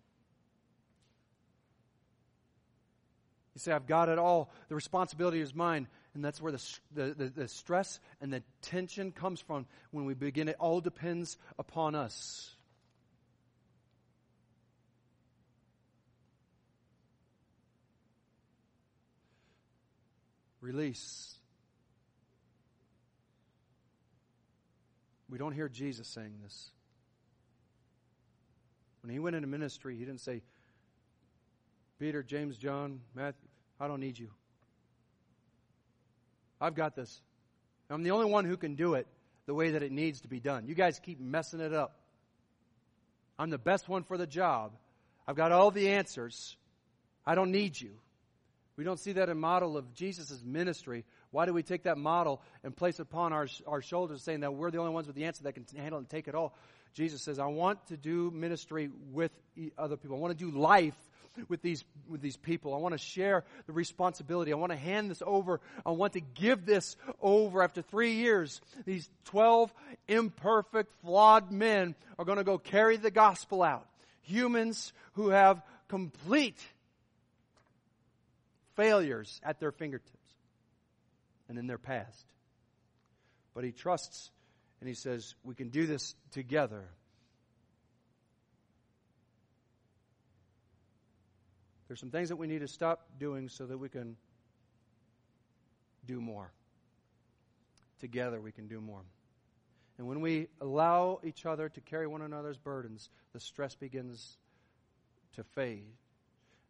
You 3.56 3.60
say, 3.60 3.72
I've 3.72 3.88
got 3.88 4.10
it 4.10 4.18
all. 4.18 4.52
The 4.70 4.76
responsibility 4.76 5.42
is 5.42 5.54
mine. 5.54 5.88
And 6.14 6.24
that's 6.24 6.42
where 6.42 6.52
the, 6.52 6.64
the, 6.94 7.14
the, 7.14 7.30
the 7.30 7.48
stress 7.48 8.00
and 8.20 8.34
the 8.34 8.44
tension 8.62 9.12
comes 9.12 9.40
from 9.40 9.66
when 9.92 10.06
we 10.06 10.14
begin. 10.14 10.50
It 10.50 10.58
all 10.60 10.82
depends 10.82 11.38
upon 11.58 11.96
us. 11.96 12.54
Release. 20.60 21.36
We 25.32 25.38
don't 25.38 25.54
hear 25.54 25.70
Jesus 25.70 26.08
saying 26.10 26.34
this. 26.44 26.70
When 29.02 29.12
he 29.12 29.18
went 29.18 29.36
into 29.36 29.48
ministry, 29.48 29.98
he 29.98 30.06
didn't 30.06 30.20
say, 30.20 30.44
Peter, 32.00 32.22
James, 32.22 32.58
John, 32.58 33.00
Matthew, 33.16 33.48
I 33.80 33.88
don't 33.88 34.02
need 34.02 34.20
you. 34.20 34.30
I've 36.60 36.76
got 36.76 36.96
this. 36.96 37.22
I'm 37.90 38.04
the 38.04 38.12
only 38.12 38.30
one 38.30 38.46
who 38.46 38.58
can 38.58 38.76
do 38.76 38.94
it 38.96 39.08
the 39.46 39.54
way 39.54 39.72
that 39.72 39.84
it 39.84 39.92
needs 39.92 40.22
to 40.22 40.28
be 40.28 40.40
done. 40.40 40.68
You 40.68 40.76
guys 40.76 41.00
keep 41.00 41.20
messing 41.20 41.62
it 41.62 41.74
up. 41.74 41.96
I'm 43.40 43.50
the 43.50 43.58
best 43.58 43.90
one 43.90 44.04
for 44.04 44.18
the 44.18 44.28
job. 44.28 44.74
I've 45.28 45.36
got 45.36 45.52
all 45.52 45.72
the 45.72 45.90
answers. 45.90 46.58
I 47.26 47.36
don't 47.36 47.52
need 47.52 47.80
you. 47.80 47.92
We 48.76 48.84
don't 48.84 49.00
see 49.00 49.14
that 49.14 49.30
in 49.30 49.40
model 49.40 49.78
of 49.78 49.94
Jesus' 49.94 50.42
ministry. 50.44 51.06
Why 51.32 51.46
do 51.46 51.54
we 51.54 51.64
take 51.64 51.84
that 51.84 51.98
model 51.98 52.42
and 52.64 52.76
place 52.76 53.00
it 53.00 53.04
upon 53.04 53.32
our, 53.34 53.48
our 53.66 53.82
shoulders 53.82 54.22
saying 54.22 54.42
that 54.42 54.54
we're 54.54 54.70
the 54.70 54.80
only 54.80 54.92
ones 54.92 55.08
with 55.08 55.16
the 55.16 55.26
answer 55.26 55.44
that 55.44 55.54
can 55.54 55.66
handle 55.76 55.98
and 55.98 56.08
take 56.08 56.28
it 56.28 56.36
all? 56.36 56.54
Jesus 56.94 57.22
says, 57.22 57.40
I 57.40 57.46
want 57.46 57.86
to 57.88 57.98
do 57.98 58.32
ministry 58.32 58.90
with 59.12 59.32
other 59.78 59.96
people. 59.96 60.18
I 60.18 60.20
want 60.20 60.38
to 60.38 60.52
do 60.52 60.58
life 60.58 60.96
with 61.48 61.62
these, 61.62 61.86
with 62.10 62.20
these 62.22 62.36
people. 62.36 62.74
I 62.74 62.78
want 62.78 62.94
to 62.94 62.98
share 62.98 63.46
the 63.66 63.72
responsibility. 63.72 64.52
I 64.52 64.58
want 64.58 64.74
to 64.74 64.78
hand 64.78 65.10
this 65.10 65.24
over. 65.26 65.62
I 65.86 65.92
want 65.92 66.14
to 66.14 66.20
give 66.20 66.66
this 66.66 66.98
over 67.22 67.64
after 67.64 67.82
three 67.82 68.16
years. 68.16 68.60
These 68.86 69.10
12 69.26 69.74
imperfect, 70.10 70.92
flawed 71.02 71.50
men 71.50 71.96
are 72.20 72.26
going 72.26 72.40
to 72.40 72.44
go 72.44 72.58
carry 72.58 72.98
the 72.98 73.12
gospel 73.12 73.64
out. 73.64 73.88
Humans 74.24 74.92
who 75.14 75.30
have 75.30 75.62
complete 75.88 76.60
failures 78.76 79.40
at 79.44 79.62
their 79.62 79.72
fingertips 79.72 80.21
and 81.52 81.60
in 81.60 81.68
their 81.68 81.78
past. 81.78 82.26
But 83.54 83.66
he 83.66 83.74
trusts 83.74 84.32
and 84.80 84.88
he 84.88 84.96
says, 84.96 85.36
We 85.44 85.54
can 85.54 85.68
do 85.68 85.86
this 85.86 86.16
together. 86.32 86.86
There's 91.88 92.00
some 92.00 92.10
things 92.10 92.30
that 92.30 92.38
we 92.38 92.48
need 92.48 92.62
to 92.62 92.70
stop 92.70 93.06
doing 93.20 93.50
so 93.50 93.66
that 93.66 93.78
we 93.78 93.90
can 93.90 94.16
do 96.06 96.22
more. 96.22 96.54
Together 98.00 98.40
we 98.40 98.54
can 98.54 98.70
do 98.70 98.80
more. 98.80 99.04
And 99.98 100.08
when 100.08 100.22
we 100.22 100.48
allow 100.62 101.20
each 101.22 101.46
other 101.46 101.68
to 101.68 101.82
carry 101.82 102.08
one 102.08 102.22
another's 102.22 102.58
burdens, 102.58 103.10
the 103.34 103.42
stress 103.42 103.76
begins 103.76 104.38
to 105.36 105.44
fade. 105.44 105.92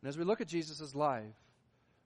And 0.01 0.09
as 0.09 0.17
we 0.17 0.23
look 0.23 0.41
at 0.41 0.47
Jesus' 0.47 0.95
life, 0.95 1.35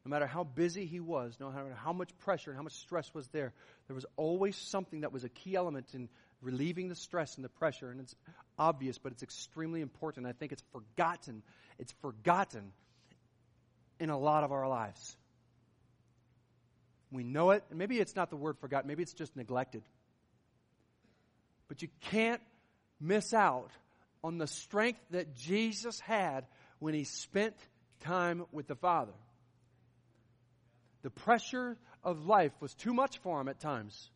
no 0.05 0.09
matter 0.09 0.27
how 0.27 0.43
busy 0.43 0.85
he 0.85 0.99
was, 0.99 1.35
no 1.39 1.49
matter 1.49 1.75
how 1.75 1.91
much 1.91 2.15
pressure 2.19 2.51
and 2.51 2.57
how 2.57 2.63
much 2.63 2.73
stress 2.73 3.11
was 3.13 3.27
there, 3.29 3.53
there 3.87 3.95
was 3.95 4.05
always 4.17 4.55
something 4.55 5.01
that 5.01 5.11
was 5.11 5.23
a 5.23 5.29
key 5.29 5.55
element 5.55 5.87
in 5.95 6.09
relieving 6.41 6.89
the 6.89 6.95
stress 6.95 7.35
and 7.37 7.43
the 7.43 7.49
pressure. 7.49 7.89
And 7.89 7.99
it's 7.99 8.15
obvious, 8.59 8.99
but 8.99 9.13
it's 9.13 9.23
extremely 9.23 9.81
important. 9.81 10.27
I 10.27 10.33
think 10.33 10.51
it's 10.51 10.63
forgotten. 10.71 11.41
It's 11.79 11.91
forgotten 12.03 12.71
in 13.99 14.11
a 14.11 14.17
lot 14.17 14.43
of 14.43 14.51
our 14.51 14.67
lives. 14.69 15.17
We 17.11 17.23
know 17.23 17.51
it, 17.51 17.63
and 17.71 17.79
maybe 17.79 17.99
it's 17.99 18.15
not 18.15 18.29
the 18.29 18.35
word 18.35 18.59
forgotten, 18.59 18.87
maybe 18.87 19.01
it's 19.01 19.13
just 19.13 19.35
neglected. 19.35 19.81
But 21.67 21.81
you 21.81 21.87
can't 22.01 22.41
miss 22.99 23.33
out 23.33 23.71
on 24.23 24.37
the 24.37 24.47
strength 24.47 24.99
that 25.11 25.35
Jesus 25.35 25.99
had 25.99 26.45
when 26.77 26.93
he 26.93 27.05
spent 27.05 27.55
time 28.01 28.45
with 28.51 28.67
the 28.67 28.75
Father. 28.75 29.13
The 31.05 31.11
pressure 31.11 31.77
of 32.03 32.25
life 32.25 32.51
was 32.59 32.73
too 32.73 32.91
much 32.91 33.19
for 33.19 33.39
him 33.39 33.47
at 33.47 33.59
times. 33.59 34.09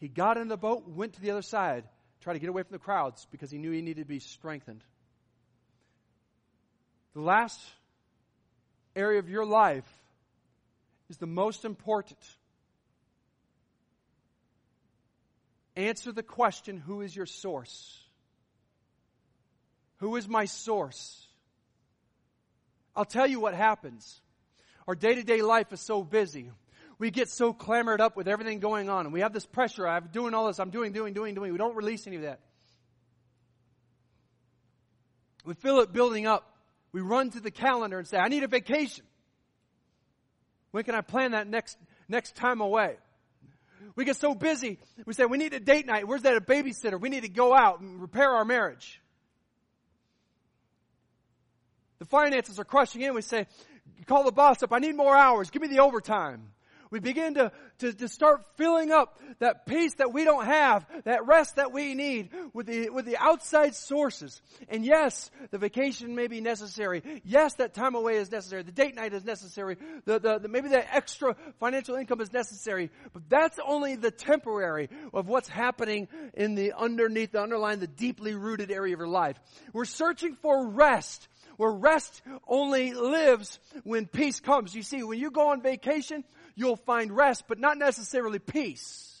He 0.00 0.06
got 0.06 0.36
in 0.36 0.48
the 0.48 0.58
boat, 0.58 0.86
went 0.86 1.14
to 1.14 1.20
the 1.22 1.30
other 1.30 1.40
side, 1.40 1.84
tried 2.20 2.34
to 2.34 2.38
get 2.38 2.50
away 2.50 2.62
from 2.62 2.74
the 2.74 2.78
crowds 2.78 3.26
because 3.30 3.50
he 3.50 3.56
knew 3.56 3.70
he 3.70 3.80
needed 3.80 4.02
to 4.02 4.06
be 4.06 4.18
strengthened. 4.18 4.84
The 7.14 7.22
last 7.22 7.58
area 8.94 9.18
of 9.18 9.30
your 9.30 9.46
life 9.46 9.90
is 11.08 11.16
the 11.16 11.26
most 11.26 11.64
important. 11.64 12.20
Answer 15.74 16.12
the 16.12 16.22
question 16.22 16.76
who 16.76 17.00
is 17.00 17.16
your 17.16 17.24
source? 17.24 17.98
Who 20.00 20.16
is 20.16 20.28
my 20.28 20.44
source? 20.44 21.26
I'll 22.94 23.06
tell 23.06 23.26
you 23.26 23.40
what 23.40 23.54
happens. 23.54 24.20
Our 24.86 24.94
day 24.94 25.14
to 25.14 25.22
day 25.22 25.42
life 25.42 25.72
is 25.72 25.80
so 25.80 26.02
busy. 26.02 26.50
We 26.98 27.10
get 27.10 27.28
so 27.28 27.52
clamored 27.52 28.00
up 28.00 28.16
with 28.16 28.28
everything 28.28 28.60
going 28.60 28.88
on, 28.88 29.04
and 29.04 29.12
we 29.12 29.20
have 29.20 29.32
this 29.32 29.44
pressure. 29.44 29.86
I'm 29.86 30.08
doing 30.12 30.32
all 30.32 30.46
this. 30.46 30.58
I'm 30.58 30.70
doing, 30.70 30.92
doing, 30.92 31.12
doing, 31.12 31.34
doing. 31.34 31.52
We 31.52 31.58
don't 31.58 31.76
release 31.76 32.06
any 32.06 32.16
of 32.16 32.22
that. 32.22 32.40
We 35.44 35.54
feel 35.54 35.80
it 35.80 35.92
building 35.92 36.26
up. 36.26 36.56
We 36.92 37.02
run 37.02 37.30
to 37.30 37.40
the 37.40 37.50
calendar 37.50 37.98
and 37.98 38.08
say, 38.08 38.16
I 38.16 38.28
need 38.28 38.42
a 38.42 38.48
vacation. 38.48 39.04
When 40.70 40.84
can 40.84 40.94
I 40.94 41.02
plan 41.02 41.32
that 41.32 41.46
next, 41.46 41.76
next 42.08 42.34
time 42.34 42.60
away? 42.60 42.96
We 43.94 44.04
get 44.04 44.16
so 44.16 44.34
busy. 44.34 44.78
We 45.04 45.12
say, 45.12 45.26
we 45.26 45.38
need 45.38 45.52
a 45.52 45.60
date 45.60 45.86
night. 45.86 46.08
Where's 46.08 46.22
that 46.22 46.36
a 46.36 46.40
babysitter? 46.40 47.00
We 47.00 47.08
need 47.08 47.22
to 47.22 47.28
go 47.28 47.54
out 47.54 47.80
and 47.80 48.00
repair 48.00 48.30
our 48.30 48.44
marriage. 48.44 49.00
The 51.98 52.06
finances 52.06 52.58
are 52.58 52.64
crushing 52.64 53.02
in. 53.02 53.14
We 53.14 53.22
say, 53.22 53.46
call 54.06 54.24
the 54.24 54.32
boss 54.32 54.62
up, 54.62 54.72
I 54.72 54.78
need 54.78 54.96
more 54.96 55.16
hours, 55.16 55.50
give 55.50 55.62
me 55.62 55.68
the 55.68 55.80
overtime. 55.80 56.48
We 56.90 57.00
begin 57.00 57.34
to, 57.34 57.52
to, 57.78 57.92
to 57.92 58.08
start 58.08 58.44
filling 58.56 58.92
up 58.92 59.18
that 59.40 59.66
peace 59.66 59.94
that 59.94 60.12
we 60.12 60.24
don't 60.24 60.46
have, 60.46 60.86
that 61.04 61.26
rest 61.26 61.56
that 61.56 61.72
we 61.72 61.94
need 61.94 62.30
with 62.52 62.66
the, 62.66 62.90
with 62.90 63.06
the 63.06 63.16
outside 63.16 63.74
sources. 63.74 64.40
And 64.68 64.84
yes, 64.84 65.30
the 65.50 65.58
vacation 65.58 66.14
may 66.14 66.28
be 66.28 66.40
necessary. 66.40 67.02
Yes, 67.24 67.54
that 67.54 67.74
time 67.74 67.94
away 67.94 68.16
is 68.16 68.30
necessary. 68.30 68.62
The 68.62 68.72
date 68.72 68.94
night 68.94 69.12
is 69.14 69.24
necessary. 69.24 69.76
The, 70.04 70.18
the, 70.20 70.38
the, 70.38 70.48
maybe 70.48 70.68
that 70.68 70.88
extra 70.94 71.36
financial 71.58 71.96
income 71.96 72.20
is 72.20 72.32
necessary. 72.32 72.90
But 73.12 73.28
that's 73.28 73.58
only 73.66 73.96
the 73.96 74.12
temporary 74.12 74.88
of 75.12 75.26
what's 75.26 75.48
happening 75.48 76.08
in 76.34 76.54
the 76.54 76.72
underneath, 76.72 77.32
the 77.32 77.42
underlying, 77.42 77.80
the 77.80 77.86
deeply 77.88 78.34
rooted 78.34 78.70
area 78.70 78.94
of 78.94 79.00
your 79.00 79.08
life. 79.08 79.38
We're 79.72 79.86
searching 79.86 80.36
for 80.36 80.68
rest 80.68 81.26
where 81.56 81.70
rest 81.70 82.22
only 82.46 82.92
lives 82.92 83.58
when 83.84 84.06
peace 84.06 84.40
comes. 84.40 84.74
You 84.74 84.82
see, 84.82 85.02
when 85.02 85.18
you 85.18 85.30
go 85.30 85.50
on 85.50 85.62
vacation, 85.62 86.24
you'll 86.54 86.76
find 86.76 87.10
rest, 87.10 87.44
but 87.48 87.58
not 87.58 87.78
necessarily 87.78 88.38
peace. 88.38 89.12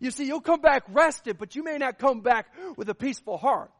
You 0.00 0.10
see, 0.10 0.26
you'll 0.26 0.40
come 0.40 0.60
back 0.60 0.84
rested, 0.88 1.38
but 1.38 1.56
you 1.56 1.64
may 1.64 1.78
not 1.78 1.98
come 1.98 2.20
back 2.20 2.46
with 2.76 2.88
a 2.88 2.94
peaceful 2.94 3.36
heart. 3.36 3.70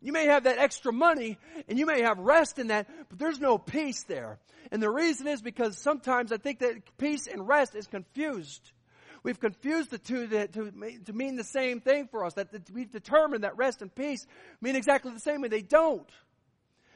You 0.00 0.12
may 0.12 0.26
have 0.26 0.44
that 0.44 0.58
extra 0.58 0.92
money 0.92 1.38
and 1.68 1.78
you 1.78 1.86
may 1.86 2.02
have 2.02 2.18
rest 2.18 2.58
in 2.58 2.68
that, 2.68 2.88
but 3.08 3.18
there's 3.18 3.40
no 3.40 3.58
peace 3.58 4.04
there. 4.04 4.38
And 4.70 4.82
the 4.82 4.90
reason 4.90 5.26
is 5.26 5.42
because 5.42 5.78
sometimes 5.78 6.32
I 6.32 6.36
think 6.36 6.60
that 6.60 6.96
peace 6.98 7.26
and 7.26 7.46
rest 7.46 7.74
is 7.74 7.86
confused. 7.86 8.72
We've 9.26 9.40
confused 9.40 9.90
the 9.90 9.98
two 9.98 10.28
to, 10.28 10.46
to, 10.46 10.72
to 11.06 11.12
mean 11.12 11.34
the 11.34 11.42
same 11.42 11.80
thing 11.80 12.06
for 12.12 12.24
us. 12.24 12.34
That 12.34 12.48
we've 12.72 12.92
determined 12.92 13.42
that 13.42 13.56
rest 13.56 13.82
and 13.82 13.92
peace 13.92 14.24
mean 14.60 14.76
exactly 14.76 15.12
the 15.12 15.18
same, 15.18 15.42
and 15.42 15.52
they 15.52 15.62
don't. 15.62 16.08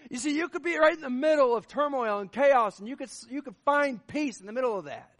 You 0.08 0.18
see, 0.18 0.36
you 0.36 0.46
could 0.46 0.62
be 0.62 0.78
right 0.78 0.94
in 0.94 1.00
the 1.00 1.10
middle 1.10 1.56
of 1.56 1.66
turmoil 1.66 2.20
and 2.20 2.30
chaos, 2.30 2.78
and 2.78 2.86
you 2.86 2.94
could, 2.94 3.10
you 3.28 3.42
could 3.42 3.56
find 3.64 4.06
peace 4.06 4.38
in 4.38 4.46
the 4.46 4.52
middle 4.52 4.78
of 4.78 4.84
that. 4.84 5.10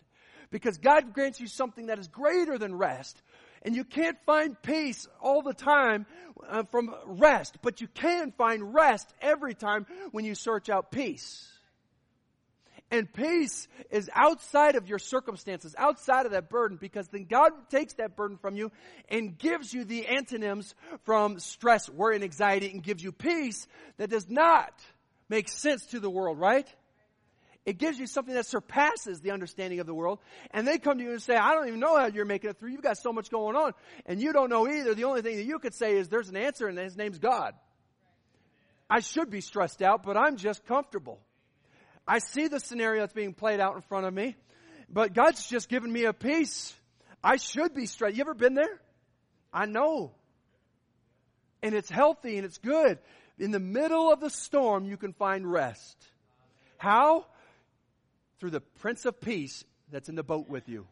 Because 0.52 0.78
God 0.78 1.12
grants 1.12 1.40
you 1.40 1.48
something 1.48 1.86
that 1.86 1.98
is 1.98 2.06
greater 2.06 2.58
than 2.58 2.76
rest. 2.76 3.20
And 3.62 3.74
you 3.74 3.82
can't 3.82 4.16
find 4.24 4.56
peace 4.62 5.08
all 5.20 5.42
the 5.42 5.52
time 5.52 6.06
uh, 6.48 6.62
from 6.70 6.94
rest, 7.06 7.58
but 7.60 7.80
you 7.80 7.88
can 7.88 8.30
find 8.38 8.72
rest 8.72 9.12
every 9.20 9.54
time 9.54 9.84
when 10.12 10.24
you 10.24 10.36
search 10.36 10.70
out 10.70 10.92
peace. 10.92 11.48
And 12.90 13.12
peace 13.12 13.68
is 13.90 14.10
outside 14.12 14.74
of 14.74 14.88
your 14.88 14.98
circumstances, 14.98 15.76
outside 15.78 16.26
of 16.26 16.32
that 16.32 16.50
burden, 16.50 16.76
because 16.80 17.06
then 17.08 17.24
God 17.24 17.52
takes 17.70 17.94
that 17.94 18.16
burden 18.16 18.36
from 18.36 18.56
you 18.56 18.72
and 19.08 19.38
gives 19.38 19.72
you 19.72 19.84
the 19.84 20.08
antonyms 20.08 20.74
from 21.04 21.38
stress, 21.38 21.88
worry, 21.88 22.16
and 22.16 22.24
anxiety 22.24 22.70
and 22.70 22.82
gives 22.82 23.02
you 23.02 23.12
peace 23.12 23.68
that 23.98 24.10
does 24.10 24.28
not 24.28 24.72
make 25.28 25.48
sense 25.48 25.86
to 25.86 26.00
the 26.00 26.10
world, 26.10 26.40
right? 26.40 26.66
It 27.64 27.78
gives 27.78 27.98
you 27.98 28.08
something 28.08 28.34
that 28.34 28.46
surpasses 28.46 29.20
the 29.20 29.30
understanding 29.30 29.78
of 29.78 29.86
the 29.86 29.94
world. 29.94 30.18
And 30.50 30.66
they 30.66 30.78
come 30.78 30.98
to 30.98 31.04
you 31.04 31.12
and 31.12 31.22
say, 31.22 31.36
I 31.36 31.54
don't 31.54 31.68
even 31.68 31.78
know 31.78 31.96
how 31.96 32.06
you're 32.06 32.24
making 32.24 32.50
it 32.50 32.58
through. 32.58 32.70
You've 32.70 32.82
got 32.82 32.96
so 32.96 33.12
much 33.12 33.30
going 33.30 33.54
on. 33.54 33.72
And 34.06 34.20
you 34.20 34.32
don't 34.32 34.50
know 34.50 34.66
either. 34.66 34.94
The 34.94 35.04
only 35.04 35.22
thing 35.22 35.36
that 35.36 35.44
you 35.44 35.58
could 35.58 35.74
say 35.74 35.96
is 35.96 36.08
there's 36.08 36.30
an 36.30 36.36
answer 36.36 36.66
and 36.66 36.76
his 36.76 36.96
name's 36.96 37.18
God. 37.18 37.54
I 38.88 39.00
should 39.00 39.30
be 39.30 39.40
stressed 39.40 39.82
out, 39.82 40.02
but 40.02 40.16
I'm 40.16 40.36
just 40.36 40.64
comfortable. 40.66 41.20
I 42.10 42.18
see 42.18 42.48
the 42.48 42.58
scenario 42.58 43.02
that's 43.02 43.12
being 43.12 43.34
played 43.34 43.60
out 43.60 43.76
in 43.76 43.82
front 43.82 44.04
of 44.04 44.12
me, 44.12 44.34
but 44.92 45.14
God's 45.14 45.48
just 45.48 45.68
given 45.68 45.92
me 45.92 46.06
a 46.06 46.12
peace. 46.12 46.74
I 47.22 47.36
should 47.36 47.72
be 47.72 47.86
straight. 47.86 48.16
You 48.16 48.22
ever 48.22 48.34
been 48.34 48.54
there? 48.54 48.80
I 49.52 49.66
know. 49.66 50.10
And 51.62 51.72
it's 51.72 51.88
healthy 51.88 52.36
and 52.36 52.44
it's 52.44 52.58
good. 52.58 52.98
In 53.38 53.52
the 53.52 53.60
middle 53.60 54.12
of 54.12 54.18
the 54.18 54.28
storm, 54.28 54.86
you 54.86 54.96
can 54.96 55.12
find 55.12 55.48
rest. 55.48 55.96
How? 56.78 57.26
Through 58.40 58.50
the 58.50 58.60
Prince 58.80 59.04
of 59.04 59.20
Peace 59.20 59.64
that's 59.92 60.08
in 60.08 60.16
the 60.16 60.24
boat 60.24 60.48
with 60.48 60.68
you. 60.68 60.88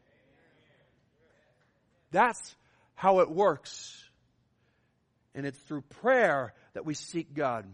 That's 2.12 2.54
how 2.94 3.18
it 3.22 3.28
works. 3.28 4.04
And 5.34 5.44
it's 5.46 5.58
through 5.58 5.82
prayer 6.00 6.54
that 6.74 6.86
we 6.86 6.94
seek 6.94 7.34
God. 7.34 7.66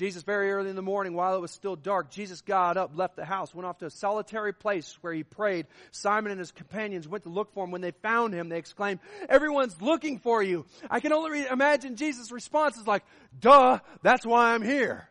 Jesus, 0.00 0.22
very 0.22 0.50
early 0.50 0.70
in 0.70 0.76
the 0.76 0.80
morning, 0.80 1.12
while 1.12 1.36
it 1.36 1.42
was 1.42 1.50
still 1.50 1.76
dark, 1.76 2.10
Jesus 2.10 2.40
got 2.40 2.78
up, 2.78 2.92
left 2.96 3.16
the 3.16 3.24
house, 3.26 3.54
went 3.54 3.66
off 3.66 3.80
to 3.80 3.84
a 3.84 3.90
solitary 3.90 4.54
place 4.54 4.96
where 5.02 5.12
he 5.12 5.24
prayed. 5.24 5.66
Simon 5.90 6.32
and 6.32 6.38
his 6.38 6.52
companions 6.52 7.06
went 7.06 7.24
to 7.24 7.28
look 7.28 7.52
for 7.52 7.64
him. 7.64 7.70
When 7.70 7.82
they 7.82 7.90
found 7.90 8.32
him, 8.32 8.48
they 8.48 8.56
exclaimed, 8.56 9.00
Everyone's 9.28 9.78
looking 9.82 10.18
for 10.18 10.42
you. 10.42 10.64
I 10.90 11.00
can 11.00 11.12
only 11.12 11.44
imagine 11.44 11.96
Jesus' 11.96 12.32
response 12.32 12.78
is 12.78 12.86
like, 12.86 13.02
Duh, 13.38 13.80
that's 14.00 14.24
why 14.24 14.54
I'm 14.54 14.62
here. 14.62 15.06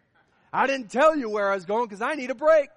I 0.51 0.65
didn't 0.65 0.89
tell 0.89 1.15
you 1.15 1.29
where 1.29 1.51
I 1.51 1.53
was 1.53 1.65
going 1.65 1.85
because 1.85 2.01
I 2.01 2.15
need 2.15 2.31
a 2.31 2.35
break. 2.35 2.69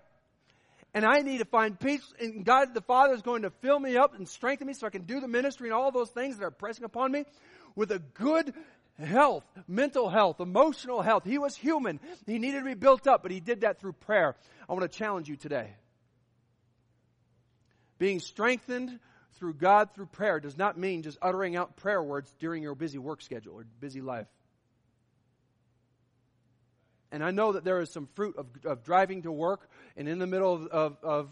And 0.92 1.06
I 1.06 1.20
need 1.20 1.38
to 1.38 1.46
find 1.46 1.80
peace. 1.80 2.04
And 2.20 2.44
God 2.44 2.74
the 2.74 2.82
Father 2.82 3.14
is 3.14 3.22
going 3.22 3.40
to 3.40 3.50
fill 3.62 3.80
me 3.80 3.96
up 3.96 4.14
and 4.14 4.28
strengthen 4.28 4.66
me 4.66 4.74
so 4.74 4.86
I 4.86 4.90
can 4.90 5.04
do 5.04 5.18
the 5.18 5.28
ministry 5.28 5.68
and 5.68 5.74
all 5.74 5.90
those 5.90 6.10
things 6.10 6.36
that 6.36 6.44
are 6.44 6.50
pressing 6.50 6.84
upon 6.84 7.10
me 7.10 7.24
with 7.74 7.90
a 7.90 8.00
good 8.00 8.52
health, 8.99 9.45
mental 9.66 10.09
health, 10.09 10.40
emotional 10.40 11.03
health. 11.03 11.24
He 11.24 11.38
was 11.38 11.57
human. 11.57 12.01
He 12.26 12.38
needed 12.38 12.61
to 12.61 12.64
be 12.64 12.74
built 12.74 13.07
up, 13.07 13.22
but 13.22 13.30
he 13.30 13.40
did 13.40 13.62
that 13.62 13.80
through 13.80 13.95
prayer. 13.95 14.36
I 14.68 14.72
want 14.72 14.90
to 14.90 14.99
challenge 14.99 15.28
you 15.28 15.36
today. 15.36 15.74
Being 17.99 18.20
strengthened 18.20 18.99
through 19.34 19.55
God 19.55 19.95
through 19.95 20.07
prayer 20.07 20.40
does 20.40 20.57
not 20.57 20.78
mean 20.78 21.03
just 21.03 21.18
uttering 21.22 21.57
out 21.57 21.76
prayer 21.76 22.03
words 22.03 22.34
during 22.38 22.62
your 22.62 22.74
busy 22.74 22.99
work 22.99 23.22
schedule 23.22 23.55
or 23.55 23.64
busy 23.80 24.01
life. 24.01 24.26
And 27.11 27.22
I 27.22 27.30
know 27.30 27.53
that 27.53 27.64
there 27.64 27.80
is 27.80 27.90
some 27.90 28.09
fruit 28.14 28.36
of, 28.36 28.47
of 28.64 28.84
driving 28.84 29.22
to 29.22 29.32
work 29.32 29.68
and 29.97 30.09
in 30.09 30.18
the 30.18 30.26
middle 30.26 30.55
of, 30.55 30.66
of, 30.68 30.97
of, 31.03 31.28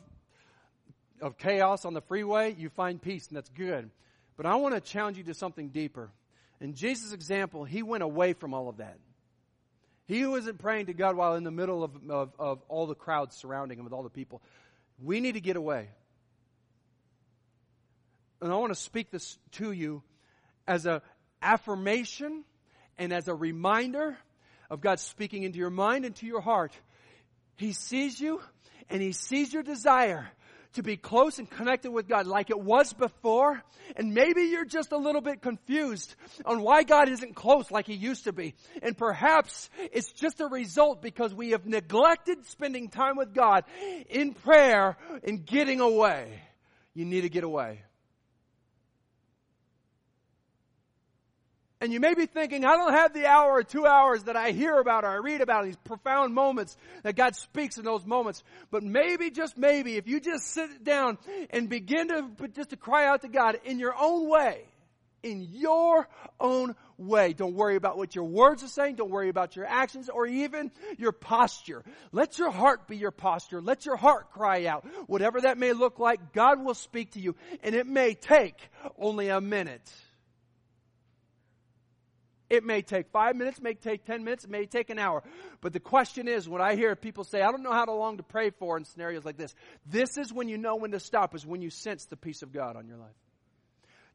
of 1.23 1.39
chaos 1.39 1.85
on 1.85 1.95
the 1.95 2.03
freeway, 2.03 2.55
you 2.59 2.69
find 2.69 3.01
peace, 3.01 3.29
and 3.29 3.37
that's 3.37 3.49
good. 3.49 3.91
But 4.37 4.47
I 4.47 4.57
want 4.57 4.75
to 4.75 4.81
challenge 4.81 5.17
you 5.17 5.25
to 5.25 5.35
something 5.35 5.69
deeper. 5.69 6.11
In 6.61 6.75
Jesus' 6.75 7.13
example, 7.13 7.65
he 7.65 7.83
went 7.83 8.03
away 8.03 8.35
from 8.35 8.53
all 8.55 8.69
of 8.69 8.79
that. 8.79 8.99
He 10.07 10.27
wasn't 10.27 10.59
praying 10.59 10.87
to 10.87 10.93
God 10.93 11.17
while 11.17 11.35
in 11.35 11.45
the 11.45 11.51
middle 11.51 11.85
of, 11.85 11.93
of, 12.09 12.33
of 12.39 12.63
all 12.69 12.87
the 12.87 12.95
crowds 12.95 13.37
surrounding 13.37 13.79
him 13.79 13.85
with 13.85 13.93
all 13.93 14.03
the 14.03 14.11
people. 14.11 14.43
We 15.03 15.21
need 15.21 15.33
to 15.33 15.41
get 15.41 15.57
away. 15.57 15.89
And 18.43 18.53
I 18.53 18.57
want 18.57 18.73
to 18.73 18.81
speak 18.81 19.11
this 19.11 19.39
to 19.53 19.71
you 19.71 20.03
as 20.67 20.87
an 20.87 21.01
affirmation 21.41 22.45
and 22.99 23.13
as 23.13 23.29
a 23.29 23.35
reminder 23.35 24.19
of 24.69 24.81
God 24.81 24.99
speaking 24.99 25.45
into 25.45 25.59
your 25.59 25.71
mind 25.71 26.05
and 26.05 26.15
to 26.17 26.27
your 26.27 26.41
heart. 26.41 26.73
He 27.57 27.73
sees 27.73 28.21
you 28.21 28.41
and 28.89 29.01
He 29.01 29.13
sees 29.13 29.53
your 29.53 29.63
desire 29.63 30.29
to 30.75 30.83
be 30.83 30.97
close 30.97 31.39
and 31.39 31.51
connected 31.51 31.91
with 31.91 32.09
God 32.09 32.27
like 32.27 32.51
it 32.51 32.61
was 32.61 32.93
before. 32.93 33.63
And 33.97 34.15
maybe 34.15 34.43
you're 34.43 34.65
just 34.65 34.93
a 34.93 34.97
little 34.97 35.21
bit 35.21 35.43
confused 35.43 36.15
on 36.45 36.63
why 36.63 36.83
God 36.85 37.09
isn't 37.09 37.35
close 37.35 37.71
like 37.71 37.87
He 37.87 37.95
used 37.95 38.25
to 38.25 38.33
be. 38.33 38.55
And 38.83 38.97
perhaps 38.97 39.69
it's 39.93 40.13
just 40.13 40.41
a 40.41 40.47
result 40.47 41.03
because 41.03 41.35
we 41.35 41.51
have 41.51 41.67
neglected 41.67 42.47
spending 42.47 42.89
time 42.89 43.17
with 43.17 43.35
God 43.35 43.65
in 44.09 44.35
prayer 44.35 44.97
and 45.25 45.45
getting 45.45 45.81
away. 45.81 46.41
You 46.95 47.05
need 47.05 47.23
to 47.23 47.29
get 47.29 47.45
away. 47.45 47.83
And 51.81 51.93
you 51.93 52.01
may 52.01 52.15
be 52.15 52.27
thinking, 52.27 52.65
I 52.65 52.77
don't 52.77 52.93
have 52.93 53.15
the 53.15 53.27
hour 53.27 53.53
or 53.53 53.63
two 53.63 53.87
hours 53.87 54.25
that 54.25 54.37
I 54.37 54.51
hear 54.51 54.79
about 54.79 55.05
or 55.05 55.09
I 55.09 55.15
read 55.15 55.41
about 55.41 55.65
these 55.65 55.77
profound 55.77 56.35
moments 56.35 56.77
that 57.05 57.17
God 57.17 57.35
speaks 57.37 57.79
in 57.79 57.85
those 57.85 58.05
moments. 58.05 58.43
But 58.71 58.83
maybe, 58.83 59.31
just 59.31 59.57
maybe, 59.57 59.97
if 59.97 60.07
you 60.07 60.21
just 60.21 60.45
sit 60.49 60.85
down 60.85 61.17
and 61.49 61.71
begin 61.71 62.09
to 62.09 62.49
just 62.55 62.71
to 62.71 62.77
cry 62.77 63.07
out 63.07 63.23
to 63.23 63.29
God 63.29 63.61
in 63.65 63.79
your 63.79 63.95
own 63.99 64.29
way, 64.29 64.65
in 65.23 65.49
your 65.53 66.07
own 66.39 66.75
way. 66.99 67.33
Don't 67.33 67.55
worry 67.55 67.77
about 67.77 67.97
what 67.97 68.15
your 68.15 68.25
words 68.25 68.63
are 68.63 68.69
saying. 68.69 68.97
Don't 68.97 69.11
worry 69.11 69.29
about 69.29 69.57
your 69.57 69.67
actions 69.67 70.09
or 70.09 70.27
even 70.27 70.71
your 70.99 71.13
posture. 71.13 71.83
Let 72.13 72.39
your 72.39 72.51
heart 72.51 72.89
be 72.89 72.97
your 72.97 73.11
posture. 73.11 73.61
Let 73.61 73.87
your 73.87 73.97
heart 73.97 74.31
cry 74.33 74.67
out. 74.67 74.85
Whatever 75.07 75.43
that 75.43 75.59
may 75.59 75.73
look 75.73 75.99
like, 75.99 76.33
God 76.33 76.63
will 76.63 76.75
speak 76.75 77.13
to 77.13 77.21
you. 77.21 77.37
And 77.63 77.75
it 77.75 77.87
may 77.87 78.15
take 78.15 78.57
only 78.99 79.29
a 79.29 79.41
minute. 79.41 79.91
It 82.51 82.65
may 82.65 82.83
take 82.83 83.09
five 83.13 83.37
minutes, 83.37 83.61
may 83.61 83.75
take 83.75 84.05
ten 84.05 84.25
minutes, 84.25 84.45
it 84.45 84.51
may 84.51 84.67
take 84.67 84.91
an 84.91 84.99
hour. 84.99 85.23
But 85.61 85.73
the 85.73 85.81
question 85.81 86.27
is, 86.27 86.49
when 86.49 86.61
I 86.61 86.75
hear 86.75 86.97
people 86.97 87.23
say, 87.23 87.41
I 87.41 87.53
don't 87.53 87.63
know 87.63 87.73
how 87.73 87.87
long 87.87 88.17
to 88.17 88.25
pray 88.25 88.51
for 88.51 88.77
in 88.77 88.85
scenarios 88.85 89.25
like 89.25 89.37
this, 89.37 89.55
this 89.87 90.19
is 90.19 90.33
when 90.33 90.49
you 90.49 90.59
know 90.59 90.75
when 90.75 90.91
to 90.91 91.01
stop, 91.01 91.35
is 91.37 91.47
when 91.47 91.63
you 91.63 91.71
sense 91.71 92.07
the 92.07 92.17
peace 92.17 92.43
of 92.43 92.53
God 92.53 92.77
on 92.77 92.89
your 92.89 92.99
life. 92.99 93.15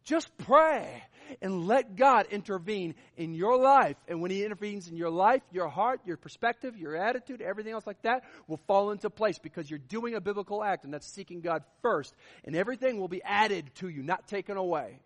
Just 0.03 0.29
pray 0.37 1.03
and 1.41 1.65
let 1.65 1.95
God 1.95 2.27
intervene 2.29 2.93
in 3.17 3.33
your 3.33 3.57
life. 3.57 3.95
And 4.07 4.21
when 4.21 4.29
He 4.29 4.43
intervenes 4.43 4.87
in 4.87 4.97
your 4.97 5.09
life, 5.09 5.41
your 5.51 5.67
heart, 5.67 6.01
your 6.05 6.15
perspective, 6.15 6.77
your 6.77 6.95
attitude, 6.95 7.41
everything 7.41 7.73
else 7.73 7.87
like 7.87 8.01
that 8.03 8.23
will 8.47 8.59
fall 8.67 8.91
into 8.91 9.09
place 9.09 9.39
because 9.39 9.67
you're 9.67 9.79
doing 9.79 10.13
a 10.13 10.21
biblical 10.21 10.63
act 10.63 10.83
and 10.83 10.93
that's 10.93 11.11
seeking 11.11 11.41
God 11.41 11.63
first. 11.81 12.13
And 12.43 12.55
everything 12.55 12.99
will 12.99 13.07
be 13.07 13.23
added 13.23 13.71
to 13.75 13.89
you, 13.89 14.03
not 14.03 14.27
taken 14.27 14.57
away. 14.57 14.99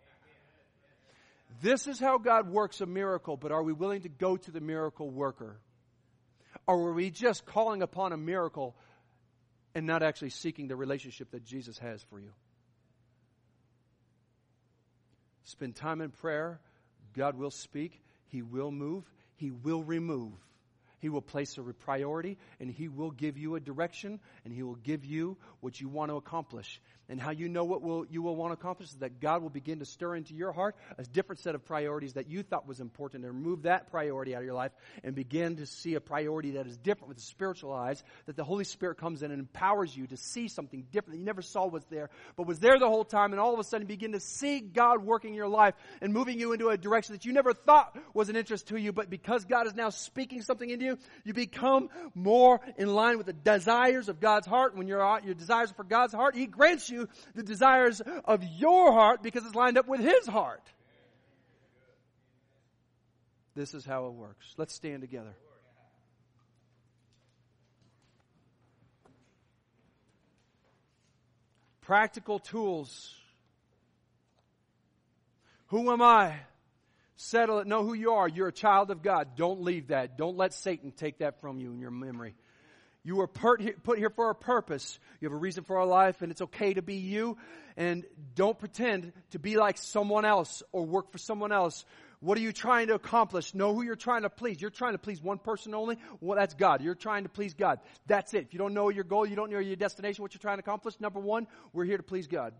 This 1.62 1.86
is 1.86 1.98
how 1.98 2.18
God 2.18 2.48
works 2.48 2.80
a 2.80 2.86
miracle, 2.86 3.36
but 3.36 3.52
are 3.52 3.62
we 3.62 3.72
willing 3.72 4.02
to 4.02 4.08
go 4.08 4.36
to 4.36 4.50
the 4.50 4.60
miracle 4.60 5.10
worker? 5.10 5.58
Or 6.66 6.88
are 6.88 6.92
we 6.92 7.10
just 7.10 7.44
calling 7.46 7.82
upon 7.82 8.12
a 8.12 8.16
miracle 8.16 8.76
and 9.74 9.86
not 9.86 10.02
actually 10.02 10.30
seeking 10.30 10.68
the 10.68 10.76
relationship 10.76 11.30
that 11.30 11.44
Jesus 11.44 11.78
has 11.78 12.02
for 12.04 12.18
you. 12.18 12.30
Spend 15.44 15.76
time 15.76 16.00
in 16.00 16.10
prayer. 16.10 16.60
God 17.14 17.36
will 17.36 17.50
speak. 17.50 18.00
He 18.28 18.42
will 18.42 18.70
move. 18.70 19.04
He 19.36 19.50
will 19.50 19.82
remove. 19.82 20.32
He 21.00 21.08
will 21.08 21.22
place 21.22 21.56
a 21.56 21.62
priority 21.62 22.36
and 22.60 22.70
He 22.70 22.88
will 22.88 23.10
give 23.10 23.38
you 23.38 23.54
a 23.54 23.60
direction 23.60 24.20
and 24.44 24.52
He 24.52 24.62
will 24.62 24.76
give 24.76 25.04
you 25.04 25.36
what 25.60 25.80
you 25.80 25.88
want 25.88 26.10
to 26.10 26.16
accomplish. 26.16 26.80
And 27.10 27.20
how 27.20 27.32
you 27.32 27.48
know 27.48 27.64
what 27.64 27.82
will, 27.82 28.06
you 28.08 28.22
will 28.22 28.36
want 28.36 28.52
to 28.52 28.54
accomplish 28.54 28.90
is 28.90 28.98
that 28.98 29.20
God 29.20 29.42
will 29.42 29.50
begin 29.50 29.80
to 29.80 29.84
stir 29.84 30.14
into 30.14 30.32
your 30.32 30.52
heart 30.52 30.76
a 30.96 31.02
different 31.02 31.40
set 31.40 31.56
of 31.56 31.64
priorities 31.64 32.12
that 32.12 32.30
you 32.30 32.44
thought 32.44 32.68
was 32.68 32.78
important 32.78 33.24
and 33.24 33.34
remove 33.34 33.62
that 33.62 33.90
priority 33.90 34.32
out 34.36 34.38
of 34.38 34.44
your 34.44 34.54
life 34.54 34.70
and 35.02 35.16
begin 35.16 35.56
to 35.56 35.66
see 35.66 35.94
a 35.94 36.00
priority 36.00 36.52
that 36.52 36.68
is 36.68 36.76
different 36.76 37.08
with 37.08 37.16
the 37.16 37.24
spiritual 37.24 37.72
eyes, 37.72 38.00
that 38.26 38.36
the 38.36 38.44
Holy 38.44 38.62
Spirit 38.62 38.98
comes 38.98 39.24
in 39.24 39.32
and 39.32 39.40
empowers 39.40 39.94
you 39.94 40.06
to 40.06 40.16
see 40.16 40.46
something 40.46 40.86
different 40.92 41.14
that 41.14 41.18
you 41.18 41.24
never 41.24 41.42
saw 41.42 41.66
was 41.66 41.84
there, 41.90 42.10
but 42.36 42.46
was 42.46 42.60
there 42.60 42.78
the 42.78 42.88
whole 42.88 43.04
time 43.04 43.32
and 43.32 43.40
all 43.40 43.52
of 43.52 43.58
a 43.58 43.64
sudden 43.64 43.88
begin 43.88 44.12
to 44.12 44.20
see 44.20 44.60
God 44.60 45.04
working 45.04 45.30
in 45.30 45.36
your 45.36 45.48
life 45.48 45.74
and 46.00 46.14
moving 46.14 46.38
you 46.38 46.52
into 46.52 46.68
a 46.68 46.78
direction 46.78 47.14
that 47.14 47.24
you 47.24 47.32
never 47.32 47.52
thought 47.52 47.98
was 48.14 48.28
an 48.28 48.36
interest 48.36 48.68
to 48.68 48.76
you, 48.76 48.92
but 48.92 49.10
because 49.10 49.44
God 49.44 49.66
is 49.66 49.74
now 49.74 49.90
speaking 49.90 50.42
something 50.42 50.70
into 50.70 50.84
you, 50.84 50.98
you 51.24 51.34
become 51.34 51.88
more 52.14 52.60
in 52.78 52.94
line 52.94 53.16
with 53.18 53.26
the 53.26 53.32
desires 53.32 54.08
of 54.08 54.20
God's 54.20 54.46
heart. 54.46 54.76
When 54.76 54.86
your, 54.86 55.20
your 55.24 55.34
desires 55.34 55.72
for 55.72 55.82
God's 55.82 56.14
heart, 56.14 56.36
He 56.36 56.46
grants 56.46 56.88
you 56.88 56.99
the 57.34 57.42
desires 57.42 58.00
of 58.24 58.42
your 58.44 58.92
heart 58.92 59.22
because 59.22 59.44
it's 59.44 59.54
lined 59.54 59.78
up 59.78 59.88
with 59.88 60.00
His 60.00 60.26
heart. 60.26 60.62
This 63.54 63.74
is 63.74 63.84
how 63.84 64.06
it 64.06 64.12
works. 64.12 64.54
Let's 64.56 64.74
stand 64.74 65.02
together. 65.02 65.34
Practical 71.80 72.38
tools. 72.38 73.14
Who 75.66 75.90
am 75.92 76.02
I? 76.02 76.34
Settle 77.16 77.58
it. 77.58 77.66
Know 77.66 77.84
who 77.84 77.94
you 77.94 78.12
are. 78.12 78.28
You're 78.28 78.48
a 78.48 78.52
child 78.52 78.90
of 78.90 79.02
God. 79.02 79.36
Don't 79.36 79.62
leave 79.62 79.88
that. 79.88 80.16
Don't 80.16 80.36
let 80.36 80.54
Satan 80.54 80.92
take 80.92 81.18
that 81.18 81.40
from 81.40 81.58
you 81.58 81.72
in 81.72 81.80
your 81.80 81.90
memory. 81.90 82.34
You 83.02 83.16
were 83.16 83.26
put 83.26 83.60
here 83.60 84.10
for 84.10 84.30
a 84.30 84.34
purpose. 84.34 84.98
You 85.20 85.28
have 85.28 85.32
a 85.32 85.40
reason 85.40 85.64
for 85.64 85.78
our 85.78 85.86
life, 85.86 86.20
and 86.20 86.30
it's 86.30 86.42
okay 86.42 86.74
to 86.74 86.82
be 86.82 86.96
you. 86.96 87.38
And 87.76 88.04
don't 88.34 88.58
pretend 88.58 89.12
to 89.30 89.38
be 89.38 89.56
like 89.56 89.78
someone 89.78 90.24
else 90.24 90.62
or 90.70 90.84
work 90.84 91.10
for 91.12 91.18
someone 91.18 91.50
else. 91.50 91.84
What 92.20 92.36
are 92.36 92.42
you 92.42 92.52
trying 92.52 92.88
to 92.88 92.94
accomplish? 92.94 93.54
Know 93.54 93.74
who 93.74 93.82
you're 93.82 93.96
trying 93.96 94.22
to 94.22 94.28
please. 94.28 94.60
You're 94.60 94.68
trying 94.68 94.92
to 94.92 94.98
please 94.98 95.22
one 95.22 95.38
person 95.38 95.74
only. 95.74 95.96
Well, 96.20 96.38
that's 96.38 96.52
God. 96.52 96.82
You're 96.82 96.94
trying 96.94 97.22
to 97.22 97.30
please 97.30 97.54
God. 97.54 97.78
That's 98.06 98.34
it. 98.34 98.44
If 98.44 98.52
you 98.52 98.58
don't 98.58 98.74
know 98.74 98.90
your 98.90 99.04
goal, 99.04 99.24
you 99.24 99.36
don't 99.36 99.50
know 99.50 99.58
your 99.58 99.76
destination, 99.76 100.20
what 100.20 100.34
you're 100.34 100.40
trying 100.40 100.58
to 100.58 100.60
accomplish, 100.60 101.00
number 101.00 101.20
one, 101.20 101.46
we're 101.72 101.86
here 101.86 101.96
to 101.96 102.02
please 102.02 102.26
God. 102.26 102.52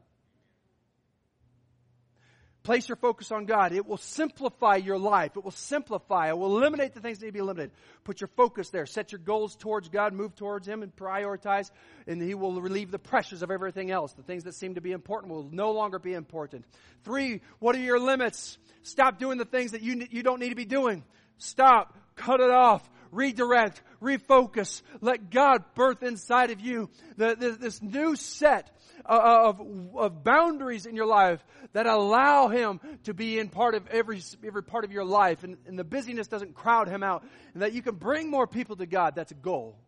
Place 2.62 2.88
your 2.88 2.96
focus 2.96 3.32
on 3.32 3.46
God. 3.46 3.72
It 3.72 3.86
will 3.86 3.96
simplify 3.96 4.76
your 4.76 4.98
life. 4.98 5.36
It 5.36 5.44
will 5.44 5.50
simplify. 5.50 6.28
It 6.28 6.36
will 6.36 6.58
eliminate 6.58 6.92
the 6.92 7.00
things 7.00 7.18
that 7.18 7.24
need 7.24 7.30
to 7.30 7.32
be 7.32 7.38
eliminated. 7.38 7.72
Put 8.04 8.20
your 8.20 8.28
focus 8.36 8.68
there. 8.68 8.84
Set 8.84 9.12
your 9.12 9.18
goals 9.18 9.56
towards 9.56 9.88
God. 9.88 10.12
Move 10.12 10.34
towards 10.36 10.68
Him 10.68 10.82
and 10.82 10.94
prioritize. 10.94 11.70
And 12.06 12.20
He 12.20 12.34
will 12.34 12.60
relieve 12.60 12.90
the 12.90 12.98
pressures 12.98 13.42
of 13.42 13.50
everything 13.50 13.90
else. 13.90 14.12
The 14.12 14.22
things 14.22 14.44
that 14.44 14.54
seem 14.54 14.74
to 14.74 14.82
be 14.82 14.92
important 14.92 15.32
will 15.32 15.48
no 15.50 15.72
longer 15.72 15.98
be 15.98 16.12
important. 16.12 16.66
Three, 17.02 17.40
what 17.60 17.74
are 17.76 17.80
your 17.80 17.98
limits? 17.98 18.58
Stop 18.82 19.18
doing 19.18 19.38
the 19.38 19.46
things 19.46 19.70
that 19.70 19.80
you, 19.80 20.06
you 20.10 20.22
don't 20.22 20.38
need 20.38 20.50
to 20.50 20.54
be 20.54 20.66
doing. 20.66 21.02
Stop. 21.38 21.96
Cut 22.16 22.40
it 22.40 22.50
off 22.50 22.86
redirect, 23.10 23.82
refocus. 24.02 24.82
Let 25.00 25.30
God 25.30 25.64
birth 25.74 26.02
inside 26.02 26.50
of 26.50 26.60
you 26.60 26.90
the, 27.16 27.36
the, 27.38 27.50
this 27.50 27.82
new 27.82 28.16
set 28.16 28.70
uh, 29.04 29.12
uh, 29.12 29.48
of, 29.48 29.96
of 29.96 30.24
boundaries 30.24 30.86
in 30.86 30.94
your 30.94 31.06
life 31.06 31.44
that 31.72 31.86
allow 31.86 32.48
Him 32.48 32.80
to 33.04 33.14
be 33.14 33.38
in 33.38 33.48
part 33.48 33.74
of 33.74 33.86
every, 33.88 34.22
every 34.44 34.62
part 34.62 34.84
of 34.84 34.92
your 34.92 35.04
life. 35.04 35.42
And, 35.44 35.56
and 35.66 35.78
the 35.78 35.84
busyness 35.84 36.26
doesn't 36.26 36.54
crowd 36.54 36.88
Him 36.88 37.02
out. 37.02 37.24
And 37.54 37.62
that 37.62 37.72
you 37.72 37.82
can 37.82 37.94
bring 37.94 38.30
more 38.30 38.46
people 38.46 38.76
to 38.76 38.86
God. 38.86 39.14
That's 39.14 39.32
a 39.32 39.36
goal. 39.36 39.78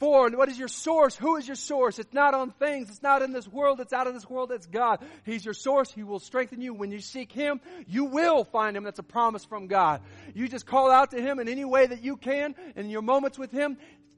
Four, 0.00 0.30
what 0.30 0.48
is 0.48 0.58
your 0.58 0.68
source? 0.68 1.14
Who 1.14 1.36
is 1.36 1.46
your 1.46 1.56
source? 1.56 1.98
It's 1.98 2.14
not 2.14 2.32
on 2.32 2.52
things. 2.52 2.88
It's 2.88 3.02
not 3.02 3.20
in 3.20 3.32
this 3.32 3.46
world. 3.46 3.80
It's 3.80 3.92
out 3.92 4.06
of 4.06 4.14
this 4.14 4.28
world. 4.28 4.50
It's 4.50 4.66
God. 4.66 5.00
He's 5.26 5.44
your 5.44 5.52
source. 5.52 5.92
He 5.92 6.02
will 6.02 6.18
strengthen 6.18 6.62
you. 6.62 6.72
When 6.72 6.90
you 6.90 7.00
seek 7.00 7.30
Him, 7.30 7.60
you 7.86 8.06
will 8.06 8.44
find 8.44 8.74
Him. 8.74 8.84
That's 8.84 8.98
a 8.98 9.04
promise 9.04 9.44
from 9.44 9.66
God. 9.66 10.00
You 10.34 10.48
just 10.48 10.64
call 10.64 10.90
out 10.90 11.10
to 11.10 11.20
Him 11.20 11.38
in 11.38 11.50
any 11.50 11.66
way 11.66 11.86
that 11.86 12.02
you 12.02 12.16
can 12.16 12.54
in 12.76 12.88
your 12.88 13.02
moments 13.02 13.38
with 13.38 13.52
Him. 13.52 13.76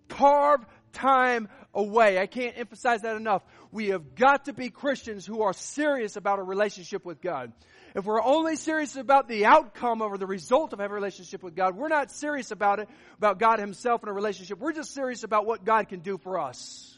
Carve 0.09 0.65
time 0.93 1.49
away. 1.75 2.19
I 2.21 2.27
can't 2.27 2.57
emphasize 2.57 3.01
that 3.03 3.17
enough. 3.17 3.43
We 3.73 3.89
have 3.89 4.15
got 4.15 4.45
to 4.45 4.53
be 4.53 4.71
Christians 4.71 5.27
who 5.27 5.43
are 5.43 5.53
serious 5.53 6.15
about 6.15 6.39
a 6.39 6.43
relationship 6.45 7.05
with 7.05 7.21
God. 7.21 7.53
If 7.95 8.05
we're 8.05 8.23
only 8.23 8.57
serious 8.57 8.97
about 8.97 9.29
the 9.29 9.47
outcome 9.47 10.01
or 10.01 10.17
the 10.17 10.27
result 10.27 10.73
of 10.73 10.79
having 10.79 10.93
a 10.93 10.95
relationship 10.95 11.43
with 11.43 11.55
God, 11.55 11.77
we're 11.77 11.89
not 11.89 12.11
serious 12.11 12.51
about 12.51 12.79
it, 12.79 12.89
about 13.19 13.39
God 13.39 13.59
Himself 13.59 14.03
in 14.03 14.09
a 14.09 14.13
relationship. 14.13 14.59
We're 14.59 14.73
just 14.73 14.95
serious 14.95 15.25
about 15.25 15.47
what 15.47 15.65
God 15.65 15.89
can 15.89 16.01
do 16.01 16.17
for 16.19 16.41
us. 16.41 16.97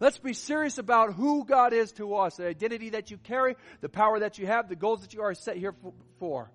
Let's 0.00 0.18
be 0.18 0.32
serious 0.32 0.78
about 0.78 1.12
who 1.12 1.44
God 1.44 1.74
is 1.74 1.92
to 1.92 2.14
us, 2.14 2.36
the 2.36 2.46
identity 2.46 2.90
that 2.90 3.10
you 3.10 3.18
carry, 3.18 3.54
the 3.82 3.88
power 3.90 4.20
that 4.20 4.38
you 4.38 4.46
have, 4.46 4.68
the 4.68 4.76
goals 4.76 5.02
that 5.02 5.12
you 5.12 5.20
are 5.22 5.34
set 5.34 5.58
here 5.58 5.74
for. 6.18 6.50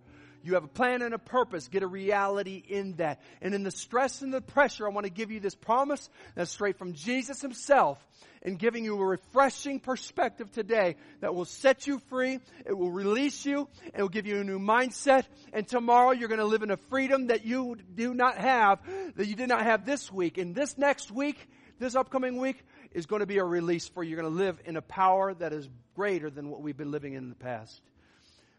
You 0.45 0.53
have 0.53 0.63
a 0.63 0.67
plan 0.67 1.01
and 1.01 1.15
a 1.15 1.17
purpose. 1.17 1.67
Get 1.67 1.81
a 1.81 1.87
reality 1.87 2.61
in 2.67 2.93
that. 2.97 3.19
And 3.41 3.55
in 3.55 3.63
the 3.63 3.71
stress 3.71 4.21
and 4.21 4.31
the 4.31 4.41
pressure, 4.41 4.85
I 4.85 4.91
want 4.91 5.05
to 5.05 5.11
give 5.11 5.31
you 5.31 5.39
this 5.39 5.55
promise 5.55 6.07
that's 6.35 6.51
straight 6.51 6.77
from 6.77 6.93
Jesus 6.93 7.41
himself 7.41 7.97
and 8.43 8.59
giving 8.59 8.85
you 8.85 8.95
a 9.01 9.05
refreshing 9.05 9.79
perspective 9.79 10.51
today 10.51 10.97
that 11.21 11.33
will 11.33 11.45
set 11.45 11.87
you 11.87 11.97
free. 12.09 12.39
It 12.63 12.77
will 12.77 12.91
release 12.91 13.43
you. 13.43 13.67
It 13.91 13.99
will 13.99 14.07
give 14.07 14.27
you 14.27 14.39
a 14.39 14.43
new 14.43 14.59
mindset. 14.59 15.25
And 15.51 15.67
tomorrow 15.67 16.11
you're 16.11 16.29
going 16.29 16.39
to 16.39 16.45
live 16.45 16.61
in 16.61 16.69
a 16.69 16.77
freedom 16.77 17.27
that 17.27 17.43
you 17.43 17.77
do 17.95 18.13
not 18.13 18.37
have, 18.37 18.79
that 19.15 19.25
you 19.25 19.35
did 19.35 19.49
not 19.49 19.63
have 19.63 19.83
this 19.83 20.11
week. 20.11 20.37
And 20.37 20.53
this 20.53 20.77
next 20.77 21.09
week, 21.11 21.49
this 21.79 21.95
upcoming 21.95 22.37
week, 22.37 22.63
is 22.91 23.07
going 23.07 23.21
to 23.21 23.25
be 23.25 23.39
a 23.39 23.43
release 23.43 23.87
for 23.87 24.03
you. 24.03 24.11
You're 24.11 24.21
going 24.21 24.31
to 24.31 24.37
live 24.37 24.59
in 24.65 24.77
a 24.77 24.81
power 24.83 25.33
that 25.33 25.53
is 25.53 25.67
greater 25.95 26.29
than 26.29 26.51
what 26.51 26.61
we've 26.61 26.77
been 26.77 26.91
living 26.91 27.13
in 27.13 27.29
the 27.29 27.35
past. 27.35 27.81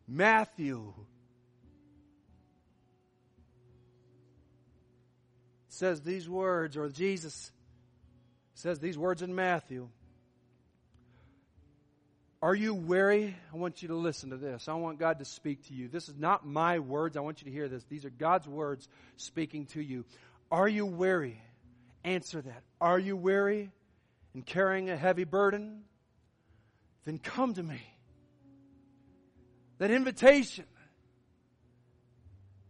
Matthew 0.09 0.93
says 5.77 6.01
these 6.01 6.29
words, 6.29 6.77
or 6.77 6.89
Jesus 6.89 7.53
says 8.55 8.79
these 8.79 8.99
words 8.99 9.23
in 9.23 9.35
Matthew. 9.35 9.89
Are 12.43 12.55
you 12.55 12.75
weary? 12.75 13.37
I 13.53 13.57
want 13.57 13.83
you 13.83 13.89
to 13.89 13.95
listen 13.95 14.31
to 14.31 14.37
this. 14.37 14.69
I 14.69 14.75
want 14.75 14.99
God 14.99 15.19
to 15.19 15.25
speak 15.25 15.67
to 15.69 15.75
you. 15.75 15.89
This 15.89 16.09
is 16.09 16.17
not 16.17 16.47
my 16.47 16.79
words. 16.79 17.17
I 17.17 17.21
want 17.21 17.41
you 17.41 17.47
to 17.47 17.51
hear 17.51 17.69
this. 17.69 17.85
These 17.85 18.05
are 18.05 18.11
God's 18.11 18.47
words 18.47 18.89
speaking 19.17 19.67
to 19.67 19.81
you. 19.81 20.05
Are 20.51 20.69
you 20.69 20.87
weary? 20.87 21.41
Answer 22.05 22.41
that. 22.43 22.63
Are 22.81 22.99
you 22.99 23.17
weary 23.17 23.71
and 24.35 24.45
carrying 24.45 24.91
a 24.91 24.97
heavy 24.97 25.25
burden? 25.25 25.83
Then 27.05 27.19
come 27.19 27.55
to 27.55 27.63
me. 27.63 27.81
That 29.79 29.91
invitation. 29.91 30.67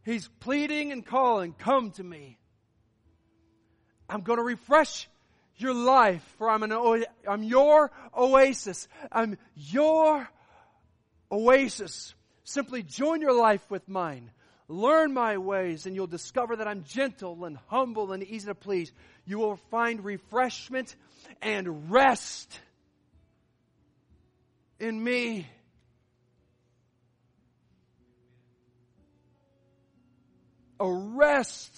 He's 0.04 0.28
pleading 0.40 0.92
and 0.92 1.04
calling, 1.04 1.52
come 1.52 1.90
to 1.92 2.04
me. 2.04 2.38
I'm 4.09 4.20
going 4.22 4.38
to 4.38 4.44
refresh 4.44 5.09
your 5.59 5.74
life 5.74 6.22
for 6.38 6.50
I'm 6.50 6.62
an 6.62 7.04
I'm 7.26 7.42
your 7.42 7.90
oasis. 8.16 8.88
I'm 9.11 9.38
your 9.54 10.28
oasis. 11.30 12.14
Simply 12.44 12.82
join 12.82 13.20
your 13.20 13.32
life 13.32 13.68
with 13.70 13.88
mine. 13.88 14.30
Learn 14.68 15.14
my 15.14 15.38
ways 15.38 15.86
and 15.86 15.94
you'll 15.94 16.07
discover 16.07 16.57
that 16.57 16.68
I'm 16.68 16.84
gentle 16.84 17.44
and 17.44 17.59
humble 17.68 18.12
and 18.12 18.22
easy 18.22 18.46
to 18.46 18.54
please. 18.54 18.92
You 19.24 19.38
will 19.38 19.57
find 19.70 20.04
refreshment 20.04 20.94
and 21.40 21.90
rest 21.90 22.61
in 24.78 25.02
me. 25.02 25.46
A 30.78 30.90
rest 30.90 31.72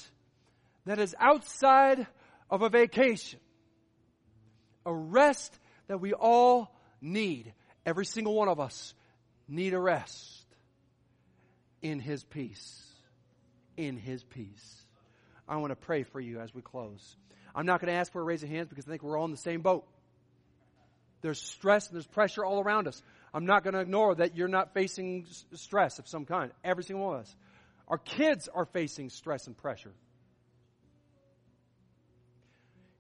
that 0.87 0.99
is 0.99 1.15
outside 1.21 2.07
of 2.51 2.63
a 2.63 2.69
vacation. 2.69 3.41
A 4.87 4.95
rest 4.95 5.57
that 5.87 6.01
we 6.01 6.13
all 6.13 6.75
need. 7.01 7.53
Every 7.85 8.07
single 8.07 8.35
one 8.35 8.49
of 8.49 8.61
us 8.61 8.95
need 9.49 9.75
a 9.75 9.81
rest 9.81 10.45
in 11.83 12.01
His 12.01 12.25
peace. 12.25 12.85
In 13.77 13.97
His 13.97 14.23
peace. 14.25 14.85
I 15.49 15.57
want 15.57 15.71
to 15.71 15.77
pray 15.77 16.03
for 16.03 16.21
you 16.21 16.41
as 16.41 16.55
we 16.55 16.63
close. 16.63 17.17
I'm 17.55 17.67
not 17.67 17.81
going 17.81 17.93
to 17.93 17.99
ask 17.99 18.13
for 18.13 18.21
a 18.21 18.25
raise 18.25 18.43
of 18.43 18.49
hands 18.49 18.69
because 18.69 18.87
I 18.87 18.91
think 18.91 19.03
we're 19.03 19.19
all 19.19 19.25
in 19.25 19.31
the 19.31 19.37
same 19.37 19.63
boat. 19.63 19.87
There's 21.23 21.41
stress 21.41 21.89
and 21.89 21.97
there's 21.97 22.07
pressure 22.07 22.45
all 22.45 22.61
around 22.61 22.87
us. 22.87 23.03
I'm 23.35 23.47
not 23.47 23.65
going 23.65 23.75
to 23.75 23.81
ignore 23.81 24.15
that 24.15 24.37
you're 24.37 24.49
not 24.49 24.75
facing 24.75 25.27
stress 25.55 25.99
of 25.99 26.07
some 26.07 26.25
kind. 26.25 26.53
Every 26.63 26.85
single 26.85 27.07
one 27.07 27.17
of 27.17 27.23
us. 27.23 27.37
Our 27.89 27.99
kids 27.99 28.49
are 28.53 28.67
facing 28.67 29.11
stress 29.11 29.47
and 29.47 29.57
pressure. 29.57 29.93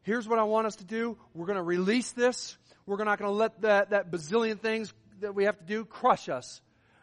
Here's 0.08 0.26
what 0.26 0.38
I 0.38 0.44
want 0.44 0.66
us 0.66 0.76
to 0.76 0.84
do. 0.84 1.18
We're 1.34 1.44
going 1.44 1.58
to 1.58 1.62
release 1.62 2.12
this. 2.12 2.56
We're 2.86 2.96
not 3.04 3.18
going 3.18 3.30
to 3.30 3.36
let 3.36 3.60
that, 3.60 3.90
that 3.90 4.10
bazillion 4.10 4.58
things 4.58 4.94
that 5.20 5.34
we 5.34 5.44
have 5.44 5.58
to 5.58 5.64
do 5.64 5.84
crush 5.84 6.30
us. 6.30 6.62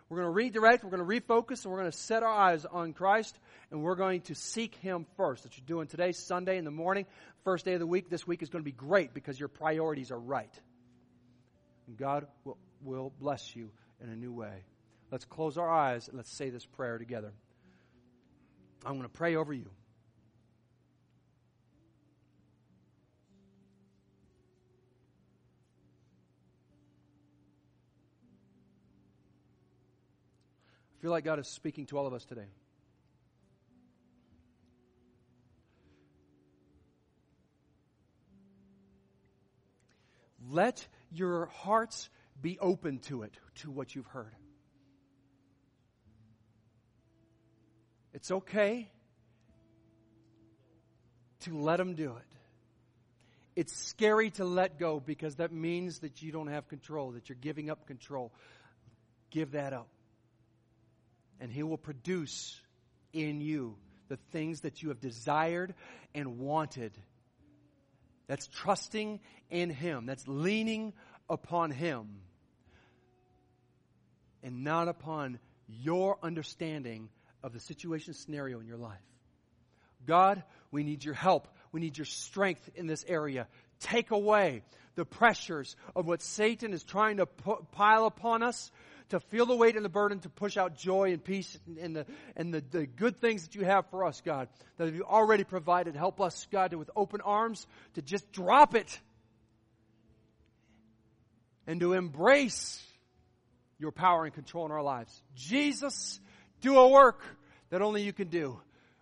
We're 0.09 0.17
going 0.17 0.27
to 0.27 0.31
redirect, 0.31 0.83
we're 0.83 0.89
going 0.89 1.07
to 1.07 1.21
refocus, 1.21 1.63
and 1.63 1.71
we're 1.71 1.79
going 1.79 1.91
to 1.91 1.97
set 1.97 2.23
our 2.23 2.33
eyes 2.33 2.65
on 2.65 2.93
Christ, 2.93 3.37
and 3.69 3.83
we're 3.83 3.95
going 3.95 4.21
to 4.21 4.35
seek 4.35 4.73
Him 4.75 5.05
first. 5.17 5.43
That 5.43 5.55
you're 5.55 5.65
doing 5.67 5.87
today, 5.87 6.13
Sunday 6.13 6.57
in 6.57 6.65
the 6.65 6.71
morning, 6.71 7.05
first 7.43 7.65
day 7.65 7.73
of 7.73 7.79
the 7.79 7.87
week. 7.87 8.09
This 8.09 8.25
week 8.25 8.41
is 8.41 8.49
going 8.49 8.63
to 8.63 8.65
be 8.65 8.75
great 8.75 9.13
because 9.13 9.39
your 9.39 9.49
priorities 9.49 10.11
are 10.11 10.19
right. 10.19 10.53
And 11.87 11.97
God 11.97 12.25
will, 12.43 12.57
will 12.83 13.13
bless 13.19 13.55
you 13.55 13.69
in 14.03 14.09
a 14.09 14.15
new 14.15 14.33
way. 14.33 14.63
Let's 15.11 15.25
close 15.25 15.59
our 15.59 15.69
eyes 15.69 16.07
and 16.07 16.17
let's 16.17 16.35
say 16.35 16.49
this 16.49 16.65
prayer 16.65 16.97
together. 16.97 17.33
I'm 18.83 18.93
going 18.93 19.03
to 19.03 19.09
pray 19.09 19.35
over 19.35 19.53
you. 19.53 19.69
Feel 31.05 31.11
like 31.11 31.23
God 31.23 31.37
is 31.37 31.47
speaking 31.47 31.85
to 31.85 31.99
all 31.99 32.07
of 32.07 32.13
us 32.15 32.25
today. 32.25 32.47
Let 40.49 40.87
your 41.11 41.45
hearts 41.45 42.09
be 42.41 42.57
open 42.57 42.97
to 43.01 43.21
it, 43.21 43.37
to 43.57 43.69
what 43.69 43.93
you've 43.93 44.07
heard. 44.07 44.33
It's 48.11 48.31
okay 48.31 48.89
to 51.41 51.55
let 51.55 51.79
Him 51.79 51.93
do 51.93 52.15
it. 52.15 52.35
It's 53.55 53.77
scary 53.77 54.31
to 54.31 54.43
let 54.43 54.79
go 54.79 54.99
because 54.99 55.35
that 55.35 55.51
means 55.51 55.99
that 55.99 56.23
you 56.23 56.31
don't 56.31 56.47
have 56.47 56.67
control, 56.67 57.11
that 57.11 57.29
you're 57.29 57.37
giving 57.39 57.69
up 57.69 57.85
control. 57.85 58.33
Give 59.29 59.51
that 59.51 59.71
up. 59.71 59.87
And 61.39 61.51
He 61.51 61.63
will 61.63 61.77
produce 61.77 62.59
in 63.13 63.41
you 63.41 63.75
the 64.07 64.17
things 64.31 64.61
that 64.61 64.83
you 64.83 64.89
have 64.89 64.99
desired 64.99 65.73
and 66.13 66.39
wanted. 66.39 66.91
That's 68.27 68.47
trusting 68.47 69.19
in 69.49 69.69
Him. 69.69 70.05
That's 70.05 70.27
leaning 70.27 70.93
upon 71.29 71.71
Him 71.71 72.19
and 74.43 74.63
not 74.63 74.87
upon 74.87 75.39
your 75.67 76.17
understanding 76.21 77.09
of 77.43 77.53
the 77.53 77.59
situation 77.59 78.13
scenario 78.13 78.59
in 78.59 78.67
your 78.67 78.77
life. 78.77 79.01
God, 80.05 80.43
we 80.71 80.83
need 80.83 81.03
your 81.03 81.15
help. 81.15 81.47
We 81.71 81.79
need 81.79 81.97
your 81.97 82.05
strength 82.05 82.69
in 82.75 82.85
this 82.85 83.03
area. 83.07 83.47
Take 83.79 84.11
away 84.11 84.61
the 84.95 85.05
pressures 85.05 85.75
of 85.95 86.05
what 86.05 86.21
Satan 86.21 86.73
is 86.73 86.83
trying 86.83 87.17
to 87.17 87.25
put, 87.25 87.71
pile 87.71 88.05
upon 88.05 88.43
us 88.43 88.71
to 89.09 89.19
feel 89.19 89.45
the 89.45 89.55
weight 89.55 89.75
and 89.75 89.85
the 89.85 89.89
burden 89.89 90.19
to 90.19 90.29
push 90.29 90.57
out 90.57 90.75
joy 90.75 91.11
and 91.11 91.23
peace 91.23 91.57
and 91.79 91.95
the, 91.95 92.05
and 92.35 92.53
the, 92.53 92.63
the 92.71 92.85
good 92.85 93.21
things 93.21 93.43
that 93.43 93.55
you 93.55 93.63
have 93.63 93.85
for 93.89 94.05
us, 94.05 94.21
God, 94.25 94.47
that 94.77 94.93
you 94.93 95.03
already 95.03 95.43
provided. 95.43 95.95
Help 95.95 96.19
us, 96.19 96.47
God, 96.51 96.71
to, 96.71 96.77
with 96.77 96.89
open 96.95 97.21
arms 97.21 97.67
to 97.93 98.01
just 98.01 98.31
drop 98.31 98.75
it 98.75 98.99
and 101.67 101.79
to 101.79 101.93
embrace 101.93 102.83
your 103.77 103.91
power 103.91 104.25
and 104.25 104.33
control 104.33 104.65
in 104.65 104.71
our 104.71 104.83
lives. 104.83 105.21
Jesus, 105.35 106.19
do 106.61 106.77
a 106.77 106.87
work 106.87 107.21
that 107.69 107.81
only 107.81 108.03
you 108.03 108.13
can 108.13 108.29
do. 108.29 108.59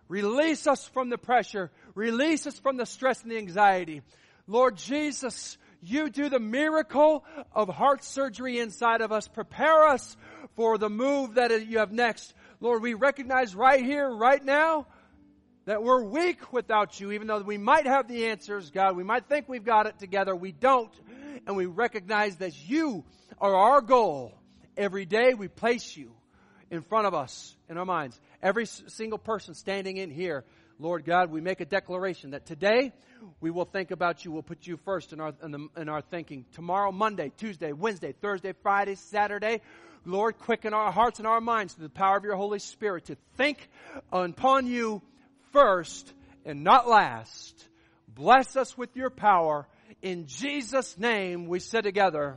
Release 0.08 0.66
us 0.66 0.86
from 0.88 1.08
the 1.08 1.18
pressure. 1.18 1.70
Release 1.94 2.46
us 2.46 2.58
from 2.58 2.76
the 2.76 2.86
stress 2.86 3.22
and 3.22 3.30
the 3.30 3.38
anxiety. 3.38 4.02
Lord 4.46 4.76
Jesus, 4.76 5.56
you 5.84 6.10
do 6.10 6.28
the 6.28 6.40
miracle 6.40 7.24
of 7.52 7.68
heart 7.68 8.04
surgery 8.04 8.58
inside 8.58 9.00
of 9.00 9.12
us. 9.12 9.28
Prepare 9.28 9.88
us 9.88 10.16
for 10.56 10.78
the 10.78 10.90
move 10.90 11.34
that 11.34 11.66
you 11.66 11.78
have 11.78 11.92
next. 11.92 12.34
Lord, 12.60 12.82
we 12.82 12.94
recognize 12.94 13.54
right 13.54 13.84
here, 13.84 14.08
right 14.08 14.42
now, 14.44 14.86
that 15.66 15.82
we're 15.82 16.02
weak 16.02 16.52
without 16.52 17.00
you, 17.00 17.12
even 17.12 17.26
though 17.26 17.40
we 17.40 17.58
might 17.58 17.86
have 17.86 18.06
the 18.08 18.26
answers, 18.26 18.70
God. 18.70 18.96
We 18.96 19.04
might 19.04 19.28
think 19.28 19.48
we've 19.48 19.64
got 19.64 19.86
it 19.86 19.98
together. 19.98 20.36
We 20.36 20.52
don't. 20.52 20.92
And 21.46 21.56
we 21.56 21.66
recognize 21.66 22.36
that 22.36 22.68
you 22.68 23.04
are 23.40 23.54
our 23.54 23.80
goal. 23.80 24.32
Every 24.76 25.06
day 25.06 25.34
we 25.34 25.48
place 25.48 25.96
you 25.96 26.12
in 26.70 26.82
front 26.82 27.06
of 27.06 27.14
us 27.14 27.56
in 27.68 27.78
our 27.78 27.84
minds. 27.84 28.20
Every 28.42 28.66
single 28.66 29.18
person 29.18 29.54
standing 29.54 29.96
in 29.96 30.10
here, 30.10 30.44
Lord 30.78 31.04
God, 31.04 31.30
we 31.30 31.40
make 31.40 31.60
a 31.60 31.64
declaration 31.64 32.30
that 32.32 32.46
today 32.46 32.92
we 33.40 33.50
will 33.50 33.64
think 33.64 33.90
about 33.90 34.24
you. 34.24 34.32
We'll 34.32 34.42
put 34.42 34.66
you 34.66 34.76
first 34.84 35.12
in 35.12 35.20
our, 35.20 35.32
in, 35.42 35.50
the, 35.50 35.68
in 35.76 35.88
our 35.88 36.00
thinking. 36.00 36.44
Tomorrow, 36.52 36.92
Monday, 36.92 37.32
Tuesday, 37.36 37.72
Wednesday, 37.72 38.12
Thursday, 38.12 38.54
Friday, 38.62 38.96
Saturday, 38.96 39.60
Lord, 40.04 40.38
quicken 40.38 40.74
our 40.74 40.92
hearts 40.92 41.18
and 41.18 41.28
our 41.28 41.40
minds 41.40 41.74
through 41.74 41.86
the 41.86 41.94
power 41.94 42.16
of 42.16 42.24
your 42.24 42.36
Holy 42.36 42.58
Spirit 42.58 43.06
to 43.06 43.16
think 43.36 43.68
upon 44.12 44.66
you 44.66 45.00
first 45.52 46.12
and 46.44 46.64
not 46.64 46.88
last. 46.88 47.68
Bless 48.08 48.56
us 48.56 48.76
with 48.76 48.96
your 48.96 49.10
power. 49.10 49.66
In 50.02 50.26
Jesus' 50.26 50.98
name 50.98 51.46
we 51.46 51.58
sit 51.60 51.82
together. 51.84 52.36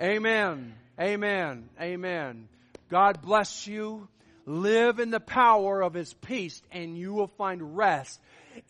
Amen. 0.00 0.74
Amen. 1.00 1.68
Amen. 1.80 2.48
God 2.90 3.22
bless 3.22 3.66
you. 3.66 4.08
Live 4.48 4.98
in 4.98 5.10
the 5.10 5.20
power 5.20 5.82
of 5.82 5.92
His 5.92 6.14
peace 6.14 6.62
and 6.72 6.96
you 6.96 7.12
will 7.12 7.26
find 7.26 7.76
rest. 7.76 8.18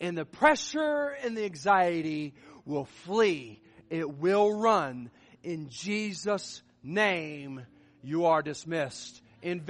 And 0.01 0.17
the 0.17 0.25
pressure 0.25 1.15
and 1.23 1.37
the 1.37 1.45
anxiety 1.45 2.33
will 2.65 2.83
flee. 3.05 3.61
It 3.89 4.17
will 4.17 4.53
run. 4.53 5.09
In 5.41 5.69
Jesus' 5.69 6.61
name, 6.83 7.65
you 8.03 8.25
are 8.25 8.41
dismissed. 8.41 9.21
In 9.41 9.61